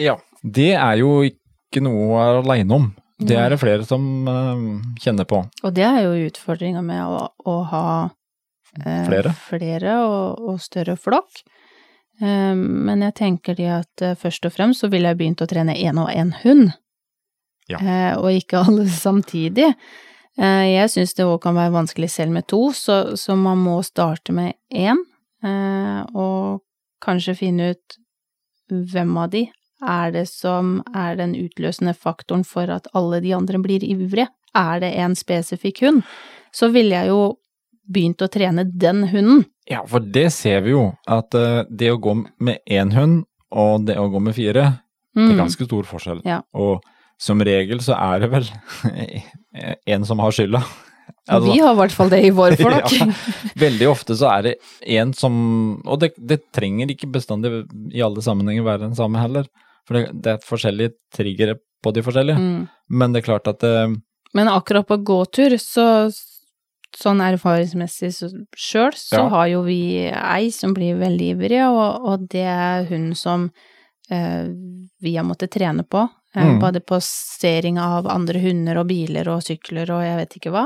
Ja, 0.00 0.16
det 0.42 0.72
er 0.78 0.98
jo 1.02 1.18
ikke 1.26 1.82
noe 1.84 2.06
å 2.06 2.12
være 2.16 2.44
aleine 2.46 2.78
om. 2.80 2.92
Det 3.24 3.36
er 3.38 3.52
det 3.52 3.60
flere 3.60 3.84
som 3.86 4.04
eh, 4.30 4.68
kjenner 5.04 5.28
på. 5.28 5.44
Og 5.62 5.74
det 5.76 5.84
er 5.86 6.00
jo 6.06 6.28
utfordringa 6.30 6.80
med 6.84 7.04
å, 7.04 7.26
å 7.44 7.58
ha 7.70 7.86
eh, 8.80 9.04
Flere? 9.06 9.34
flere 9.50 9.98
og, 10.08 10.48
og 10.48 10.62
større 10.64 10.96
flokk. 10.98 11.44
Eh, 12.22 12.54
men 12.54 13.04
jeg 13.06 13.16
tenker 13.20 13.58
de 13.58 13.68
at 13.80 14.04
eh, 14.04 14.16
først 14.18 14.46
og 14.48 14.54
fremst 14.54 14.84
så 14.84 14.90
ville 14.92 15.10
jeg 15.10 15.20
begynt 15.20 15.44
å 15.44 15.48
trene 15.50 15.76
én 15.76 16.00
og 16.00 16.10
én 16.12 16.34
hund. 16.44 16.72
Ja. 17.70 17.80
Eh, 17.80 18.12
og 18.18 18.30
ikke 18.34 18.62
alle 18.66 18.86
samtidig. 18.90 19.72
Eh, 20.38 20.66
jeg 20.74 20.92
syns 20.92 21.16
det 21.18 21.26
òg 21.26 21.40
kan 21.44 21.56
være 21.58 21.74
vanskelig 21.74 22.12
selv 22.12 22.36
med 22.36 22.48
to, 22.50 22.68
så, 22.76 23.16
så 23.18 23.36
man 23.38 23.62
må 23.64 23.80
starte 23.86 24.34
med 24.34 24.56
én, 24.74 25.02
og 26.16 26.62
kanskje 27.04 27.34
finne 27.36 27.66
ut 27.74 27.96
hvem 28.72 29.10
av 29.20 29.26
de 29.34 29.42
er 29.84 30.12
det 30.14 30.24
som 30.30 30.78
er 30.96 31.18
den 31.18 31.34
utløsende 31.36 31.94
faktoren 31.94 32.44
for 32.48 32.70
at 32.72 32.88
alle 32.96 33.20
de 33.20 33.34
andre 33.36 33.60
blir 33.60 33.84
ivrige? 33.84 34.30
Er 34.54 34.80
det 34.80 34.92
en 35.02 35.16
spesifikk 35.18 35.82
hund? 35.84 36.02
Så 36.54 36.70
ville 36.72 36.94
jeg 36.94 37.10
jo 37.10 37.34
begynt 37.90 38.22
å 38.24 38.28
trene 38.32 38.64
den 38.70 39.04
hunden. 39.10 39.44
Ja, 39.70 39.82
for 39.88 40.00
det 40.00 40.30
ser 40.32 40.60
vi 40.64 40.74
jo, 40.74 40.90
at 41.08 41.34
eh, 41.34 41.62
det 41.70 41.90
å 41.92 42.00
gå 42.00 42.14
med 42.38 42.58
én 42.68 42.92
hund 42.92 43.24
og 43.54 43.86
det 43.86 43.96
å 44.00 44.08
gå 44.12 44.20
med 44.20 44.34
fire, 44.36 44.52
det 45.14 45.22
er 45.22 45.30
Mm. 45.30 45.36
ganske 45.38 45.64
stor 45.64 45.84
forskjell. 45.86 46.20
Ja. 46.26 46.40
Og 46.58 46.82
som 47.22 47.38
regel 47.40 47.78
så 47.78 47.94
er 47.94 48.24
det 48.24 48.30
vel 48.32 48.48
en 49.86 50.04
som 50.04 50.18
har 50.18 50.32
skylda. 50.34 50.62
Altså, 51.28 51.52
vi 51.52 51.60
har 51.60 51.72
i 51.72 51.78
hvert 51.78 51.92
fall 51.94 52.10
det 52.12 52.20
i 52.26 52.32
vår 52.34 52.56
flokk. 52.60 52.90
Ja, 52.98 53.06
veldig 53.64 53.86
ofte 53.88 54.16
så 54.18 54.28
er 54.32 54.42
det 54.48 54.54
en 54.98 55.12
som 55.16 55.36
Og 55.86 56.00
det, 56.02 56.10
det 56.18 56.40
trenger 56.52 56.90
ikke 56.92 57.08
bestandig 57.12 57.52
i 57.94 58.02
alle 58.04 58.24
sammenhenger 58.24 58.64
være 58.66 58.86
den 58.88 58.96
samme 58.98 59.20
heller. 59.22 59.46
For 59.88 59.96
det, 59.98 60.10
det 60.24 60.34
er 60.34 60.44
forskjellige 60.44 60.94
triggere 61.14 61.58
på 61.84 61.92
de 61.94 62.02
forskjellige. 62.04 62.40
Mm. 62.40 62.68
Men 62.90 63.12
det 63.14 63.22
er 63.22 63.28
klart 63.28 63.48
at 63.52 63.60
det, 63.60 64.00
Men 64.34 64.48
akkurat 64.48 64.88
på 64.88 64.96
gåtur, 65.04 65.54
så 65.60 65.86
sånn 66.96 67.20
erfaringsmessig 67.24 68.12
sjøl, 68.56 68.92
så 68.94 69.24
Ja. 69.24 69.28
har 69.28 69.46
jo 69.48 69.62
vi 69.66 70.06
ei 70.08 70.50
som 70.50 70.74
blir 70.74 70.96
veldig 70.98 71.30
ivrig, 71.36 71.62
og, 71.66 72.04
og 72.04 72.28
det 72.28 72.44
er 72.46 72.84
hun 72.90 73.14
som 73.14 73.50
eh, 74.10 74.44
vi 75.00 75.16
har 75.16 75.24
måttet 75.24 75.50
trene 75.50 75.82
på. 75.84 76.08
Eh, 76.34 76.44
Mm. 76.44 76.60
Både 76.60 76.80
passering 76.80 77.78
av 77.78 78.06
andre 78.10 78.40
hunder 78.40 78.78
og 78.78 78.88
biler 78.88 79.28
og 79.28 79.42
sykler 79.42 79.88
og 79.94 80.02
jeg 80.02 80.16
vet 80.18 80.36
ikke 80.40 80.50
hva. 80.52 80.64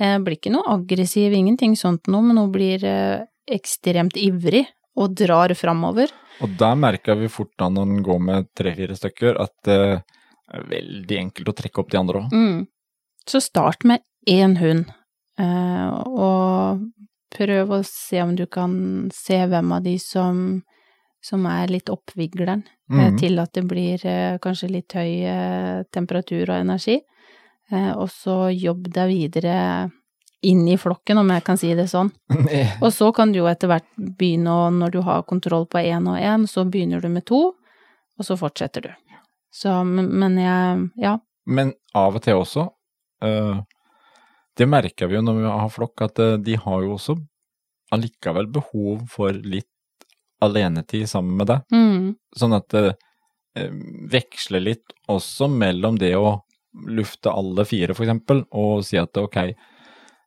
Eh, 0.00 0.18
blir 0.18 0.36
ikke 0.38 0.50
noe 0.50 0.64
aggressiv, 0.74 1.32
ingenting 1.32 1.76
sånt 1.76 2.08
noe, 2.08 2.22
men 2.22 2.36
hun 2.40 2.50
blir 2.50 2.82
eh, 2.84 3.24
ekstremt 3.48 4.16
ivrig 4.16 4.66
og 4.96 5.14
drar 5.14 5.52
framover. 5.54 6.08
Og 6.42 6.56
der 6.58 6.74
merker 6.74 7.14
vi 7.20 7.28
fort 7.28 7.52
da 7.58 7.68
når 7.68 7.84
den 7.86 8.02
går 8.02 8.20
med 8.20 8.48
tre-fire 8.56 8.96
stykker, 8.96 9.38
at 9.40 9.52
det 9.64 9.78
er 9.78 10.64
veldig 10.70 11.18
enkelt 11.20 11.48
å 11.48 11.54
trekke 11.54 11.78
opp 11.78 11.90
de 11.92 11.98
andre 11.98 12.24
òg. 12.24 12.32
Mm. 12.32 12.66
Så 13.28 13.40
start 13.40 13.84
med 13.84 14.00
én 14.26 14.56
hund, 14.58 14.86
og 15.40 16.84
prøv 17.34 17.72
å 17.74 17.80
se 17.84 18.20
om 18.22 18.34
du 18.36 18.46
kan 18.46 19.10
se 19.14 19.40
hvem 19.50 19.72
av 19.74 19.82
de 19.82 19.96
som, 19.98 20.62
som 21.24 21.46
er 21.50 21.72
litt 21.72 21.90
oppvigleren, 21.90 22.62
eh, 22.90 23.10
Mhm. 23.10 23.18
til 23.18 23.38
at 23.40 23.52
det 23.52 23.64
blir 23.66 24.04
eh, 24.06 24.38
kanskje 24.38 24.70
litt 24.70 24.92
høy 24.92 25.24
eh, 25.24 25.82
temperatur 25.90 26.42
og 26.50 26.60
energi. 26.60 27.00
Eh, 27.72 27.92
og 27.96 28.08
så 28.12 28.52
jobb 28.54 28.88
deg 28.92 29.08
videre 29.08 29.90
inn 30.42 30.68
i 30.68 30.76
flokken, 30.76 31.18
om 31.18 31.28
jeg 31.30 31.42
kan 31.44 31.56
si 31.56 31.74
det 31.74 31.86
sånn. 31.88 32.10
Og 32.84 32.92
så 32.92 33.10
kan 33.14 33.32
du 33.32 33.38
jo 33.38 33.46
etter 33.48 33.66
hvert 33.66 33.86
begynne 33.96 34.50
å, 34.52 34.66
når 34.70 34.90
du 34.92 35.00
har 35.00 35.22
kontroll 35.24 35.64
på 35.66 35.78
én 35.80 36.06
og 36.06 36.18
én, 36.20 36.44
så 36.46 36.66
begynner 36.68 37.00
du 37.00 37.08
med 37.08 37.24
to, 37.24 37.54
og 38.18 38.22
så 38.26 38.36
fortsetter 38.36 38.82
du. 38.82 38.90
Så, 39.50 39.72
men, 39.86 40.36
jeg, 40.36 40.90
ja. 41.00 41.14
Men 41.46 41.72
av 41.94 42.14
og 42.16 42.22
til 42.22 42.34
også, 42.36 42.66
eh, 43.22 43.62
det 44.58 44.66
merker 44.70 45.10
vi 45.10 45.18
jo 45.18 45.24
når 45.24 45.40
vi 45.40 45.46
har 45.50 45.72
flokk, 45.72 46.04
at 46.06 46.20
eh, 46.22 46.36
de 46.42 46.58
har 46.60 46.84
jo 46.84 46.94
også 46.96 47.16
allikevel 47.94 48.48
behov 48.50 49.04
for 49.10 49.34
litt 49.34 49.70
alenetid 50.44 51.08
sammen 51.10 51.38
med 51.40 51.50
deg. 51.50 51.74
Mm. 51.74 52.08
Sånn 52.36 52.56
at 52.56 52.68
det 52.74 52.86
eh, 53.58 53.70
veksler 54.12 54.64
litt 54.64 54.94
også 55.10 55.48
mellom 55.50 55.98
det 56.00 56.14
å 56.18 56.40
lufte 56.90 57.30
alle 57.30 57.66
fire, 57.68 57.94
eksempel, 57.94 58.42
og 58.50 58.82
si 58.86 58.98
at 58.98 59.14
ok, 59.20 59.38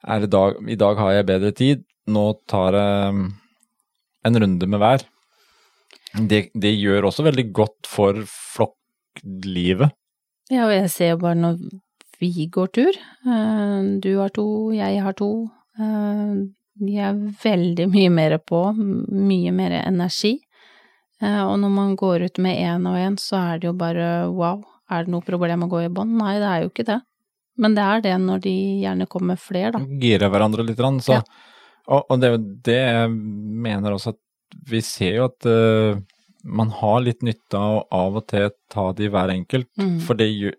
er 0.08 0.28
dag, 0.32 0.60
i 0.70 0.78
dag 0.80 1.00
har 1.02 1.18
jeg 1.18 1.28
bedre 1.28 1.52
tid, 1.56 1.84
nå 2.08 2.26
tar 2.48 2.78
jeg 2.78 3.16
mm, 3.18 3.26
en 4.30 4.42
runde 4.44 4.70
med 4.72 4.82
hver. 4.84 5.04
Det, 6.16 6.48
det 6.56 6.72
gjør 6.78 7.10
også 7.10 7.26
veldig 7.28 7.50
godt 7.56 7.90
for 7.90 8.22
flokklivet. 8.32 9.92
Ja, 10.48 10.70
og 10.70 10.72
jeg 10.78 10.88
ser 10.94 11.12
jo 11.16 11.20
bare 11.26 11.36
når 11.36 11.60
vi 12.20 12.47
går 12.51 12.68
tur, 12.74 12.93
eh, 13.26 13.82
du 14.01 14.11
har 14.18 14.30
to, 14.34 14.45
jeg 14.74 15.01
har 15.03 15.13
to, 15.13 15.30
eh, 15.80 16.34
de 16.80 16.97
er 17.01 17.13
veldig 17.43 17.88
mye 17.93 18.09
mer 18.13 18.38
på, 18.38 18.61
mye 18.78 19.51
mer 19.51 19.72
energi. 19.84 20.39
Eh, 21.22 21.41
Og 21.47 21.57
når 21.59 21.70
man 21.74 21.95
går 21.95 22.26
ut 22.28 22.38
med 22.39 22.57
én 22.57 22.86
og 22.88 22.95
én, 22.97 23.18
så 23.18 23.38
er 23.53 23.59
det 23.59 23.68
jo 23.68 23.74
bare 23.74 24.30
wow, 24.32 24.63
er 24.89 25.03
det 25.05 25.11
noe 25.11 25.22
problem 25.22 25.63
å 25.65 25.70
gå 25.70 25.86
i 25.86 25.89
bånd? 25.89 26.18
Nei, 26.18 26.36
det 26.39 26.45
er 26.47 26.61
jo 26.63 26.70
ikke 26.70 26.86
det. 26.86 27.01
Men 27.57 27.74
det 27.74 27.84
er 27.84 28.01
det 28.01 28.18
når 28.22 28.41
de 28.41 28.55
gjerne 28.84 29.07
kommer 29.09 29.36
flere, 29.36 29.72
da. 29.74 29.80
Girer 29.80 30.30
hverandre 30.30 30.63
litt, 30.65 30.78
så, 31.01 31.13
Ja. 31.18 31.22
og, 31.88 32.05
og 32.09 32.20
det 32.22 32.28
er 32.28 32.38
jo 32.38 32.43
det 32.61 32.78
jeg 32.78 33.09
mener 33.09 33.91
også 33.95 34.09
at 34.13 34.20
vi 34.70 34.80
ser 34.82 35.15
jo 35.15 35.26
at 35.26 35.45
uh, 35.45 35.99
man 36.45 36.70
har 36.70 37.01
litt 37.01 37.22
nytte 37.26 37.57
av 37.57 37.80
å 37.82 37.88
av 37.91 38.15
og 38.22 38.28
til 38.28 38.49
ta 38.70 38.91
de 38.93 39.09
hver 39.09 39.30
enkelt, 39.34 39.68
Mm. 39.78 39.99
for 39.99 40.13
det 40.13 40.28
gjør 40.30 40.53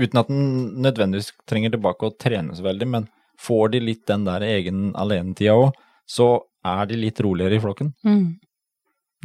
Uten 0.00 0.18
at 0.22 0.28
den 0.30 0.44
nødvendigvis 0.80 1.34
trenger 1.48 1.74
tilbake 1.74 2.08
å 2.08 2.14
trene 2.16 2.54
så 2.56 2.64
veldig, 2.64 2.86
men 2.88 3.08
får 3.40 3.74
de 3.74 3.80
litt 3.84 4.06
den 4.08 4.24
der 4.24 4.44
egen 4.46 4.94
alenetida 4.96 5.52
òg, 5.58 5.76
så 6.08 6.46
er 6.64 6.86
de 6.88 6.96
litt 6.96 7.20
roligere 7.20 7.58
i 7.58 7.60
flokken. 7.60 7.92
Mm. 8.06 8.40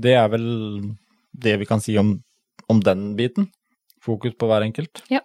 Det 0.04 0.16
er 0.20 0.28
vel 0.34 0.48
det 1.32 1.56
vi 1.62 1.70
kan 1.70 1.80
si 1.84 1.96
om, 1.98 2.18
om 2.68 2.84
den 2.84 3.14
biten. 3.16 3.48
Fokus 4.04 4.36
på 4.36 4.50
hver 4.52 4.68
enkelt. 4.68 5.04
Ja. 5.12 5.24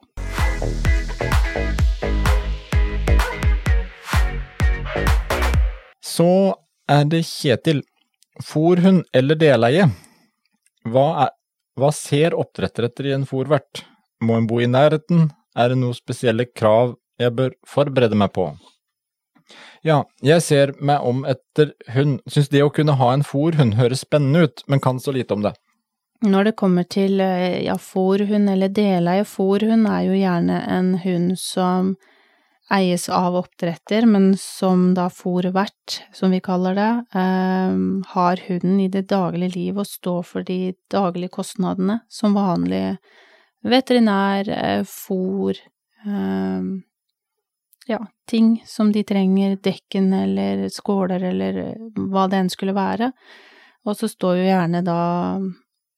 Så 6.03 6.31
er 6.87 7.07
det 7.11 7.25
Kjetil. 7.27 7.83
Fòrhund 8.43 9.05
eller 9.13 9.37
deleie? 9.39 9.91
Hva, 10.89 11.07
er, 11.27 11.33
hva 11.79 11.91
ser 11.95 12.35
oppdretter 12.39 12.87
etter 12.89 13.11
i 13.11 13.17
en 13.17 13.27
fòrvert? 13.29 13.85
Må 14.23 14.39
en 14.39 14.47
bo 14.47 14.61
i 14.63 14.71
nærheten? 14.71 15.31
Er 15.59 15.73
det 15.73 15.81
noen 15.81 15.97
spesielle 15.97 16.47
krav 16.47 16.95
jeg 17.21 17.35
bør 17.37 17.57
forberede 17.69 18.19
meg 18.19 18.33
på? 18.37 18.47
Ja, 19.83 20.05
jeg 20.23 20.45
ser 20.47 20.73
meg 20.79 21.03
om 21.03 21.25
etter 21.29 21.73
hund. 21.93 22.21
Syns 22.31 22.49
det 22.53 22.63
å 22.63 22.71
kunne 22.75 22.95
ha 23.01 23.11
en 23.13 23.27
fòrhund 23.27 23.77
høres 23.81 24.05
spennende 24.07 24.47
ut, 24.47 24.63
men 24.71 24.83
kan 24.83 25.03
så 25.03 25.15
lite 25.15 25.35
om 25.35 25.43
det. 25.45 25.57
Når 26.23 26.47
det 26.47 26.55
kommer 26.61 26.87
til 26.87 27.19
eh, 27.21 27.65
ja, 27.67 27.75
fòrhund 27.83 28.51
eller 28.53 28.71
deleie, 28.71 29.27
fòrhund 29.27 29.89
er 29.91 30.05
jo 30.07 30.15
gjerne 30.21 30.61
en 30.71 30.93
hund 31.03 31.35
som 31.41 31.97
eies 32.73 33.09
av 33.13 33.35
oppdretter, 33.41 34.07
men 34.07 34.31
som 34.39 34.93
da 34.97 35.09
fòrvert, 35.13 35.99
som 36.15 36.31
vi 36.33 36.39
kaller 36.41 36.79
det, 36.79 36.93
eh, 37.19 37.75
har 38.15 38.47
hunden 38.47 38.79
i 38.87 38.89
det 38.89 39.09
daglige 39.11 39.57
liv 39.59 39.83
og 39.83 39.91
står 39.91 40.23
for 40.31 40.47
de 40.47 40.77
daglige 40.95 41.35
kostnadene 41.41 42.01
som 42.09 42.39
vanlig 42.39 42.85
veterinær, 43.63 44.49
eh, 44.49 44.83
fôr, 44.89 45.59
eh, 46.07 46.63
ja, 47.87 47.99
ting 48.27 48.63
som 48.67 48.93
de 48.93 49.03
trenger, 49.05 49.57
dekken 49.57 50.13
eller 50.13 50.69
skåler 50.69 51.23
eller 51.33 51.63
hva 51.97 52.29
det 52.31 52.43
enn 52.43 52.53
skulle 52.53 52.77
være. 52.77 53.13
Og 53.87 53.99
så 53.99 54.09
står 54.11 54.39
jo 54.39 54.47
gjerne 54.47 54.83
da 54.87 55.01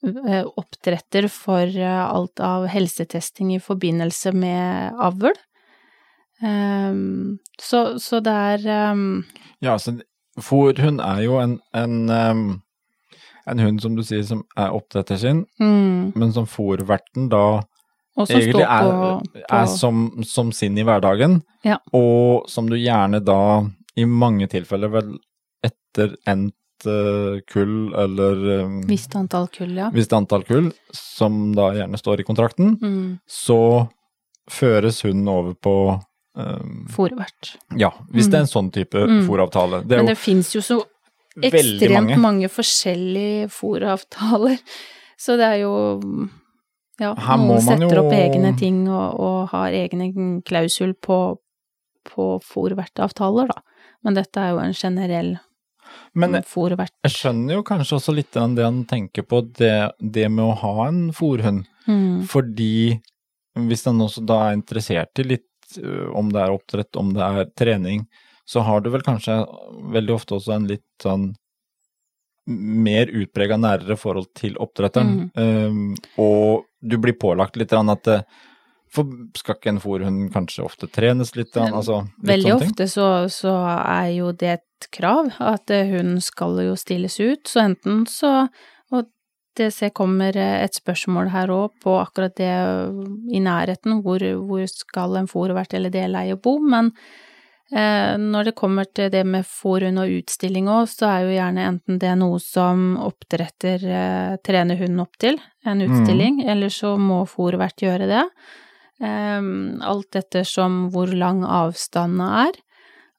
eh, 0.05 0.45
oppdretter 0.45 1.29
for 1.33 1.69
eh, 1.69 2.05
alt 2.05 2.41
av 2.41 2.69
helsetesting 2.73 3.55
i 3.55 3.63
forbindelse 3.63 4.33
med 4.37 4.97
avl. 5.05 5.35
Um, 6.43 7.39
så, 7.63 7.95
så 8.03 8.19
det 8.21 8.33
er 8.35 8.65
um, 8.91 9.23
Ja, 9.63 9.77
så 9.79 9.95
fòrhund 10.43 10.99
er 11.01 11.21
jo 11.23 11.39
en, 11.39 11.61
en, 11.79 12.11
en 13.51 13.59
hund, 13.59 13.81
som 13.83 13.95
du 13.97 14.03
sier, 14.03 14.23
som 14.25 14.43
er 14.57 14.71
oppdretter 14.73 15.17
sin, 15.21 15.45
mm, 15.61 16.13
men 16.17 16.33
som 16.33 16.47
fòrverten 16.47 17.29
da 17.33 17.63
egentlig 18.17 18.63
er, 18.63 18.83
på, 18.89 19.21
på 19.35 19.41
er 19.59 19.67
som, 19.67 20.23
som 20.25 20.53
sin 20.55 20.79
i 20.79 20.85
hverdagen, 20.87 21.41
Ja. 21.65 21.79
og 21.93 22.49
som 22.49 22.69
du 22.71 22.77
gjerne 22.77 23.21
da, 23.25 23.41
i 23.97 24.05
mange 24.07 24.47
tilfeller 24.51 24.89
vel 24.93 25.17
etter 25.65 26.15
endt 26.27 26.87
eh, 26.87 27.41
kull, 27.51 27.93
eller 27.95 28.65
um, 28.65 28.81
visst 28.87 29.15
antall 29.17 29.49
kull, 29.55 29.75
ja. 29.77 29.91
visst 29.95 30.13
antall 30.13 30.43
kull, 30.47 30.73
som 30.93 31.53
da 31.57 31.73
gjerne 31.75 31.99
står 32.01 32.21
i 32.21 32.27
kontrakten, 32.29 32.79
Mm, 32.81 33.19
så 33.27 33.89
føres 34.51 35.03
hunden 35.07 35.29
over 35.29 35.55
på 35.55 35.75
um, 36.37 36.87
fòrvert. 36.93 37.55
Ja, 37.81 37.93
hvis 38.13 38.27
det 38.29 38.35
er 38.41 38.45
en 38.45 38.51
sånn 38.51 38.71
type 38.75 38.99
Mm. 39.07 39.23
fòravtale. 39.27 39.83
Det 39.87 39.97
Men 39.97 40.07
jo 40.07 40.13
det 40.13 40.19
fins 40.19 40.53
jo 40.55 40.61
så 40.61 40.83
ekstremt 41.43 42.11
mange. 42.11 42.19
mange. 42.21 42.49
forskjellige 42.49 43.49
fôravtaler. 43.51 44.59
så 45.19 45.37
det 45.41 45.45
er 45.45 45.63
jo 45.65 45.75
ja, 47.01 47.15
Her 47.19 47.41
noen 47.41 47.61
setter 47.61 47.91
jo- 47.91 48.05
opp 48.05 48.13
egne 48.15 48.53
ting 48.59 48.85
og, 48.89 49.19
og 49.19 49.49
har 49.51 49.73
egne 49.75 50.13
klausul 50.47 50.95
på, 50.95 51.39
på 52.07 52.29
fòrvertavtaler, 52.45 53.49
da. 53.51 53.63
Men 54.05 54.15
dette 54.15 54.39
er 54.39 54.53
jo 54.53 54.61
en 54.63 54.77
generell 54.77 55.39
Men 56.15 56.35
jeg, 56.35 56.45
jeg 57.03 57.11
skjønner 57.13 57.55
jo 57.59 57.63
kanskje 57.67 57.97
også 57.97 58.15
litt 58.15 58.37
av 58.37 58.55
det 58.55 58.65
han 58.65 58.85
tenker 58.85 59.23
på, 59.27 59.41
det, 59.59 59.91
det 59.99 60.29
med 60.31 60.45
å 60.45 60.55
ha 60.61 60.89
en 60.89 61.09
fòrhund. 61.15 61.65
Mm. 61.87 62.23
Fordi 62.31 63.01
hvis 63.69 63.85
han 63.87 64.01
også 64.03 64.23
da 64.27 64.49
er 64.49 64.57
interessert 64.59 65.19
i 65.19 65.27
litt 65.35 65.79
om 66.15 66.31
det 66.33 66.41
er 66.43 66.55
oppdrett, 66.55 66.97
om 67.01 67.13
det 67.15 67.23
er 67.25 67.51
trening, 67.59 68.05
så 68.45 68.65
har 68.67 68.85
du 68.85 68.91
vel 68.93 69.05
kanskje 69.05 69.39
veldig 69.95 70.15
ofte 70.15 70.37
også 70.37 70.55
en 70.57 70.69
litt 70.69 70.87
sånn 71.03 71.33
mer 72.47 73.09
utprega 73.09 73.57
nærere 73.57 73.97
forhold 73.97 74.29
til 74.37 74.59
oppdretteren. 74.61 75.31
Um, 75.33 75.95
og 76.21 76.67
du 76.85 76.99
blir 77.01 77.17
pålagt 77.17 77.57
litt 77.57 77.73
at 77.73 78.11
eh, 78.13 78.27
for 78.95 79.09
skal 79.35 79.57
ikke 79.59 79.73
en 79.73 79.81
fòrhund 79.83 80.29
kanskje 80.35 80.65
ofte 80.65 80.89
trenes 80.93 81.35
litt? 81.35 81.57
Altså, 81.57 82.05
litt 82.21 82.29
Veldig 82.31 82.53
ofte 82.55 82.87
så, 82.91 83.09
så 83.33 83.57
er 83.81 84.13
jo 84.15 84.31
det 84.37 84.53
et 84.59 84.89
krav, 84.95 85.33
at 85.41 85.73
eh, 85.73 85.89
hunden 85.91 86.21
skal 86.23 86.61
jo 86.63 86.77
stilles 86.79 87.19
ut, 87.19 87.49
så 87.49 87.65
enten 87.65 88.05
så 88.11 88.47
Og 88.95 89.09
det 89.57 89.91
kommer 89.95 90.37
eh, 90.37 90.63
et 90.63 90.77
spørsmål 90.77 91.33
her 91.33 91.51
òg 91.51 91.75
på 91.83 91.97
akkurat 91.99 92.37
det 92.37 92.53
i 93.33 93.41
nærheten, 93.41 94.03
hvor, 94.05 94.21
hvor 94.21 94.67
skal 94.71 95.17
en 95.17 95.31
fòrvert 95.31 95.75
eller 95.75 95.91
deleie 95.95 96.37
bo, 96.37 96.59
men 96.61 96.93
når 97.75 98.47
det 98.47 98.55
kommer 98.55 98.87
til 98.87 99.09
det 99.11 99.25
med 99.27 99.47
forhund 99.51 99.99
og 99.99 100.13
utstilling 100.21 100.69
òg, 100.71 100.85
så 100.93 101.09
er 101.11 101.25
jo 101.25 101.33
gjerne 101.35 101.65
enten 101.73 101.99
det 101.99 102.13
noe 102.21 102.39
som 102.43 102.93
oppdretter 103.03 103.83
eh, 103.83 104.37
trener 104.47 104.79
hunden 104.79 105.03
opp 105.03 105.19
til, 105.19 105.41
en 105.67 105.83
utstilling, 105.83 106.45
eller 106.47 106.71
så 106.71 106.95
må 107.01 107.25
fòrvert 107.27 107.83
gjøre 107.83 108.07
det. 108.11 108.23
Um, 109.03 109.83
alt 109.83 110.15
ettersom 110.15 110.85
hvor 110.95 111.11
lang 111.11 111.43
avstanden 111.43 112.23
er. 112.23 112.55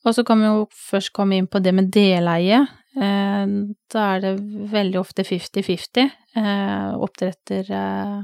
Og 0.06 0.16
så 0.16 0.24
kan 0.24 0.40
vi 0.40 0.48
jo 0.48 0.66
først 0.72 1.12
komme 1.18 1.40
inn 1.40 1.50
på 1.52 1.60
det 1.60 1.74
med 1.76 1.90
deleie. 1.94 2.62
Eh, 2.96 3.46
da 3.92 4.04
er 4.14 4.22
det 4.24 4.34
veldig 4.72 5.02
ofte 5.02 5.26
50-50. 5.28 6.12
Eh, 6.38 6.92
oppdretter 6.96 7.72
eh, 7.74 8.20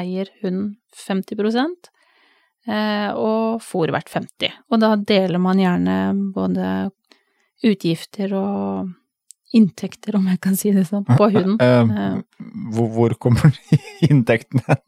eier 0.00 0.30
hunden 0.42 0.76
50 0.94 1.90
eh, 2.66 3.10
fôr 3.64 3.92
hvert 3.92 4.08
50 4.08 4.56
Og 4.70 4.80
da 4.82 4.94
deler 4.96 5.40
man 5.42 5.60
gjerne 5.60 5.98
både 6.34 6.90
utgifter 7.66 8.32
og 8.36 8.90
inntekter, 9.52 10.16
om 10.16 10.28
jeg 10.30 10.38
kan 10.42 10.56
si 10.56 10.70
det 10.74 10.86
sånn, 10.88 11.04
på 11.04 11.26
hunden. 11.34 11.58
Eh, 11.60 12.20
hvor, 12.74 12.90
hvor 12.94 13.16
kommer 13.18 13.56
inntektene 14.08 14.78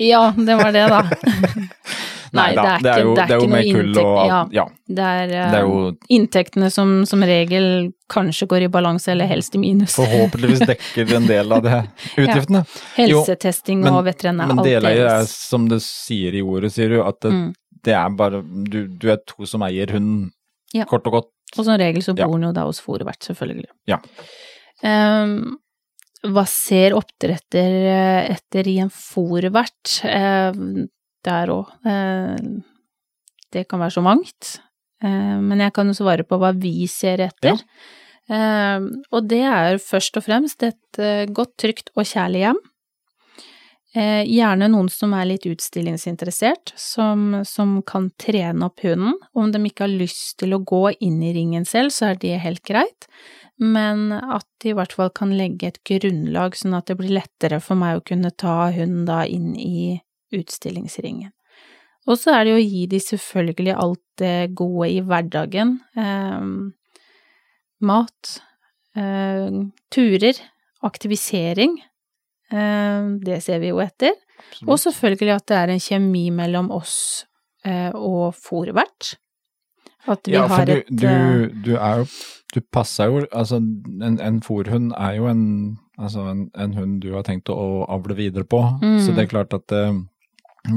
Ja, 0.00 0.32
det 0.36 0.58
var 0.58 0.74
det, 0.74 0.88
da. 0.90 1.02
Nei, 2.34 2.54
da, 2.56 2.62
det 2.82 2.90
er 2.90 2.98
ikke, 2.98 3.06
jo, 3.06 3.14
det 3.14 3.24
er 3.24 3.34
jo 3.34 3.40
ikke 3.44 3.50
noe 3.50 3.62
jo 3.64 3.82
inntekt. 3.84 4.04
og 4.04 4.26
Ja, 4.28 4.38
ja, 4.52 4.64
det 4.98 5.04
er, 5.10 5.24
uh, 5.32 5.50
det 5.52 5.58
er 5.58 5.66
jo 5.68 5.96
inntektene 6.18 6.70
som 6.74 6.94
som 7.06 7.22
regel 7.22 7.66
kanskje 8.10 8.46
går 8.50 8.66
i 8.66 8.68
balanse 8.74 9.08
eller 9.12 9.26
helst 9.30 9.54
i 9.54 9.58
minus. 9.62 9.94
forhåpentligvis 9.96 10.64
dekker 10.68 11.14
en 11.16 11.26
del 11.30 11.52
av 11.52 11.62
det 11.62 11.78
utgiftene. 12.24 12.64
Helsetesting 12.96 13.80
men- 13.84 13.92
og 13.94 14.04
veterinær, 14.04 14.46
Men 14.50 14.58
alt 14.58 14.66
deleier 14.68 15.06
er 15.20 15.24
som 15.30 15.68
det 15.68 15.80
sier 15.82 16.34
i 16.34 16.42
ordet, 16.42 16.72
sier 16.72 16.88
du, 16.88 17.02
at 17.02 17.20
det, 17.20 17.32
Mm. 17.32 17.52
det 17.84 17.94
er 17.94 18.08
bare 18.10 18.42
du, 18.42 18.86
du 18.88 19.10
er 19.12 19.18
to 19.26 19.46
som 19.46 19.62
eier 19.62 19.90
hunden, 19.92 20.30
Ja. 20.74 20.84
kort 20.84 21.06
og 21.06 21.12
godt. 21.12 21.30
Og 21.58 21.64
som 21.64 21.76
regel 21.78 22.02
så 22.02 22.14
bor 22.16 22.32
den 22.34 22.48
jo 22.48 22.52
da 22.52 22.64
hos 22.66 22.80
fòrvert, 22.82 23.20
selvfølgelig. 23.22 23.68
Ja. 23.86 23.98
Um, 24.82 25.58
hva 26.24 26.46
ser 26.48 26.94
oppdretter 26.96 27.74
eh, 27.84 28.32
etter 28.34 28.66
i 28.66 28.78
en 28.80 28.88
fòrvert? 28.90 30.00
Der 31.24 31.50
òg. 31.54 31.72
det 33.54 33.68
kan 33.68 33.80
være 33.80 33.96
så 33.96 34.02
mangt. 34.02 34.58
Eh, 35.04 35.36
men 35.40 35.62
jeg 35.62 35.74
kan 35.76 35.90
jo 35.90 35.96
svare 35.96 36.26
på 36.26 36.38
hva 36.40 36.52
vi 36.56 36.86
ser 36.90 37.22
etter. 37.28 37.60
Eh, 38.28 38.86
og 39.12 39.26
det 39.28 39.42
er 39.44 39.80
først 39.82 40.16
og 40.20 40.26
fremst 40.26 40.64
et 40.64 41.00
eh, 41.02 41.26
godt, 41.28 41.56
trygt 41.60 41.92
og 41.94 42.08
kjærlig 42.08 42.46
hjem. 42.46 42.62
Eh, 43.94 44.24
gjerne 44.26 44.66
noen 44.72 44.88
som 44.90 45.12
er 45.14 45.28
litt 45.28 45.44
utstillingsinteressert, 45.46 46.72
som, 46.80 47.44
som 47.46 47.76
kan 47.86 48.08
trene 48.18 48.66
opp 48.66 48.82
hunden. 48.82 49.14
Om 49.38 49.52
de 49.54 49.60
ikke 49.68 49.86
har 49.86 49.94
lyst 50.02 50.38
til 50.42 50.56
å 50.56 50.62
gå 50.66 50.88
inn 50.98 51.20
i 51.22 51.34
ringen 51.36 51.68
selv, 51.68 51.94
så 51.94 52.10
er 52.10 52.18
det 52.22 52.40
helt 52.42 52.64
greit, 52.66 53.06
men 53.62 54.08
at 54.16 54.48
de 54.64 54.72
i 54.72 54.74
hvert 54.74 54.96
fall 54.96 55.12
kan 55.14 55.36
legge 55.38 55.70
et 55.70 55.78
grunnlag, 55.86 56.58
sånn 56.58 56.74
at 56.74 56.90
det 56.90 56.98
blir 56.98 57.14
lettere 57.20 57.60
for 57.62 57.78
meg 57.78 58.00
å 58.00 58.06
kunne 58.08 58.34
ta 58.34 58.72
hunden 58.74 59.06
da 59.06 59.22
inn 59.30 59.52
i 59.54 60.00
utstillingsringen. 60.40 61.32
Og 62.06 62.18
så 62.20 62.34
er 62.36 62.44
det 62.44 62.52
jo 62.52 62.60
å 62.60 62.64
gi 62.68 62.82
de 62.92 62.98
selvfølgelig 63.00 63.74
alt 63.80 64.02
det 64.20 64.54
gode 64.58 64.90
i 64.92 65.00
hverdagen. 65.00 65.78
Eh, 65.96 66.44
mat, 67.80 68.34
eh, 68.96 69.50
turer, 69.94 70.40
aktivisering. 70.84 71.78
Eh, 72.52 73.08
det 73.24 73.42
ser 73.42 73.58
vi 73.62 73.72
jo 73.72 73.80
etter. 73.84 74.12
Og 74.68 74.76
selvfølgelig 74.78 75.34
at 75.38 75.46
det 75.48 75.56
er 75.56 75.72
en 75.72 75.80
kjemi 75.82 76.26
mellom 76.34 76.70
oss 76.74 77.24
eh, 77.64 77.90
og 77.94 78.34
fòrvert. 78.36 79.14
At 80.06 80.26
vi 80.28 80.34
Ja, 80.36 80.42
for 80.46 80.56
har 80.60 80.66
du, 80.68 80.72
et 80.72 80.88
du, 80.92 81.06
eh, 81.08 81.46
du 81.64 81.70
er 81.78 82.02
jo 82.02 82.06
Du 82.52 82.60
passer 82.60 83.08
jo 83.08 83.22
Altså, 83.32 83.56
en, 83.56 84.18
en 84.20 84.40
fòrhund 84.44 84.92
er 85.00 85.14
jo 85.16 85.30
en 85.30 85.78
Altså 85.96 86.26
en, 86.28 86.42
en 86.60 86.74
hund 86.76 86.98
du 87.00 87.14
har 87.14 87.22
tenkt 87.24 87.48
å 87.48 87.86
avle 87.88 88.12
videre 88.18 88.44
på, 88.44 88.60
Mm. 88.82 88.98
så 89.00 89.14
det 89.16 89.22
er 89.24 89.30
klart 89.30 89.54
at 89.54 89.72
eh, 89.72 89.94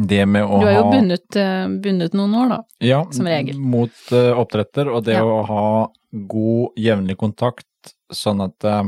det 0.08 0.26
med 0.26 0.44
å 0.44 0.60
Du 0.60 0.66
har 0.66 0.74
jo 0.74 0.84
ha 0.84 0.92
bundet, 0.92 1.36
eh, 1.36 1.68
bundet 1.84 2.14
noen 2.14 2.36
år, 2.36 2.50
da. 2.50 2.60
Ja, 2.84 3.06
som 3.12 3.26
regel. 3.28 3.58
mot 3.60 4.12
eh, 4.12 4.32
oppdretter, 4.36 4.90
og 4.92 5.04
det 5.06 5.14
Ja. 5.14 5.24
å 5.24 5.46
ha 5.48 5.88
god, 6.12 6.76
jevnlig 6.78 7.18
kontakt, 7.18 7.68
sånn 8.12 8.44
at 8.44 8.64
eh, 8.64 8.84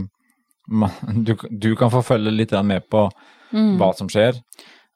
man, 0.67 0.91
du, 1.23 1.35
du 1.49 1.75
kan 1.75 1.89
få 1.91 2.03
følge 2.03 2.31
litt 2.35 2.51
med 2.63 2.89
på 2.89 3.09
Mm. 3.51 3.79
hva 3.79 3.95
som 3.97 4.07
skjer. 4.07 4.35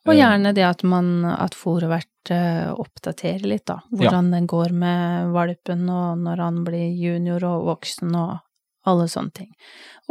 Og 0.05 0.13
gjerne 0.13 0.53
det 0.53 0.61
at 0.61 0.83
man, 0.83 1.25
at 1.25 1.55
fòrvert 1.55 2.29
uh, 2.29 2.73
oppdaterer 2.77 3.47
litt, 3.47 3.65
da. 3.65 3.79
Hvordan 3.89 4.29
det 4.29 4.41
går 4.51 4.69
med 4.71 5.31
valpen, 5.33 5.89
og 5.89 6.19
når 6.21 6.37
han 6.37 6.63
blir 6.63 6.91
junior 6.93 7.41
og 7.49 7.65
voksen, 7.65 8.13
og 8.13 8.37
alle 8.85 9.07
sånne 9.07 9.33
ting. 9.33 9.49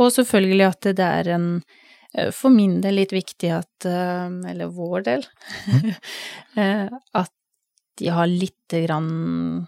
Og 0.01 0.11
selvfølgelig 0.11 0.67
at 0.67 0.81
det 0.97 1.07
er 1.07 1.29
en 1.37 1.47
for 2.37 2.53
min 2.53 2.81
del 2.85 2.99
litt 3.01 3.13
viktig 3.15 3.53
at, 3.57 3.87
eh, 3.89 4.27
eller 4.53 4.73
vår 4.73 5.07
del, 5.11 5.29
Mm. 6.57 6.99
at 7.23 7.33
de 7.99 8.09
har 8.13 8.27
lite 8.29 8.83
grann 8.87 9.67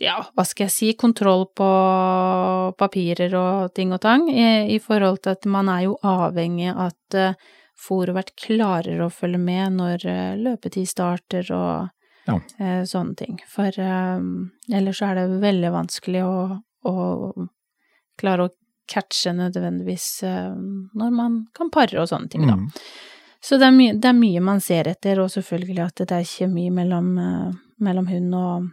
ja, 0.00 0.18
hva 0.36 0.44
skal 0.44 0.66
jeg 0.66 0.72
si, 0.74 0.88
kontroll 0.96 1.46
på 1.56 1.66
papirer 2.76 3.32
og 3.36 3.74
ting 3.76 3.94
og 3.96 4.02
tang, 4.04 4.26
i, 4.28 4.74
i 4.74 4.78
forhold 4.82 5.22
til 5.24 5.32
at 5.36 5.46
man 5.48 5.70
er 5.72 5.86
jo 5.86 5.94
avhengig 6.04 6.68
av 6.74 6.90
at 6.90 7.16
uh, 7.16 7.54
fòrvert 7.76 8.34
klarer 8.40 9.00
å 9.04 9.10
følge 9.12 9.40
med 9.40 9.76
når 9.76 10.06
eh, 10.08 10.38
løpetid 10.40 10.88
starter 10.88 11.52
og 11.52 11.92
Ja. 12.26 12.40
Eh, 12.58 12.82
sånne 12.82 13.14
ting. 13.14 13.36
For 13.46 13.70
eh, 13.70 14.22
ellers 14.74 14.98
så 14.98 15.12
er 15.12 15.14
det 15.20 15.40
veldig 15.44 15.68
vanskelig 15.70 16.24
å, 16.26 16.56
å 16.90 16.94
klare 18.18 18.48
å 18.48 18.50
catche 18.90 19.32
nødvendigvis 19.36 20.08
eh, 20.26 20.54
når 20.96 21.12
man 21.14 21.42
kan 21.56 21.70
pare 21.74 22.00
og 22.02 22.10
sånne 22.10 22.30
ting, 22.32 22.46
da. 22.48 22.56
Mm. 22.60 22.70
Så 23.46 23.58
det 23.60 23.68
er, 23.68 23.74
mye, 23.76 23.94
det 23.94 24.08
er 24.10 24.16
mye 24.16 24.42
man 24.42 24.62
ser 24.64 24.88
etter, 24.90 25.20
og 25.22 25.30
selvfølgelig 25.30 25.82
at 25.84 26.00
det 26.02 26.14
er 26.16 26.26
kjemi 26.26 26.68
mellom, 26.74 27.10
eh, 27.22 27.50
mellom 27.84 28.08
hund 28.10 28.38
og, 28.38 28.70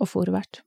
og 0.00 0.08
fòrvert. 0.08 0.62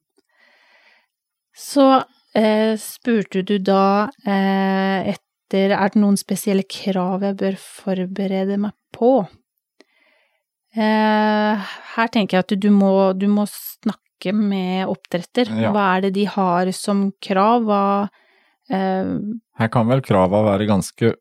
Så 1.55 1.88
eh, 2.36 2.76
spurte 2.82 3.41
du 3.47 3.57
da 3.63 4.09
eh, 4.28 5.16
etter 5.16 5.72
er 5.72 5.93
det 5.93 6.01
noen 6.01 6.18
spesielle 6.20 6.66
krav 6.68 7.24
jeg 7.24 7.38
bør 7.39 7.57
forberede 7.61 8.59
meg 8.59 8.76
på. 8.95 9.24
Eh, 10.76 11.72
her 11.95 12.11
tenker 12.11 12.38
jeg 12.38 12.45
at 12.45 12.55
du 12.59 12.70
må, 12.76 12.91
du 13.16 13.30
må 13.32 13.47
snakke 13.47 14.34
med 14.36 14.89
oppdretter. 14.91 15.51
Ja. 15.63 15.72
Hva 15.72 15.88
er 15.95 16.07
det 16.07 16.16
de 16.18 16.28
har 16.28 16.72
som 16.76 17.07
krav? 17.24 17.63
Hva 17.70 17.84
eh, 18.70 19.11
Her 19.59 19.68
kan 19.72 19.88
vel 19.88 20.01
krava 20.01 20.43
være 20.43 20.68
ganske 20.68 21.13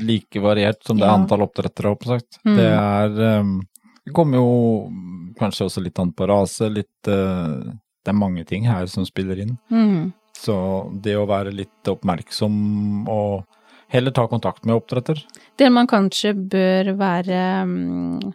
like 0.00 0.40
variert 0.40 0.82
som 0.86 0.96
det 0.98 1.06
Ja. 1.06 1.14
antall 1.16 1.42
oppdrettere, 1.46 1.90
oppsagt. 1.96 2.38
Mm. 2.44 2.56
Det 2.56 2.66
er 2.70 3.20
ehm, 3.28 3.60
Det 4.06 4.12
kommer 4.14 4.36
jo 4.40 4.90
kanskje 5.38 5.66
også 5.68 5.82
litt 5.84 5.98
an 5.98 6.12
på 6.12 6.26
rase, 6.28 6.68
litt 6.72 7.08
eh, 7.08 7.72
Det 8.04 8.08
er 8.08 8.16
mange 8.16 8.44
ting 8.46 8.64
her 8.64 8.86
som 8.86 9.04
spiller 9.04 9.38
inn. 9.40 9.58
mm, 9.70 10.12
Så 10.40 10.54
det 11.02 11.16
å 11.16 11.26
være 11.28 11.52
litt 11.52 11.84
oppmerksom 11.86 13.06
og 13.08 13.44
heller 13.92 14.10
ta 14.12 14.26
kontakt 14.26 14.64
med 14.64 14.74
oppdretter. 14.76 15.20
Det 15.58 15.68
man 15.70 15.86
kanskje 15.86 16.32
bør 16.48 16.94
være 16.96 17.66
mm, 17.66 18.32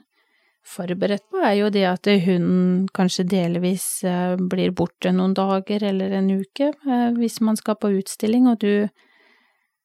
forberedt 0.65 1.23
på, 1.29 1.39
er 1.45 1.55
jo 1.59 1.69
det 1.73 1.85
at 1.87 2.07
hunden 2.25 2.87
kanskje 2.95 3.27
delvis 3.29 3.85
eh, 4.07 4.35
blir 4.39 4.73
borte 4.75 5.11
noen 5.13 5.35
dager 5.37 5.83
eller 5.91 6.15
en 6.17 6.31
uke, 6.39 6.71
eh, 6.73 7.09
hvis 7.19 7.39
man 7.45 7.57
skal 7.59 7.77
på 7.77 7.93
utstilling 7.99 8.47
og 8.49 8.59
du, 8.63 8.87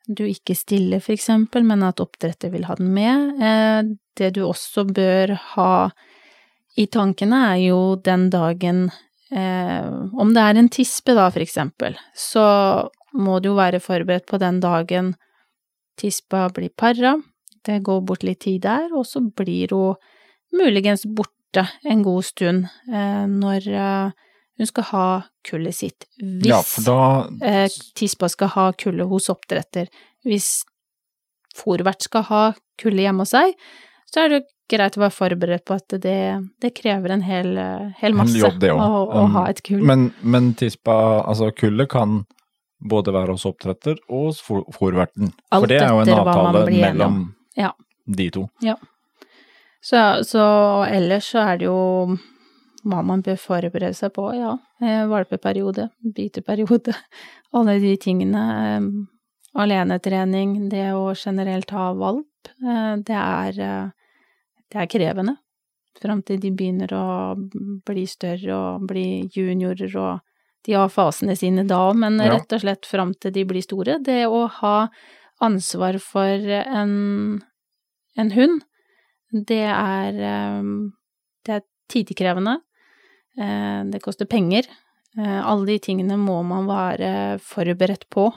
du 0.08 0.24
ikke 0.24 0.56
stiller 0.56 1.02
for 1.04 1.14
eksempel, 1.16 1.66
men 1.68 1.84
at 1.86 2.00
oppdretter 2.00 2.52
vil 2.54 2.64
ha 2.68 2.78
den 2.80 2.94
med. 2.96 3.42
Eh, 3.44 3.82
Det 4.20 4.34
du 4.36 4.42
også 4.44 4.84
bør 4.84 5.36
ha 5.54 5.90
i 6.76 6.86
tankene 6.86 7.38
er 7.54 7.60
jo 7.70 7.96
den 7.96 8.30
dagen 8.30 8.90
Om 9.30 10.32
det 10.34 10.42
er 10.42 10.58
en 10.58 10.68
tispe 10.68 11.14
da, 11.14 11.28
for 11.30 11.40
eksempel, 11.40 11.94
så 12.18 12.42
må 13.14 13.38
du 13.38 13.52
jo 13.52 13.54
være 13.54 13.78
forberedt 13.78 14.26
på 14.26 14.40
den 14.42 14.58
dagen 14.60 15.12
tispa 15.96 16.48
blir 16.50 16.72
para, 16.74 17.14
det 17.64 17.84
går 17.86 18.00
bort 18.02 18.24
litt 18.26 18.40
tid 18.42 18.62
der, 18.66 18.90
og 18.90 19.06
så 19.06 19.22
blir 19.22 19.70
hun 19.70 19.94
muligens 20.56 21.04
borte 21.06 21.66
en 21.84 22.02
god 22.06 22.24
stund 22.24 22.66
eh, 22.92 23.26
når 23.30 23.68
eh, 23.68 24.10
hun 24.60 24.68
skal 24.68 24.84
ha 24.90 25.04
kullet 25.48 25.74
sitt. 25.74 26.06
Hvis 26.20 26.50
Ja, 26.50 26.60
da 26.84 26.98
eh, 27.46 27.68
tispa 27.96 28.28
skal 28.28 28.52
ha 28.56 28.70
kullet 28.78 29.08
hos 29.08 29.30
oppdretter. 29.32 29.88
Hvis 30.26 30.62
fòrvert 31.56 32.04
skal 32.06 32.26
ha 32.28 32.42
kullet 32.80 33.06
hjemme 33.08 33.24
hos 33.24 33.32
seg, 33.34 33.54
så 34.10 34.24
er 34.24 34.34
det 34.34 34.42
greit 34.70 34.94
å 34.98 35.02
være 35.02 35.14
forberedt 35.16 35.64
på 35.66 35.74
at 35.80 35.96
det, 36.02 36.18
det 36.62 36.70
krever 36.76 37.16
en 37.16 37.24
hel, 37.26 37.56
hel 37.98 38.12
En 38.12 38.20
masse 38.20 38.38
jobb, 38.38 38.62
å, 38.70 38.76
å 39.10 39.24
Um, 39.24 39.32
ha 39.34 39.46
et 39.50 39.62
kull. 39.66 39.80
Men, 39.82 40.10
men 40.22 40.52
tispa, 40.58 40.94
altså 41.26 41.50
kullet 41.56 41.90
kan 41.90 42.20
både 42.80 43.12
være 43.12 43.34
hos 43.34 43.44
oppdretter 43.48 43.98
og 44.08 44.30
hos 44.30 44.38
fòrverten. 44.44 45.32
For 45.52 45.66
det 45.68 45.80
er 45.82 45.90
jo 45.90 46.04
en 46.04 46.14
avtale 46.20 46.62
mellom 46.70 47.18
Ja. 47.58 47.72
de 48.06 48.30
to. 48.30 48.46
Så, 49.80 50.24
så 50.28 50.42
ellers 50.88 51.30
så 51.32 51.44
er 51.52 51.60
det 51.60 51.68
jo 51.70 52.16
hva 52.84 53.02
man 53.04 53.22
bør 53.24 53.36
forberede 53.40 53.92
seg 53.96 54.12
på, 54.16 54.26
ja. 54.36 54.54
Eh, 54.80 55.04
Valpeperiode, 55.08 55.88
biteperiode, 56.16 56.94
alle 57.56 57.78
de 57.82 57.94
tingene. 58.00 58.44
Eh, 58.76 58.90
alenetrening, 59.60 60.68
det 60.70 60.92
å 60.94 61.10
generelt 61.18 61.72
ha 61.74 61.88
valp, 61.98 62.50
eh, 62.62 62.92
det 63.02 63.16
er, 63.18 63.56
det 64.70 64.78
er 64.84 64.90
krevende. 64.92 65.36
Fram 66.00 66.20
til 66.22 66.38
de 66.40 66.52
begynner 66.54 66.92
å 66.94 67.06
bli 67.84 68.04
større 68.08 68.54
og 68.54 68.84
bli 68.88 69.26
juniorer 69.34 69.96
og 69.98 70.20
de 70.68 70.76
har 70.76 70.92
fasene 70.92 71.34
sine 71.36 71.64
da 71.66 71.80
òg, 71.88 71.96
men 71.98 72.18
Ja. 72.20 72.34
rett 72.36 72.52
og 72.52 72.60
slett 72.62 72.86
fram 72.86 73.14
til 73.14 73.32
de 73.32 73.44
blir 73.48 73.62
store. 73.64 73.98
Det 74.04 74.26
å 74.28 74.46
ha 74.60 74.88
ansvar 75.40 75.98
for 75.98 76.28
en, 76.28 77.42
en 78.16 78.30
hund, 78.36 78.62
det 79.32 79.62
er, 79.66 80.14
eh, 80.14 80.62
det 81.46 81.54
er 81.58 81.62
tidkrevende. 81.92 82.58
Eh, 83.38 83.84
Det 83.90 84.02
koster 84.02 84.26
penger. 84.26 84.66
Eh, 85.18 85.40
Alle 85.46 85.66
de 85.66 85.78
tingene 85.78 86.16
må 86.18 86.42
man 86.46 86.66
være 86.66 87.38
forberedt 87.40 88.08
på, 88.10 88.32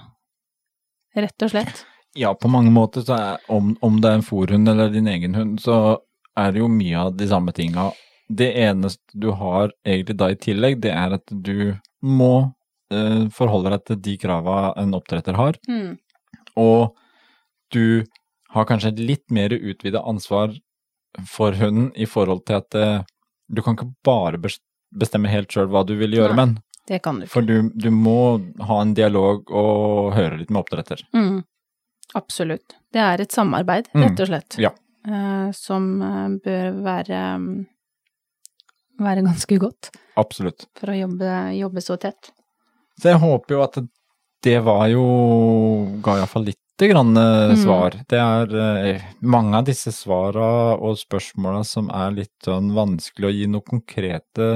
rett 1.16 1.42
og 1.46 1.50
slett. 1.54 1.84
Ja, 2.16 2.34
på 2.34 2.48
mange 2.50 2.72
måter 2.72 3.02
så 3.02 3.16
er 3.18 3.38
om, 3.50 3.76
om 3.82 4.00
det 4.02 4.10
er 4.10 4.20
en 4.20 4.26
fòrhund 4.26 4.70
eller 4.70 4.90
din 4.94 5.08
egen 5.10 5.34
hund, 5.34 5.60
så 5.62 5.98
er 6.38 6.52
det 6.54 6.60
jo 6.62 6.68
mye 6.70 6.98
av 7.08 7.16
de 7.18 7.28
samme 7.30 7.54
tinga. 7.54 7.92
Det 8.30 8.52
eneste 8.56 9.02
du 9.20 9.32
har 9.32 9.72
egentlig 9.86 10.18
da 10.18 10.30
i 10.34 10.36
tillegg, 10.36 10.80
det 10.82 10.92
er 10.94 11.14
at 11.18 11.26
du 11.30 11.74
må 12.02 12.54
eh, 12.94 13.26
forholde 13.34 13.72
deg 13.74 13.86
til 13.86 13.96
de 14.06 14.18
krava 14.22 14.74
en 14.78 14.94
oppdretter 14.94 15.34
har, 15.38 15.58
Mm. 15.68 15.98
og 16.58 16.94
du 17.72 18.04
har 18.54 18.66
kanskje 18.70 18.92
et 18.94 19.00
litt 19.00 19.32
mer 19.32 19.50
utvida 19.50 20.04
ansvar 20.06 20.54
for 21.30 21.52
hunden 21.60 21.92
i 21.96 22.06
forhold 22.10 22.46
til 22.46 22.56
at 22.62 22.76
uh, 22.76 23.04
du 23.50 23.62
kan 23.62 23.76
ikke 23.78 23.90
bare 24.06 24.40
bestemme 24.94 25.30
helt 25.30 25.52
sjøl 25.54 25.68
hva 25.70 25.84
du 25.86 25.96
vil 26.00 26.12
gjøre 26.16 26.34
Nei. 26.34 26.36
med 26.36 26.48
den, 26.56 26.64
Det 26.88 27.02
kan 27.04 27.20
du 27.20 27.26
ikke. 27.26 27.32
for 27.34 27.42
du, 27.48 27.70
du 27.76 27.90
må 27.92 28.16
ha 28.68 28.82
en 28.82 28.94
dialog 28.98 29.50
og 29.52 30.14
høre 30.18 30.38
litt 30.40 30.50
med 30.50 30.64
oppdretter. 30.64 31.04
Mm. 31.14 31.44
Absolutt. 32.16 32.76
Det 32.94 33.00
er 33.02 33.22
et 33.22 33.32
samarbeid, 33.32 33.88
Mm. 33.94 34.04
rett 34.04 34.20
og 34.20 34.28
slett, 34.28 34.58
Ja. 34.62 34.70
uh, 35.08 35.52
som 35.52 36.02
eh, 36.02 36.28
bør 36.44 36.82
være, 36.84 37.22
mm, 37.40 37.66
være 39.00 39.24
ganske 39.26 39.58
godt 39.60 39.90
Absolutt. 40.18 40.68
for 40.78 40.88
å 40.94 40.98
jobbe, 41.00 41.32
jobbe 41.58 41.82
så 41.82 41.98
tett. 42.00 42.32
Så 43.00 43.10
jeg 43.10 43.20
håper 43.24 43.56
jo 43.56 43.62
at 43.64 43.80
det 44.44 44.60
var 44.64 44.88
jo 44.92 45.04
Ga 46.04 46.18
iallfall 46.20 46.46
lite 46.74 46.88
grann 46.92 47.16
svar. 47.58 47.94
Mm. 47.96 48.06
Det 48.10 48.20
er 48.20 48.56
eh, 48.88 49.02
mange 49.22 49.58
av 49.58 49.66
disse 49.66 49.92
svara 49.94 50.76
og 50.76 50.98
spørsmåla 50.98 51.64
som 51.66 51.90
er 51.94 52.12
litt 52.18 52.34
sånn 52.46 52.72
vanskelig 52.76 53.28
å 53.30 53.34
gi 53.34 53.48
noe 53.48 53.62
konkrete 53.62 54.48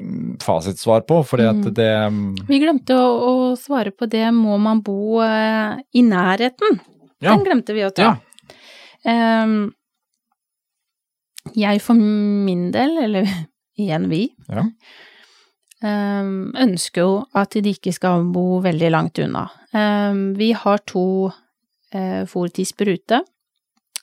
mm, 0.00 0.36
fasitsvar 0.42 1.02
på, 1.08 1.22
fordi 1.26 1.48
at 1.50 1.56
Mm. 1.64 1.74
det 1.74 1.90
mm, 2.10 2.46
Vi 2.48 2.58
glemte 2.62 2.94
å, 2.94 3.50
å 3.50 3.56
svare 3.56 3.90
på 3.90 4.06
det, 4.06 4.30
må 4.32 4.56
man 4.58 4.80
bo 4.82 5.20
eh, 5.22 5.74
i 5.92 6.02
nærheten? 6.06 6.78
Ja. 7.20 7.34
Den 7.34 7.44
glemte 7.44 7.74
vi 7.74 7.84
å 7.84 7.90
ta. 7.94 8.14
Ja. 9.04 9.42
Um, 9.44 9.72
jeg 11.54 11.82
for 11.84 11.94
min 11.98 12.70
del, 12.72 12.96
eller 13.04 13.26
igjen 13.80 14.08
vi, 14.08 14.28
Ja. 14.48 14.64
Ehm, 15.84 16.50
ønsker 16.64 17.04
jo 17.04 17.20
at 17.36 17.54
de 17.54 17.74
ikke 17.76 17.92
skal 17.94 18.24
bo 18.34 18.60
veldig 18.64 18.90
langt 18.90 19.20
unna. 19.22 19.46
Ehm, 19.76 20.32
vi 20.38 20.52
har 20.56 20.82
to 20.88 21.06
uh, 21.28 22.22
fòrtisper 22.30 22.92
ute. 22.96 23.22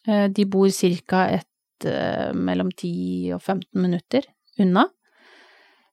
Eh, 0.08 0.28
de 0.30 0.46
bor 0.46 0.70
ca. 0.70 1.40
eh, 1.86 2.34
mellom 2.34 2.72
10 2.72 3.34
og 3.34 3.42
15 3.42 3.82
minutter 3.82 4.26
unna. 4.60 4.88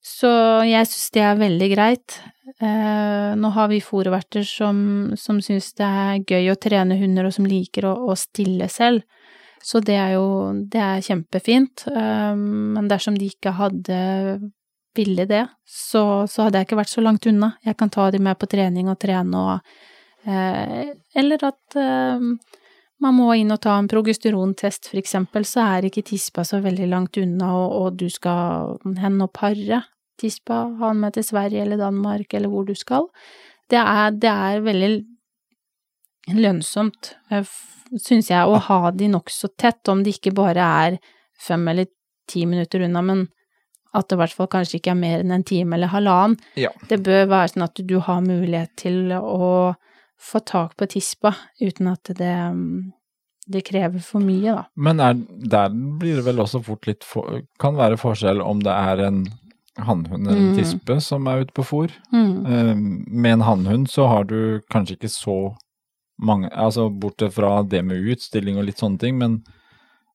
Så 0.05 0.29
jeg 0.65 0.87
syns 0.87 1.11
det 1.13 1.23
er 1.23 1.41
veldig 1.41 1.69
greit. 1.73 2.21
Eh, 2.61 3.35
nå 3.37 3.51
har 3.53 3.69
vi 3.69 3.81
fòrverter 3.81 4.45
som, 4.47 5.13
som 5.17 5.41
syns 5.45 5.73
det 5.77 5.85
er 5.85 6.23
gøy 6.23 6.53
å 6.53 6.61
trene 6.61 6.97
hunder, 7.01 7.27
og 7.29 7.35
som 7.35 7.49
liker 7.49 7.89
å, 7.89 7.95
å 8.09 8.17
stille 8.17 8.69
selv. 8.73 9.03
Så 9.65 9.83
det 9.83 9.97
er 9.99 10.15
jo 10.15 10.29
det 10.71 10.81
er 10.81 11.05
kjempefint. 11.05 11.89
Eh, 11.91 12.35
men 12.39 12.89
dersom 12.89 13.19
de 13.19 13.29
ikke 13.33 13.57
hadde 13.59 13.99
ville 14.97 15.25
det, 15.29 15.45
så, 15.67 16.27
så 16.27 16.47
hadde 16.47 16.61
jeg 16.61 16.69
ikke 16.69 16.81
vært 16.81 16.93
så 16.93 17.05
langt 17.05 17.27
unna. 17.31 17.53
Jeg 17.65 17.77
kan 17.79 17.91
ta 17.93 18.09
de 18.11 18.21
med 18.23 18.39
på 18.39 18.49
trening 18.51 18.89
og 18.91 18.99
trene 19.03 19.43
og 19.43 19.75
eh, 20.27 20.95
Eller 21.19 21.45
at 21.47 21.77
eh, 21.79 22.25
man 22.99 23.15
må 23.15 23.29
inn 23.39 23.55
og 23.55 23.61
ta 23.63 23.77
en 23.79 23.91
progesterontest, 23.91 24.91
for 24.91 24.99
eksempel, 24.99 25.47
så 25.47 25.67
er 25.77 25.87
ikke 25.87 26.07
tispa 26.09 26.43
så 26.47 26.59
veldig 26.65 26.89
langt 26.91 27.21
unna, 27.21 27.53
og, 27.55 27.77
og 27.79 28.01
du 28.01 28.09
skal 28.11 28.79
hen 28.99 29.21
og 29.23 29.31
pare 29.37 29.85
tispa, 30.19 30.65
ha 30.81 30.91
den 30.91 31.05
med 31.05 31.15
til 31.15 31.29
Sverige 31.29 31.63
eller 31.63 31.79
Danmark 31.79 32.35
eller 32.35 32.51
hvor 32.51 32.67
du 32.67 32.75
skal. 32.75 33.07
Det 33.71 33.79
er, 33.79 34.11
det 34.17 34.33
er 34.33 34.65
veldig 34.67 34.91
lønnsomt, 36.39 37.15
syns 37.95 38.33
jeg, 38.33 38.43
å 38.45 38.59
ha 38.67 38.91
de 38.93 39.13
nokså 39.13 39.53
tett, 39.57 39.81
om 39.89 40.03
det 40.03 40.17
ikke 40.17 40.35
bare 40.37 40.67
er 40.83 40.99
fem 41.39 41.63
eller 41.71 41.87
ti 42.29 42.45
minutter 42.51 42.83
unna, 42.85 43.05
men 43.05 43.29
at 43.95 44.09
det 44.09 44.17
i 44.17 44.21
hvert 44.21 44.35
fall 44.37 44.49
kanskje 44.53 44.79
ikke 44.81 44.91
er 44.93 44.99
mer 45.01 45.21
enn 45.25 45.33
en 45.33 45.45
time 45.49 45.77
eller 45.79 45.89
halvannen. 45.93 46.37
Ja. 46.61 46.71
Det 46.91 47.01
bør 47.07 47.27
være 47.31 47.49
sånn 47.55 47.65
at 47.65 47.81
du 47.89 47.99
har 48.05 48.21
mulighet 48.25 48.75
til 48.77 49.13
å 49.17 49.75
få 50.19 50.41
tak 50.45 50.77
på 50.77 50.87
tispa 50.91 51.35
uten 51.63 51.89
at 51.93 52.11
det, 52.19 52.35
det 53.49 53.63
krever 53.69 54.03
for 54.05 54.21
mye, 54.21 54.53
da. 54.59 54.65
Men 54.77 55.01
er, 55.01 55.15
der 55.55 55.71
blir 55.73 56.19
det 56.19 56.25
vel 56.27 56.43
også 56.43 56.61
fort 56.67 56.89
litt 56.91 57.07
for, 57.07 57.41
Kan 57.63 57.79
være 57.79 57.97
forskjell 58.01 58.43
om 58.45 58.61
det 58.67 58.75
er 58.75 59.05
en 59.07 59.23
hannhund 59.79 60.27
eller 60.27 60.37
en 60.41 60.49
Mm. 60.53 60.57
tispe 60.59 61.01
som 61.01 61.27
er 61.31 61.45
ute 61.45 61.55
på 61.55 61.63
fôr. 61.63 61.93
Mm. 62.13 62.47
Eh, 62.47 62.75
med 62.77 63.33
en 63.33 63.47
hannhund 63.47 63.89
så 63.89 64.09
har 64.11 64.25
du 64.25 64.61
kanskje 64.71 64.97
ikke 64.99 65.09
så 65.15 65.57
mange 66.21 66.49
Altså 66.51 66.89
bortsett 66.91 67.33
fra 67.33 67.63
det 67.63 67.85
med 67.87 68.03
utstilling 68.11 68.57
og 68.59 68.65
litt 68.67 68.79
sånne 68.83 68.99
ting, 68.99 69.19
men 69.19 69.45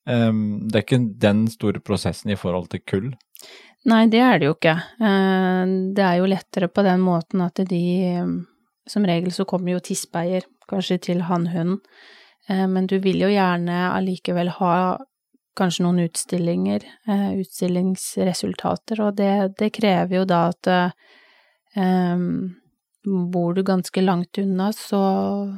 eh, 0.05 0.31
det 0.67 0.75
er 0.75 0.83
ikke 0.83 1.17
den 1.17 1.47
store 1.47 1.79
prosessen 1.79 2.29
i 2.31 2.35
forhold 2.35 2.67
til 2.73 2.81
kull. 2.85 3.13
Nei, 3.89 4.05
det 4.07 4.21
er 4.23 4.39
det 4.39 4.47
jo 4.47 4.55
ikke. 4.55 4.75
Eh, 5.03 5.71
Det 5.95 6.03
er 6.03 6.17
jo 6.19 6.29
lettere 6.29 6.69
på 6.71 6.83
den 6.85 7.01
måten 7.03 7.41
at 7.43 7.55
de 7.69 7.83
Som 8.87 9.05
regel 9.05 9.31
så 9.31 9.45
kommer 9.45 9.71
jo 9.71 9.79
tispeier 9.79 10.43
kanskje 10.67 10.97
til 10.99 11.21
hannhunden, 11.23 11.79
eh, 12.49 12.65
men 12.67 12.85
du 12.85 12.97
vil 12.99 13.21
jo 13.21 13.29
gjerne 13.31 13.93
allikevel 13.95 14.49
ha 14.59 14.97
kanskje 15.55 15.83
noen 15.85 16.01
utstillinger, 16.03 16.83
eh, 17.07 17.29
utstillingsresultater, 17.39 18.99
og 18.99 19.15
det, 19.15 19.55
det 19.57 19.71
krever 19.71 20.17
jo 20.17 20.25
da 20.25 20.49
at 20.49 20.67
um, 21.77 22.55
bor 23.31 23.53
du 23.53 23.63
ganske 23.63 24.01
langt 24.01 24.37
unna, 24.37 24.73
så, 24.73 25.57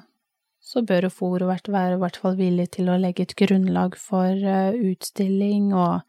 så 0.62 0.86
bør 0.86 1.08
jo 1.08 1.10
fôret 1.10 1.70
være 1.70 1.96
i 1.96 2.02
hvert 2.04 2.18
fall 2.18 2.38
villig 2.38 2.70
til 2.78 2.90
å 2.90 3.00
legge 3.02 3.26
et 3.26 3.36
grunnlag 3.36 3.98
for 3.98 4.30
eh, 4.30 4.78
utstilling 4.92 5.74
og 5.74 6.02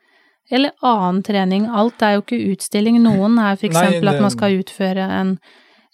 eller 0.51 0.71
annen 0.83 1.23
trening. 1.27 1.67
Alt 1.69 2.03
er 2.03 2.17
jo 2.17 2.25
ikke 2.25 2.39
utstilling. 2.53 2.99
Noen 3.03 3.39
er 3.39 3.55
Nei, 3.57 3.69
eksempel 3.71 4.09
at 4.13 4.21
man 4.23 4.31
skal 4.31 4.59
utføre 4.61 5.07
en, 5.21 5.33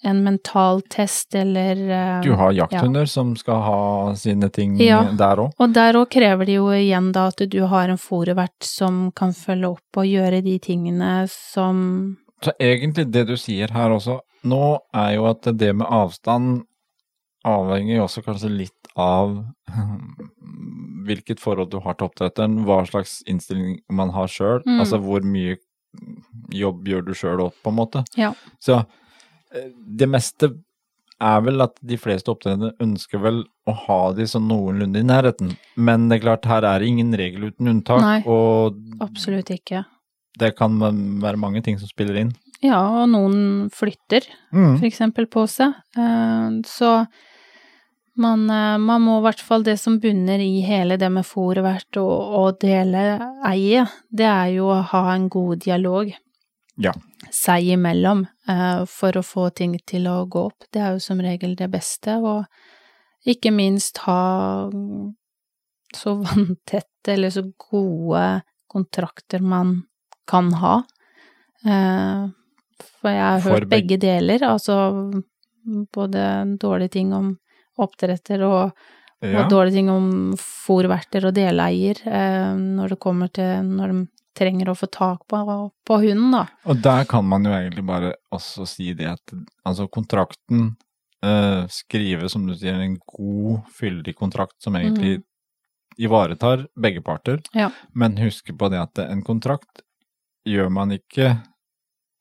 en 0.05 0.22
mental 0.24 0.82
test 0.92 1.34
eller 1.38 1.78
uh, 1.88 2.22
Du 2.24 2.32
har 2.36 2.53
jakthunder 2.53 3.07
som 3.09 3.34
skal 3.36 3.62
ha 3.64 3.78
sine 4.18 4.50
ting 4.50 4.74
Ja. 4.82 5.03
der 5.18 5.44
òg. 5.46 5.55
Og 5.59 5.72
der 5.72 5.96
òg 6.00 6.11
krever 6.12 6.44
det 6.48 6.59
jo 6.59 6.68
igjen 6.74 7.12
da 7.12 7.28
at 7.32 7.40
du 7.48 7.61
har 7.70 7.88
en 7.88 8.00
fòrvert 8.00 8.66
som 8.66 9.07
kan 9.16 9.32
følge 9.32 9.70
opp 9.76 10.03
og 10.03 10.07
gjøre 10.11 10.42
de 10.44 10.59
tingene 10.59 11.28
som 11.30 12.16
Så 12.42 12.53
egentlig 12.59 13.07
det 13.14 13.26
du 13.28 13.36
sier 13.36 13.70
her 13.72 13.90
også 13.94 14.18
nå, 14.44 14.78
er 14.92 15.14
jo 15.14 15.26
at 15.30 15.46
det 15.55 15.70
med 15.78 15.86
avstand 15.86 16.64
avhenger 17.46 17.96
jo 18.00 18.05
også 18.09 18.22
kanskje 18.26 18.48
litt 18.50 18.88
av 18.98 19.36
hvilket 21.07 21.40
forhold 21.40 21.70
du 21.70 21.78
har 21.80 21.94
til 21.94 22.09
oppdretteren, 22.09 22.64
hva 22.66 22.80
slags 22.88 23.20
innstilling 23.26 23.80
man 23.90 24.11
har 24.11 24.26
sjøl, 24.28 24.62
Mm. 24.66 24.80
altså 24.80 24.98
hvor 25.03 25.22
mye 25.24 25.57
jobb 26.53 26.84
gjør 26.88 27.05
du 27.07 27.12
sjøl 27.14 27.40
opp, 27.46 27.57
på 27.62 27.70
en 27.72 27.76
måte. 27.78 28.05
Ja. 28.16 28.32
Så 28.61 28.78
eh, 29.55 29.70
det 29.86 30.09
meste 30.09 30.53
er 31.22 31.40
vel 31.44 31.61
at 31.62 31.76
de 31.86 31.96
fleste 32.00 32.32
oppdrettere 32.32 32.72
ønsker 32.82 33.20
vel 33.22 33.42
å 33.70 33.74
ha 33.86 33.98
de 34.16 34.24
sånn 34.26 34.48
noenlunde 34.50 34.98
i 35.03 35.07
nærheten, 35.07 35.53
men 35.76 36.09
det 36.09 36.18
er 36.18 36.24
klart 36.24 36.48
her 36.50 36.64
er 36.66 36.80
det 36.82 36.88
ingen 36.88 37.12
regel 37.14 37.44
uten 37.53 37.68
unntak, 37.76 38.00
Nei. 38.03 38.22
og 38.26 38.74
Absolutt 39.05 39.53
ikke. 39.55 39.84
det 40.38 40.57
kan 40.57 40.78
være 40.80 41.36
mange 41.38 41.62
ting 41.62 41.78
som 41.78 41.86
spiller 41.88 42.16
inn. 42.24 42.32
Ja, 42.62 42.80
og 43.03 43.09
noen 43.11 43.68
flytter 43.74 44.26
Mm. 44.53 44.78
for 44.78 44.86
eksempel 44.86 45.26
på 45.26 45.46
seg. 45.48 45.74
Eh, 45.96 46.61
Så 46.64 47.07
man, 48.16 48.42
eh, 48.50 48.78
man 48.78 49.02
må 49.02 49.18
i 49.18 49.22
hvert 49.26 49.40
fall 49.40 49.62
det 49.64 49.78
som 49.80 49.98
bunner 50.02 50.38
i 50.42 50.60
hele 50.66 50.96
det 51.00 51.08
med 51.12 51.24
fòrvert 51.24 51.96
og, 52.00 52.34
og 52.40 52.58
dele 52.60 53.04
eie, 53.48 53.86
det 54.10 54.26
er 54.28 54.50
jo 54.56 54.68
å 54.74 54.82
ha 54.92 55.04
en 55.14 55.28
god 55.32 55.62
dialog 55.64 56.12
Ja. 56.82 56.92
seg 57.30 57.70
imellom 57.76 58.26
eh, 58.48 58.84
for 58.88 59.16
å 59.16 59.22
få 59.24 59.50
ting 59.54 59.78
til 59.86 60.06
å 60.08 60.24
gå 60.26 60.46
opp. 60.50 60.64
Det 60.72 60.80
er 60.82 60.92
jo 60.96 61.00
som 61.04 61.20
regel 61.20 61.54
det 61.56 61.70
beste, 61.72 62.16
og 62.20 62.44
ikke 63.28 63.52
minst 63.54 63.98
ha 64.06 64.68
så 65.94 66.14
vanntette 66.26 67.12
eller 67.14 67.30
så 67.30 67.42
gode 67.70 68.42
kontrakter 68.72 69.40
man 69.44 69.82
kan 70.28 70.52
ha. 70.62 70.78
Eh, 71.66 72.28
For 73.02 73.10
jeg 73.12 73.22
har 73.22 73.40
hørt 73.44 73.68
beg- 73.68 73.86
begge 73.88 73.98
deler, 74.02 74.42
altså 74.48 74.76
både 75.94 76.56
dårlige 76.58 76.88
ting 76.98 77.12
om 77.14 77.36
oppdretter 77.78 78.42
og, 78.48 78.72
Ja. 79.22 79.44
og 79.44 79.50
dårlige 79.52 79.78
ting 79.78 79.90
om 79.90 80.32
fòrverter 80.34 81.28
og 81.28 81.34
deleier 81.36 81.94
eh, 82.10 82.54
når 82.58 82.88
det 82.96 82.98
kommer 82.98 83.30
til 83.30 83.62
når 83.68 83.92
de 83.92 84.00
trenger 84.34 84.70
å 84.72 84.74
få 84.74 84.88
tak 84.90 85.26
på, 85.28 85.38
på 85.86 85.98
hunden, 86.02 86.32
da. 86.32 86.46
Og 86.66 86.80
der 86.82 87.04
kan 87.04 87.24
man 87.28 87.44
jo 87.44 87.52
egentlig 87.52 87.84
bare 87.86 88.14
også 88.32 88.66
si 88.66 88.92
det 88.98 89.06
at 89.12 89.34
altså 89.68 89.86
kontrakten 89.92 90.72
eh, 91.22 91.68
skrive, 91.70 92.28
som 92.32 92.46
du 92.48 92.54
sier, 92.56 92.80
en 92.80 92.96
god, 92.98 93.60
fyldig 93.76 94.16
kontrakt 94.18 94.56
som 94.64 94.74
egentlig 94.74 95.20
ivaretar 96.00 96.66
begge 96.74 97.02
parter. 97.04 97.38
Ja. 97.54 97.70
Men 97.94 98.16
husk 98.18 98.50
på 98.58 98.70
det 98.72 98.80
at 98.80 98.98
en 99.04 99.22
kontrakt 99.22 99.84
gjør 100.48 100.70
man 100.72 100.96
ikke 100.96 101.36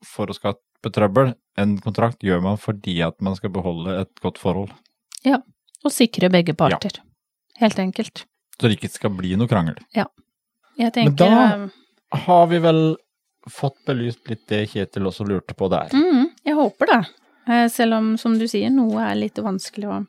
for 0.06 0.30
å 0.30 0.36
skape 0.36 0.92
trøbbel. 0.92 1.34
En 1.58 1.78
kontrakt 1.82 2.22
gjør 2.22 2.42
man 2.44 2.60
fordi 2.60 3.00
at 3.02 3.18
man 3.24 3.34
skal 3.38 3.50
beholde 3.54 3.96
et 4.04 4.12
godt 4.22 4.38
forhold. 4.38 4.70
Og 5.84 5.90
sikre 5.90 6.28
begge 6.30 6.54
parter. 6.54 6.92
Helt 7.58 7.78
enkelt. 7.82 8.24
Så 8.60 8.68
det 8.68 8.76
ikke 8.78 8.90
skal 8.92 9.10
bli 9.10 9.32
noe 9.36 9.48
krangel. 9.50 9.74
Ja. 9.96 10.04
Jeg 10.78 10.92
tenker 10.94 11.10
Men 11.10 11.16
da- 11.16 12.18
Har 12.26 12.46
vi 12.46 12.58
vel 12.58 12.96
fått 13.50 13.78
belyst 13.86 14.28
litt 14.30 14.46
det 14.46 14.68
Kjetil 14.70 15.02
også 15.08 15.26
lurte 15.26 15.54
på 15.58 15.68
der? 15.70 15.88
mm, 15.92 16.26
Jeg 16.46 16.54
håper 16.54 16.86
det. 16.86 17.00
Eh, 17.48 17.66
Selv 17.68 17.94
om, 17.94 18.16
som 18.16 18.38
du 18.38 18.46
sier, 18.46 18.70
noe 18.70 19.00
er 19.10 19.14
litt 19.16 19.34
vanskelig 19.34 19.88
å 19.90 20.06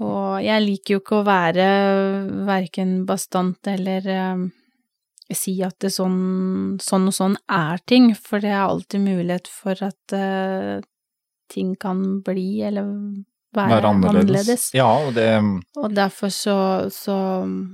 Og 0.00 0.42
jeg 0.44 0.62
liker 0.62 0.94
jo 0.94 1.00
ikke 1.00 1.16
å 1.18 1.24
være 1.26 1.66
verken 2.46 3.04
bastant 3.04 3.66
eller 3.66 4.06
eh, 4.06 4.44
si 5.34 5.56
at 5.66 5.74
det 5.80 5.90
sånn, 5.90 6.78
sånn 6.80 7.08
og 7.10 7.14
sånn 7.16 7.34
er 7.50 7.78
ting, 7.84 8.14
for 8.14 8.38
det 8.38 8.50
er 8.52 8.62
alltid 8.68 9.00
mulighet 9.02 9.48
for 9.50 9.72
at 9.82 10.12
eh, 10.14 10.78
ting 11.50 11.74
kan 11.74 12.20
bli 12.22 12.62
eller 12.62 12.84
være, 13.54 13.68
Være 13.68 13.88
annerledes. 13.88 14.30
annerledes. 14.30 14.64
Ja, 14.76 14.86
og 14.86 15.14
det 15.14 15.28
Og 15.76 15.94
derfor 15.94 16.28
så, 16.28 16.56
så 16.92 17.16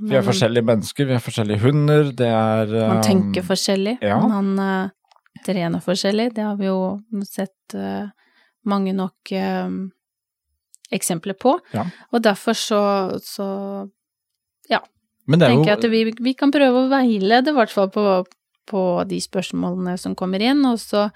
Vi 0.02 0.14
er 0.14 0.22
forskjellige 0.22 0.64
mennesker, 0.64 1.08
vi 1.08 1.16
er 1.16 1.24
forskjellige 1.24 1.60
hunder, 1.64 2.12
det 2.12 2.28
er 2.28 2.66
Man 2.88 2.96
um, 2.96 3.02
tenker 3.02 3.42
forskjellig, 3.42 3.98
ja. 4.02 4.18
man 4.20 4.58
uh, 4.58 4.88
trener 5.44 5.80
forskjellig. 5.82 6.30
Det 6.36 6.44
har 6.44 6.56
vi 6.56 6.70
jo 6.70 7.00
sett 7.26 7.74
uh, 7.74 8.06
mange 8.64 8.92
nok 8.92 9.34
uh, 9.34 9.70
eksempler 10.94 11.34
på. 11.34 11.58
Ja. 11.74 11.88
Og 12.12 12.22
derfor 12.22 12.52
så, 12.52 12.84
så 13.24 13.90
Men 15.26 15.40
det 15.40 15.46
er 15.46 15.54
tenker 15.54 15.70
jo 15.70 15.76
at 15.78 15.90
vi, 15.90 16.00
vi 16.20 16.34
kan 16.36 16.52
prøve 16.52 16.84
å 16.84 16.90
veilede, 16.90 17.52
i 17.52 17.56
hvert 17.56 17.72
fall 17.72 17.88
på, 17.92 18.24
på 18.68 18.82
de 19.08 19.20
spørsmålene 19.24 19.96
som 20.00 20.16
kommer 20.18 20.42
inn. 20.44 20.60
Og 20.68 20.76
så, 20.82 21.06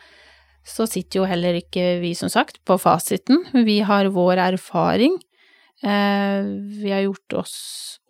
så 0.66 0.86
sitter 0.88 1.20
jo 1.20 1.24
heller 1.28 1.54
ikke 1.60 2.00
vi, 2.02 2.14
som 2.14 2.28
sagt, 2.28 2.58
på 2.64 2.76
fasiten. 2.80 3.44
Vi 3.64 3.80
har 3.80 4.06
vår 4.12 4.36
erfaring. 4.52 5.16
Eh, 5.82 6.42
vi 6.82 6.90
har 6.90 7.04
gjort 7.06 7.32
oss 7.38 7.54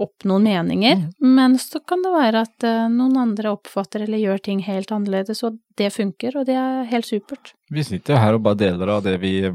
opp 0.01 0.25
noen 0.25 0.45
meninger, 0.47 0.95
Mm. 0.97 1.35
men 1.35 1.57
så 1.59 1.81
kan 1.85 2.01
det 2.03 2.13
være 2.15 2.41
at 2.47 2.65
eh, 2.65 2.89
noen 2.89 3.17
andre 3.19 3.51
oppfatter 3.53 4.01
eller 4.07 4.19
gjør 4.23 4.39
ting 4.43 4.61
helt 4.63 4.89
annerledes, 4.95 5.43
og 5.45 5.59
det 5.77 5.91
funker, 5.93 6.37
og 6.39 6.47
det 6.47 6.55
er 6.57 6.85
helt 6.89 7.05
supert. 7.05 7.53
Vi 7.71 7.83
sitter 7.83 8.15
jo 8.15 8.21
her 8.23 8.35
og 8.39 8.43
bare 8.47 8.57
deler 8.63 8.89
av 8.89 9.03
det 9.05 9.19
vi 9.21 9.51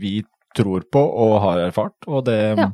vi 0.00 0.22
tror 0.56 0.84
på 0.90 1.00
og 1.00 1.40
har 1.44 1.58
erfart, 1.68 1.96
og 2.08 2.24
det, 2.26 2.56
Ja. 2.58 2.70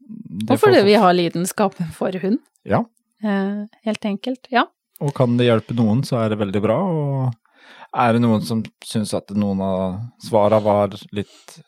det 0.00 0.50
Og 0.50 0.58
fordi 0.60 0.82
vi 0.84 0.94
har 0.94 1.12
lidenskapen 1.14 1.90
for 1.92 2.10
hund. 2.22 2.38
Ja. 2.64 2.84
Eh, 3.22 3.64
helt 3.84 4.04
enkelt. 4.04 4.46
Ja. 4.50 4.64
Og 5.00 5.14
kan 5.14 5.36
det 5.36 5.46
hjelpe 5.46 5.74
noen, 5.74 6.02
så 6.02 6.16
er 6.24 6.28
det 6.30 6.38
veldig 6.38 6.62
bra. 6.62 6.76
Og 6.82 7.34
er 7.92 8.14
det 8.14 8.22
noen 8.24 8.44
som 8.46 8.62
syns 8.86 9.12
at 9.16 9.32
noen 9.36 9.60
av 9.64 9.82
svara 10.24 10.60
var 10.64 10.94
litt 11.12 11.58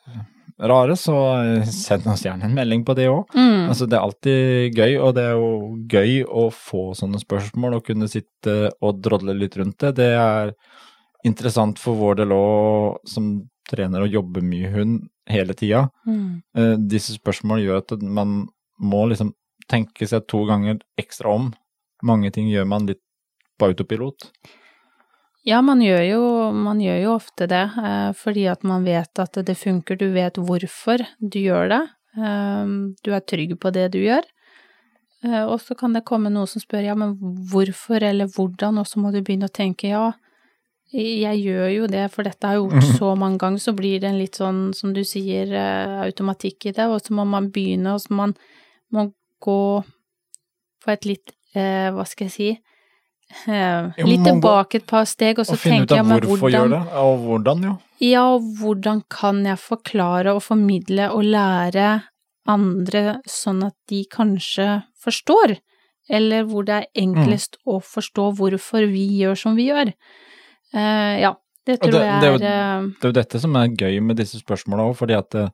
rare, 0.57 0.95
så 0.95 1.15
eh, 1.43 1.67
send 1.67 2.07
oss 2.07 2.23
gjerne 2.25 2.47
en 2.47 2.55
melding 2.55 2.85
på 2.87 2.95
det 2.97 3.09
òg. 3.11 3.33
Mm. 3.35 3.67
Altså, 3.69 3.87
det 3.89 3.97
er 3.97 4.05
alltid 4.05 4.79
gøy, 4.79 4.97
og 5.03 5.15
det 5.17 5.25
er 5.27 5.35
jo 5.35 5.49
gøy 5.91 6.21
å 6.25 6.47
få 6.53 6.85
sånne 6.97 7.19
spørsmål 7.21 7.79
og 7.79 7.89
kunne 7.89 8.09
sitte 8.11 8.71
og 8.79 9.01
drodle 9.03 9.35
litt 9.37 9.57
rundt 9.59 9.77
det. 9.83 9.95
Det 9.99 10.11
er 10.15 10.55
interessant 11.27 11.81
for 11.81 11.99
vår 11.99 12.21
del 12.21 12.35
òg, 12.35 13.03
som 13.09 13.35
trener 13.69 14.05
og 14.05 14.13
jobber 14.13 14.45
mye 14.45 14.69
hund 14.75 14.99
hele 15.29 15.55
tida. 15.57 15.87
Mm. 16.05 16.41
Uh, 16.57 16.75
disse 16.77 17.15
spørsmålene 17.17 17.65
gjør 17.65 17.81
at 17.81 17.95
man 18.03 18.43
må 18.77 19.07
liksom 19.09 19.33
tenke 19.71 20.05
seg 20.07 20.27
to 20.29 20.43
ganger 20.45 20.77
ekstra 21.01 21.33
om. 21.33 21.49
Mange 22.05 22.29
ting 22.33 22.51
gjør 22.51 22.67
man 22.69 22.85
litt 22.85 23.01
på 23.57 23.71
autopilot. 23.71 24.29
Ja, 25.45 25.61
man 25.61 25.81
gjør 25.83 26.01
jo, 26.01 26.21
man 26.57 26.79
gjør 26.81 27.01
jo 27.03 27.11
ofte 27.19 27.45
det, 27.49 27.65
eh, 27.77 28.11
fordi 28.17 28.47
at 28.49 28.63
man 28.65 28.85
vet 28.87 29.21
at 29.21 29.37
det 29.45 29.57
funker, 29.59 29.97
du 29.99 30.07
vet 30.15 30.39
hvorfor 30.41 31.03
du 31.21 31.37
gjør 31.39 31.69
det, 31.69 31.83
eh, 32.17 32.71
du 33.05 33.11
er 33.13 33.21
trygg 33.21 33.53
på 33.61 33.71
det 33.75 33.91
du 33.93 33.99
gjør. 34.01 34.25
Eh, 35.23 35.43
og 35.43 35.59
så 35.61 35.77
kan 35.77 35.93
det 35.93 36.05
komme 36.05 36.33
noen 36.33 36.49
som 36.49 36.63
spør 36.63 36.87
ja, 36.87 36.95
men 36.97 37.13
hvorfor 37.51 38.01
eller 38.01 38.31
hvordan, 38.33 38.81
og 38.81 38.89
så 38.89 38.99
må 38.99 39.13
du 39.13 39.21
begynne 39.21 39.49
å 39.49 39.53
tenke 39.53 39.93
ja, 39.93 40.11
jeg 40.95 41.41
gjør 41.41 41.69
jo 41.73 41.87
det, 41.91 42.09
for 42.13 42.23
dette 42.23 42.45
har 42.47 42.55
jeg 42.55 42.65
gjort 42.65 42.97
så 42.99 43.15
mange 43.19 43.41
ganger, 43.41 43.61
så 43.61 43.73
blir 43.75 43.99
det 43.99 44.09
en 44.09 44.19
litt 44.21 44.37
sånn, 44.37 44.69
som 44.73 44.93
du 44.95 45.03
sier, 45.03 45.49
automatikk 46.05 46.69
i 46.69 46.75
det, 46.77 46.85
og 46.87 47.01
så 47.03 47.13
må 47.17 47.25
man 47.27 47.49
begynne, 47.51 47.97
og 47.97 48.01
så 48.01 48.13
må 48.13 48.29
man 48.29 48.37
må 48.93 49.09
gå 49.43 49.83
på 50.83 50.93
et 50.93 51.07
litt, 51.09 51.33
eh, 51.55 51.89
hva 51.93 52.05
skal 52.07 52.29
jeg 52.29 52.35
si, 52.35 52.49
litt 53.47 54.19
må 54.19 54.25
gå- 54.25 54.41
tilbake 54.41 54.75
et 54.75 54.87
par 54.87 55.05
steg, 55.05 55.39
og 55.39 55.45
så 55.45 55.53
Og 55.53 55.59
tenker 55.59 55.95
jeg 55.97 56.05
men 56.05 56.19
hvorfor 56.21 56.51
gjør 56.51 56.69
det, 56.69 56.81
og 56.93 57.19
hvordan, 57.25 57.63
jo. 57.63 57.77
Ja, 58.01 58.23
og 58.35 58.41
hvordan 58.59 59.03
kan 59.09 59.43
jeg 59.45 59.57
forklare 59.57 60.33
og 60.35 60.43
formidle 60.43 61.09
og 61.11 61.23
lære 61.23 62.03
andre 62.47 63.21
sånn 63.27 63.63
at 63.65 63.73
de 63.89 64.05
kanskje 64.05 64.83
forstår, 65.03 65.57
eller 66.09 66.43
hvor 66.45 66.63
det 66.65 66.75
er 66.83 67.01
enklest 67.01 67.57
å 67.65 67.79
forstå 67.81 68.35
hvorfor 68.37 68.85
vi 68.91 69.07
gjør 69.23 69.35
som 69.37 69.55
vi 69.55 69.69
gjør. 69.71 69.93
Uh, 70.75 71.15
ja, 71.19 71.33
det 71.65 71.79
tror 71.81 71.91
det- 71.91 72.01
jeg 72.05 72.21
det 72.21 72.29
er 72.29 72.33
er, 72.33 72.37
jo- 72.37 72.45
eh, 72.45 72.81
Det 73.01 73.03
er 73.03 73.07
jo 73.09 73.11
dette 73.21 73.39
som 73.41 73.55
er 73.55 73.67
gøy 73.69 74.01
med 74.03 74.17
disse 74.17 74.39
spørsmåla 74.39 74.91
òg, 74.91 74.95
fordi 74.95 75.17
at 75.17 75.33
eh, 75.35 75.49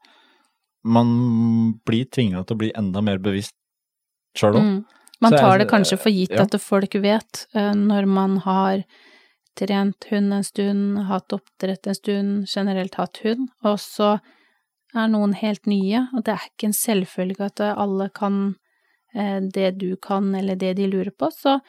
man 0.83 1.73
blir 1.85 2.05
tvinga 2.09 2.45
til 2.45 2.55
å 2.55 2.57
bli 2.57 2.71
enda 2.75 3.01
mer 3.01 3.17
bevisst 3.17 3.53
sjøl 4.35 4.55
òg. 4.55 4.61
mm. 4.61 4.85
Man 5.21 5.35
tar 5.37 5.61
det 5.61 5.69
kanskje 5.69 5.99
for 6.01 6.13
gitt 6.13 6.33
ja. 6.33 6.47
at 6.47 6.57
folk 6.61 6.95
vet, 7.03 7.45
eh, 7.53 7.73
når 7.77 8.07
man 8.09 8.37
har 8.45 8.83
trent 9.59 10.07
hund 10.09 10.33
en 10.33 10.43
stund, 10.43 10.97
hatt 11.09 11.33
oppdrett 11.35 11.87
en 11.87 11.97
stund, 11.97 12.47
generelt 12.49 12.95
hatt 12.97 13.21
hund, 13.25 13.49
og 13.67 13.77
så 13.83 14.15
er 14.95 15.11
noen 15.11 15.35
helt 15.37 15.67
nye, 15.69 16.07
og 16.15 16.25
det 16.25 16.35
er 16.35 16.49
ikke 16.49 16.71
en 16.71 16.75
selvfølge 16.75 17.47
at 17.51 17.63
alle 17.69 18.09
kan 18.15 18.41
eh, 19.13 19.39
det 19.43 19.75
du 19.79 19.93
kan, 20.01 20.33
eller 20.35 20.59
det 20.59 20.73
de 20.79 20.89
lurer 20.89 21.13
på, 21.13 21.29
så 21.35 21.59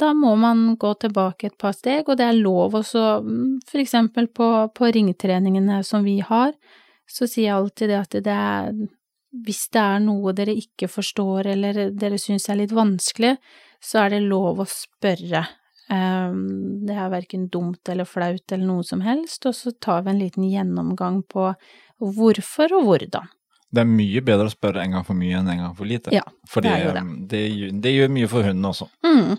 da 0.00 0.12
må 0.16 0.34
man 0.40 0.76
gå 0.80 0.94
tilbake 1.02 1.50
et 1.50 1.58
par 1.60 1.74
steg, 1.76 2.08
og 2.08 2.16
det 2.20 2.28
er 2.28 2.38
lov 2.38 2.76
også, 2.78 3.20
mm, 3.24 3.60
for 3.68 3.82
eksempel 3.82 4.30
på, 4.32 4.48
på 4.76 4.92
ringtreningene 4.96 5.82
som 5.86 6.06
vi 6.06 6.20
har, 6.24 6.54
så 7.10 7.26
sier 7.26 7.50
jeg 7.50 7.56
alltid 7.56 7.90
det 7.90 7.98
at 7.98 8.16
det 8.24 8.36
er 8.36 8.72
hvis 9.30 9.68
det 9.74 9.80
er 9.80 10.02
noe 10.02 10.34
dere 10.36 10.54
ikke 10.58 10.88
forstår 10.90 11.52
eller 11.52 11.80
dere 11.94 12.18
syns 12.18 12.48
er 12.50 12.58
litt 12.62 12.74
vanskelig, 12.74 13.36
så 13.80 14.04
er 14.04 14.16
det 14.16 14.22
lov 14.26 14.62
å 14.62 14.68
spørre. 14.68 15.44
Um, 15.90 16.86
det 16.86 16.94
er 16.94 17.10
verken 17.10 17.48
dumt 17.50 17.88
eller 17.90 18.06
flaut 18.06 18.52
eller 18.54 18.66
noe 18.66 18.86
som 18.86 19.02
helst, 19.02 19.46
og 19.48 19.56
så 19.58 19.72
tar 19.82 20.04
vi 20.06 20.12
en 20.12 20.22
liten 20.22 20.46
gjennomgang 20.46 21.22
på 21.30 21.50
hvorfor 22.00 22.76
og 22.78 22.88
hvordan. 22.88 23.30
Det 23.70 23.84
er 23.84 23.90
mye 23.90 24.22
bedre 24.26 24.48
å 24.50 24.52
spørre 24.52 24.82
en 24.82 24.96
gang 24.96 25.06
for 25.06 25.18
mye 25.18 25.38
enn 25.38 25.50
en 25.50 25.62
gang 25.64 25.76
for 25.78 25.86
lite. 25.86 26.10
Ja, 26.14 26.24
Fordi 26.50 26.66
det 26.66 26.74
er 26.74 26.84
jo 26.84 26.94
det. 26.96 27.04
eh, 27.04 27.20
det, 27.30 27.42
det 27.84 27.92
gjør 27.94 28.12
mye 28.16 28.30
for 28.30 28.46
hunden 28.46 28.66
også. 28.66 28.88
Mm. 29.06 29.38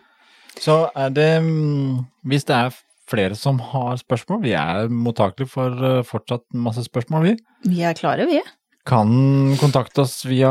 Så 0.61 0.77
er 0.95 1.11
det 1.15 1.29
mm, 1.43 1.99
Hvis 2.27 2.47
det 2.47 2.55
er 2.55 2.79
flere 3.11 3.35
som 3.35 3.59
har 3.71 3.99
spørsmål, 3.99 4.41
vi 4.45 4.53
er 4.55 4.87
mottakelige 4.87 5.51
for 5.51 5.83
eh, 5.87 6.03
fortsatt 6.07 6.45
masse 6.55 6.83
spørsmål, 6.87 7.27
vi. 7.27 7.35
Vi 7.67 7.83
er 7.83 7.97
klare, 7.97 8.27
vi. 8.29 8.39
Kan 8.85 9.11
kontakte 9.61 10.01
oss 10.01 10.23
via 10.25 10.49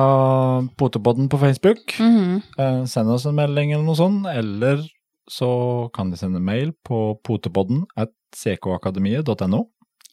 Potepodden 0.78 1.28
på 1.28 1.38
Facebook. 1.38 1.96
Mhm. 1.98 2.42
Eh, 2.58 2.84
Send 2.86 3.10
oss 3.10 3.26
en 3.26 3.34
melding 3.34 3.72
eller 3.72 3.84
noe 3.84 3.96
sånt, 3.98 4.26
eller 4.30 4.84
så 5.30 5.90
kan 5.94 6.10
de 6.10 6.16
sende 6.16 6.40
mail 6.42 6.72
på 6.86 7.18
potepodden 7.26 7.84
at 7.96 8.10
ckakademiet.no. 8.34 9.64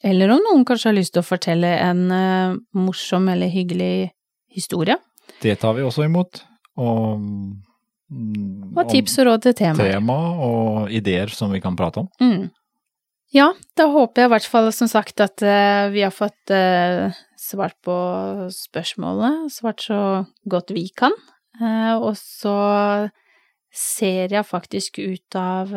Eller 0.04 0.30
om 0.30 0.38
noen 0.44 0.64
kanskje 0.66 0.90
har 0.92 0.94
lyst 0.98 1.12
til 1.14 1.22
å 1.22 1.26
fortelle 1.26 1.70
en 1.82 2.10
eh, 2.14 2.56
morsom 2.74 3.28
eller 3.28 3.48
hyggelig 3.50 4.10
historie, 4.54 4.96
Det 5.42 5.58
tar 5.60 5.74
vi 5.74 5.82
også 5.82 6.04
imot. 6.06 6.40
Og, 6.78 7.18
mm, 8.10 8.76
og 8.78 8.88
tips 8.90 9.18
og 9.20 9.26
råd 9.26 9.42
til 9.42 9.54
temaer. 9.54 9.92
tema 9.92 10.16
og 10.40 10.90
ideer 10.90 11.28
som 11.28 11.52
vi 11.52 11.60
kan 11.60 11.76
prate 11.76 11.98
om. 12.00 12.08
Mm. 12.20 12.48
Ja, 13.34 13.50
da 13.76 13.90
håper 13.92 14.22
jeg 14.22 14.30
i 14.30 14.32
hvert 14.32 14.48
fall 14.48 14.70
som 14.72 14.88
sagt 14.88 15.20
at 15.20 15.42
uh, 15.44 15.88
vi 15.92 16.00
har 16.00 16.12
fått 16.14 16.52
uh, 16.52 17.12
svart 17.36 17.76
på 17.84 17.94
spørsmålene, 18.54 19.50
svart 19.52 19.84
så 19.84 20.00
godt 20.48 20.72
vi 20.72 20.86
kan. 20.96 21.12
Uh, 21.60 22.00
og 22.00 22.14
så 22.16 22.56
ser 23.74 24.32
jeg 24.32 24.48
faktisk 24.48 24.96
ut 25.02 25.36
av 25.36 25.74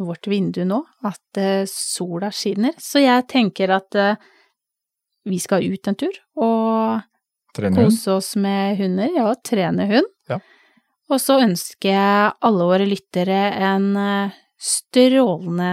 vårt 0.00 0.26
vindu 0.28 0.64
nå 0.66 0.80
at 1.06 1.38
sola 1.70 2.32
skinner, 2.34 2.74
så 2.80 3.00
jeg 3.00 3.24
tenker 3.30 3.70
at 3.72 3.96
vi 5.28 5.38
skal 5.40 5.64
ut 5.64 5.88
en 5.88 5.96
tur 6.00 6.18
og 6.42 7.62
kose 7.78 8.16
oss 8.16 8.32
med 8.40 8.80
hunder, 8.80 9.12
ja, 9.14 9.28
trene 9.46 9.86
hund. 9.92 10.10
Ja. 10.28 10.40
Og 11.08 11.22
så 11.22 11.38
ønsker 11.46 11.94
jeg 11.94 12.34
alle 12.50 12.68
våre 12.72 12.88
lyttere 12.90 13.40
en 13.70 13.88
strålende 14.60 15.72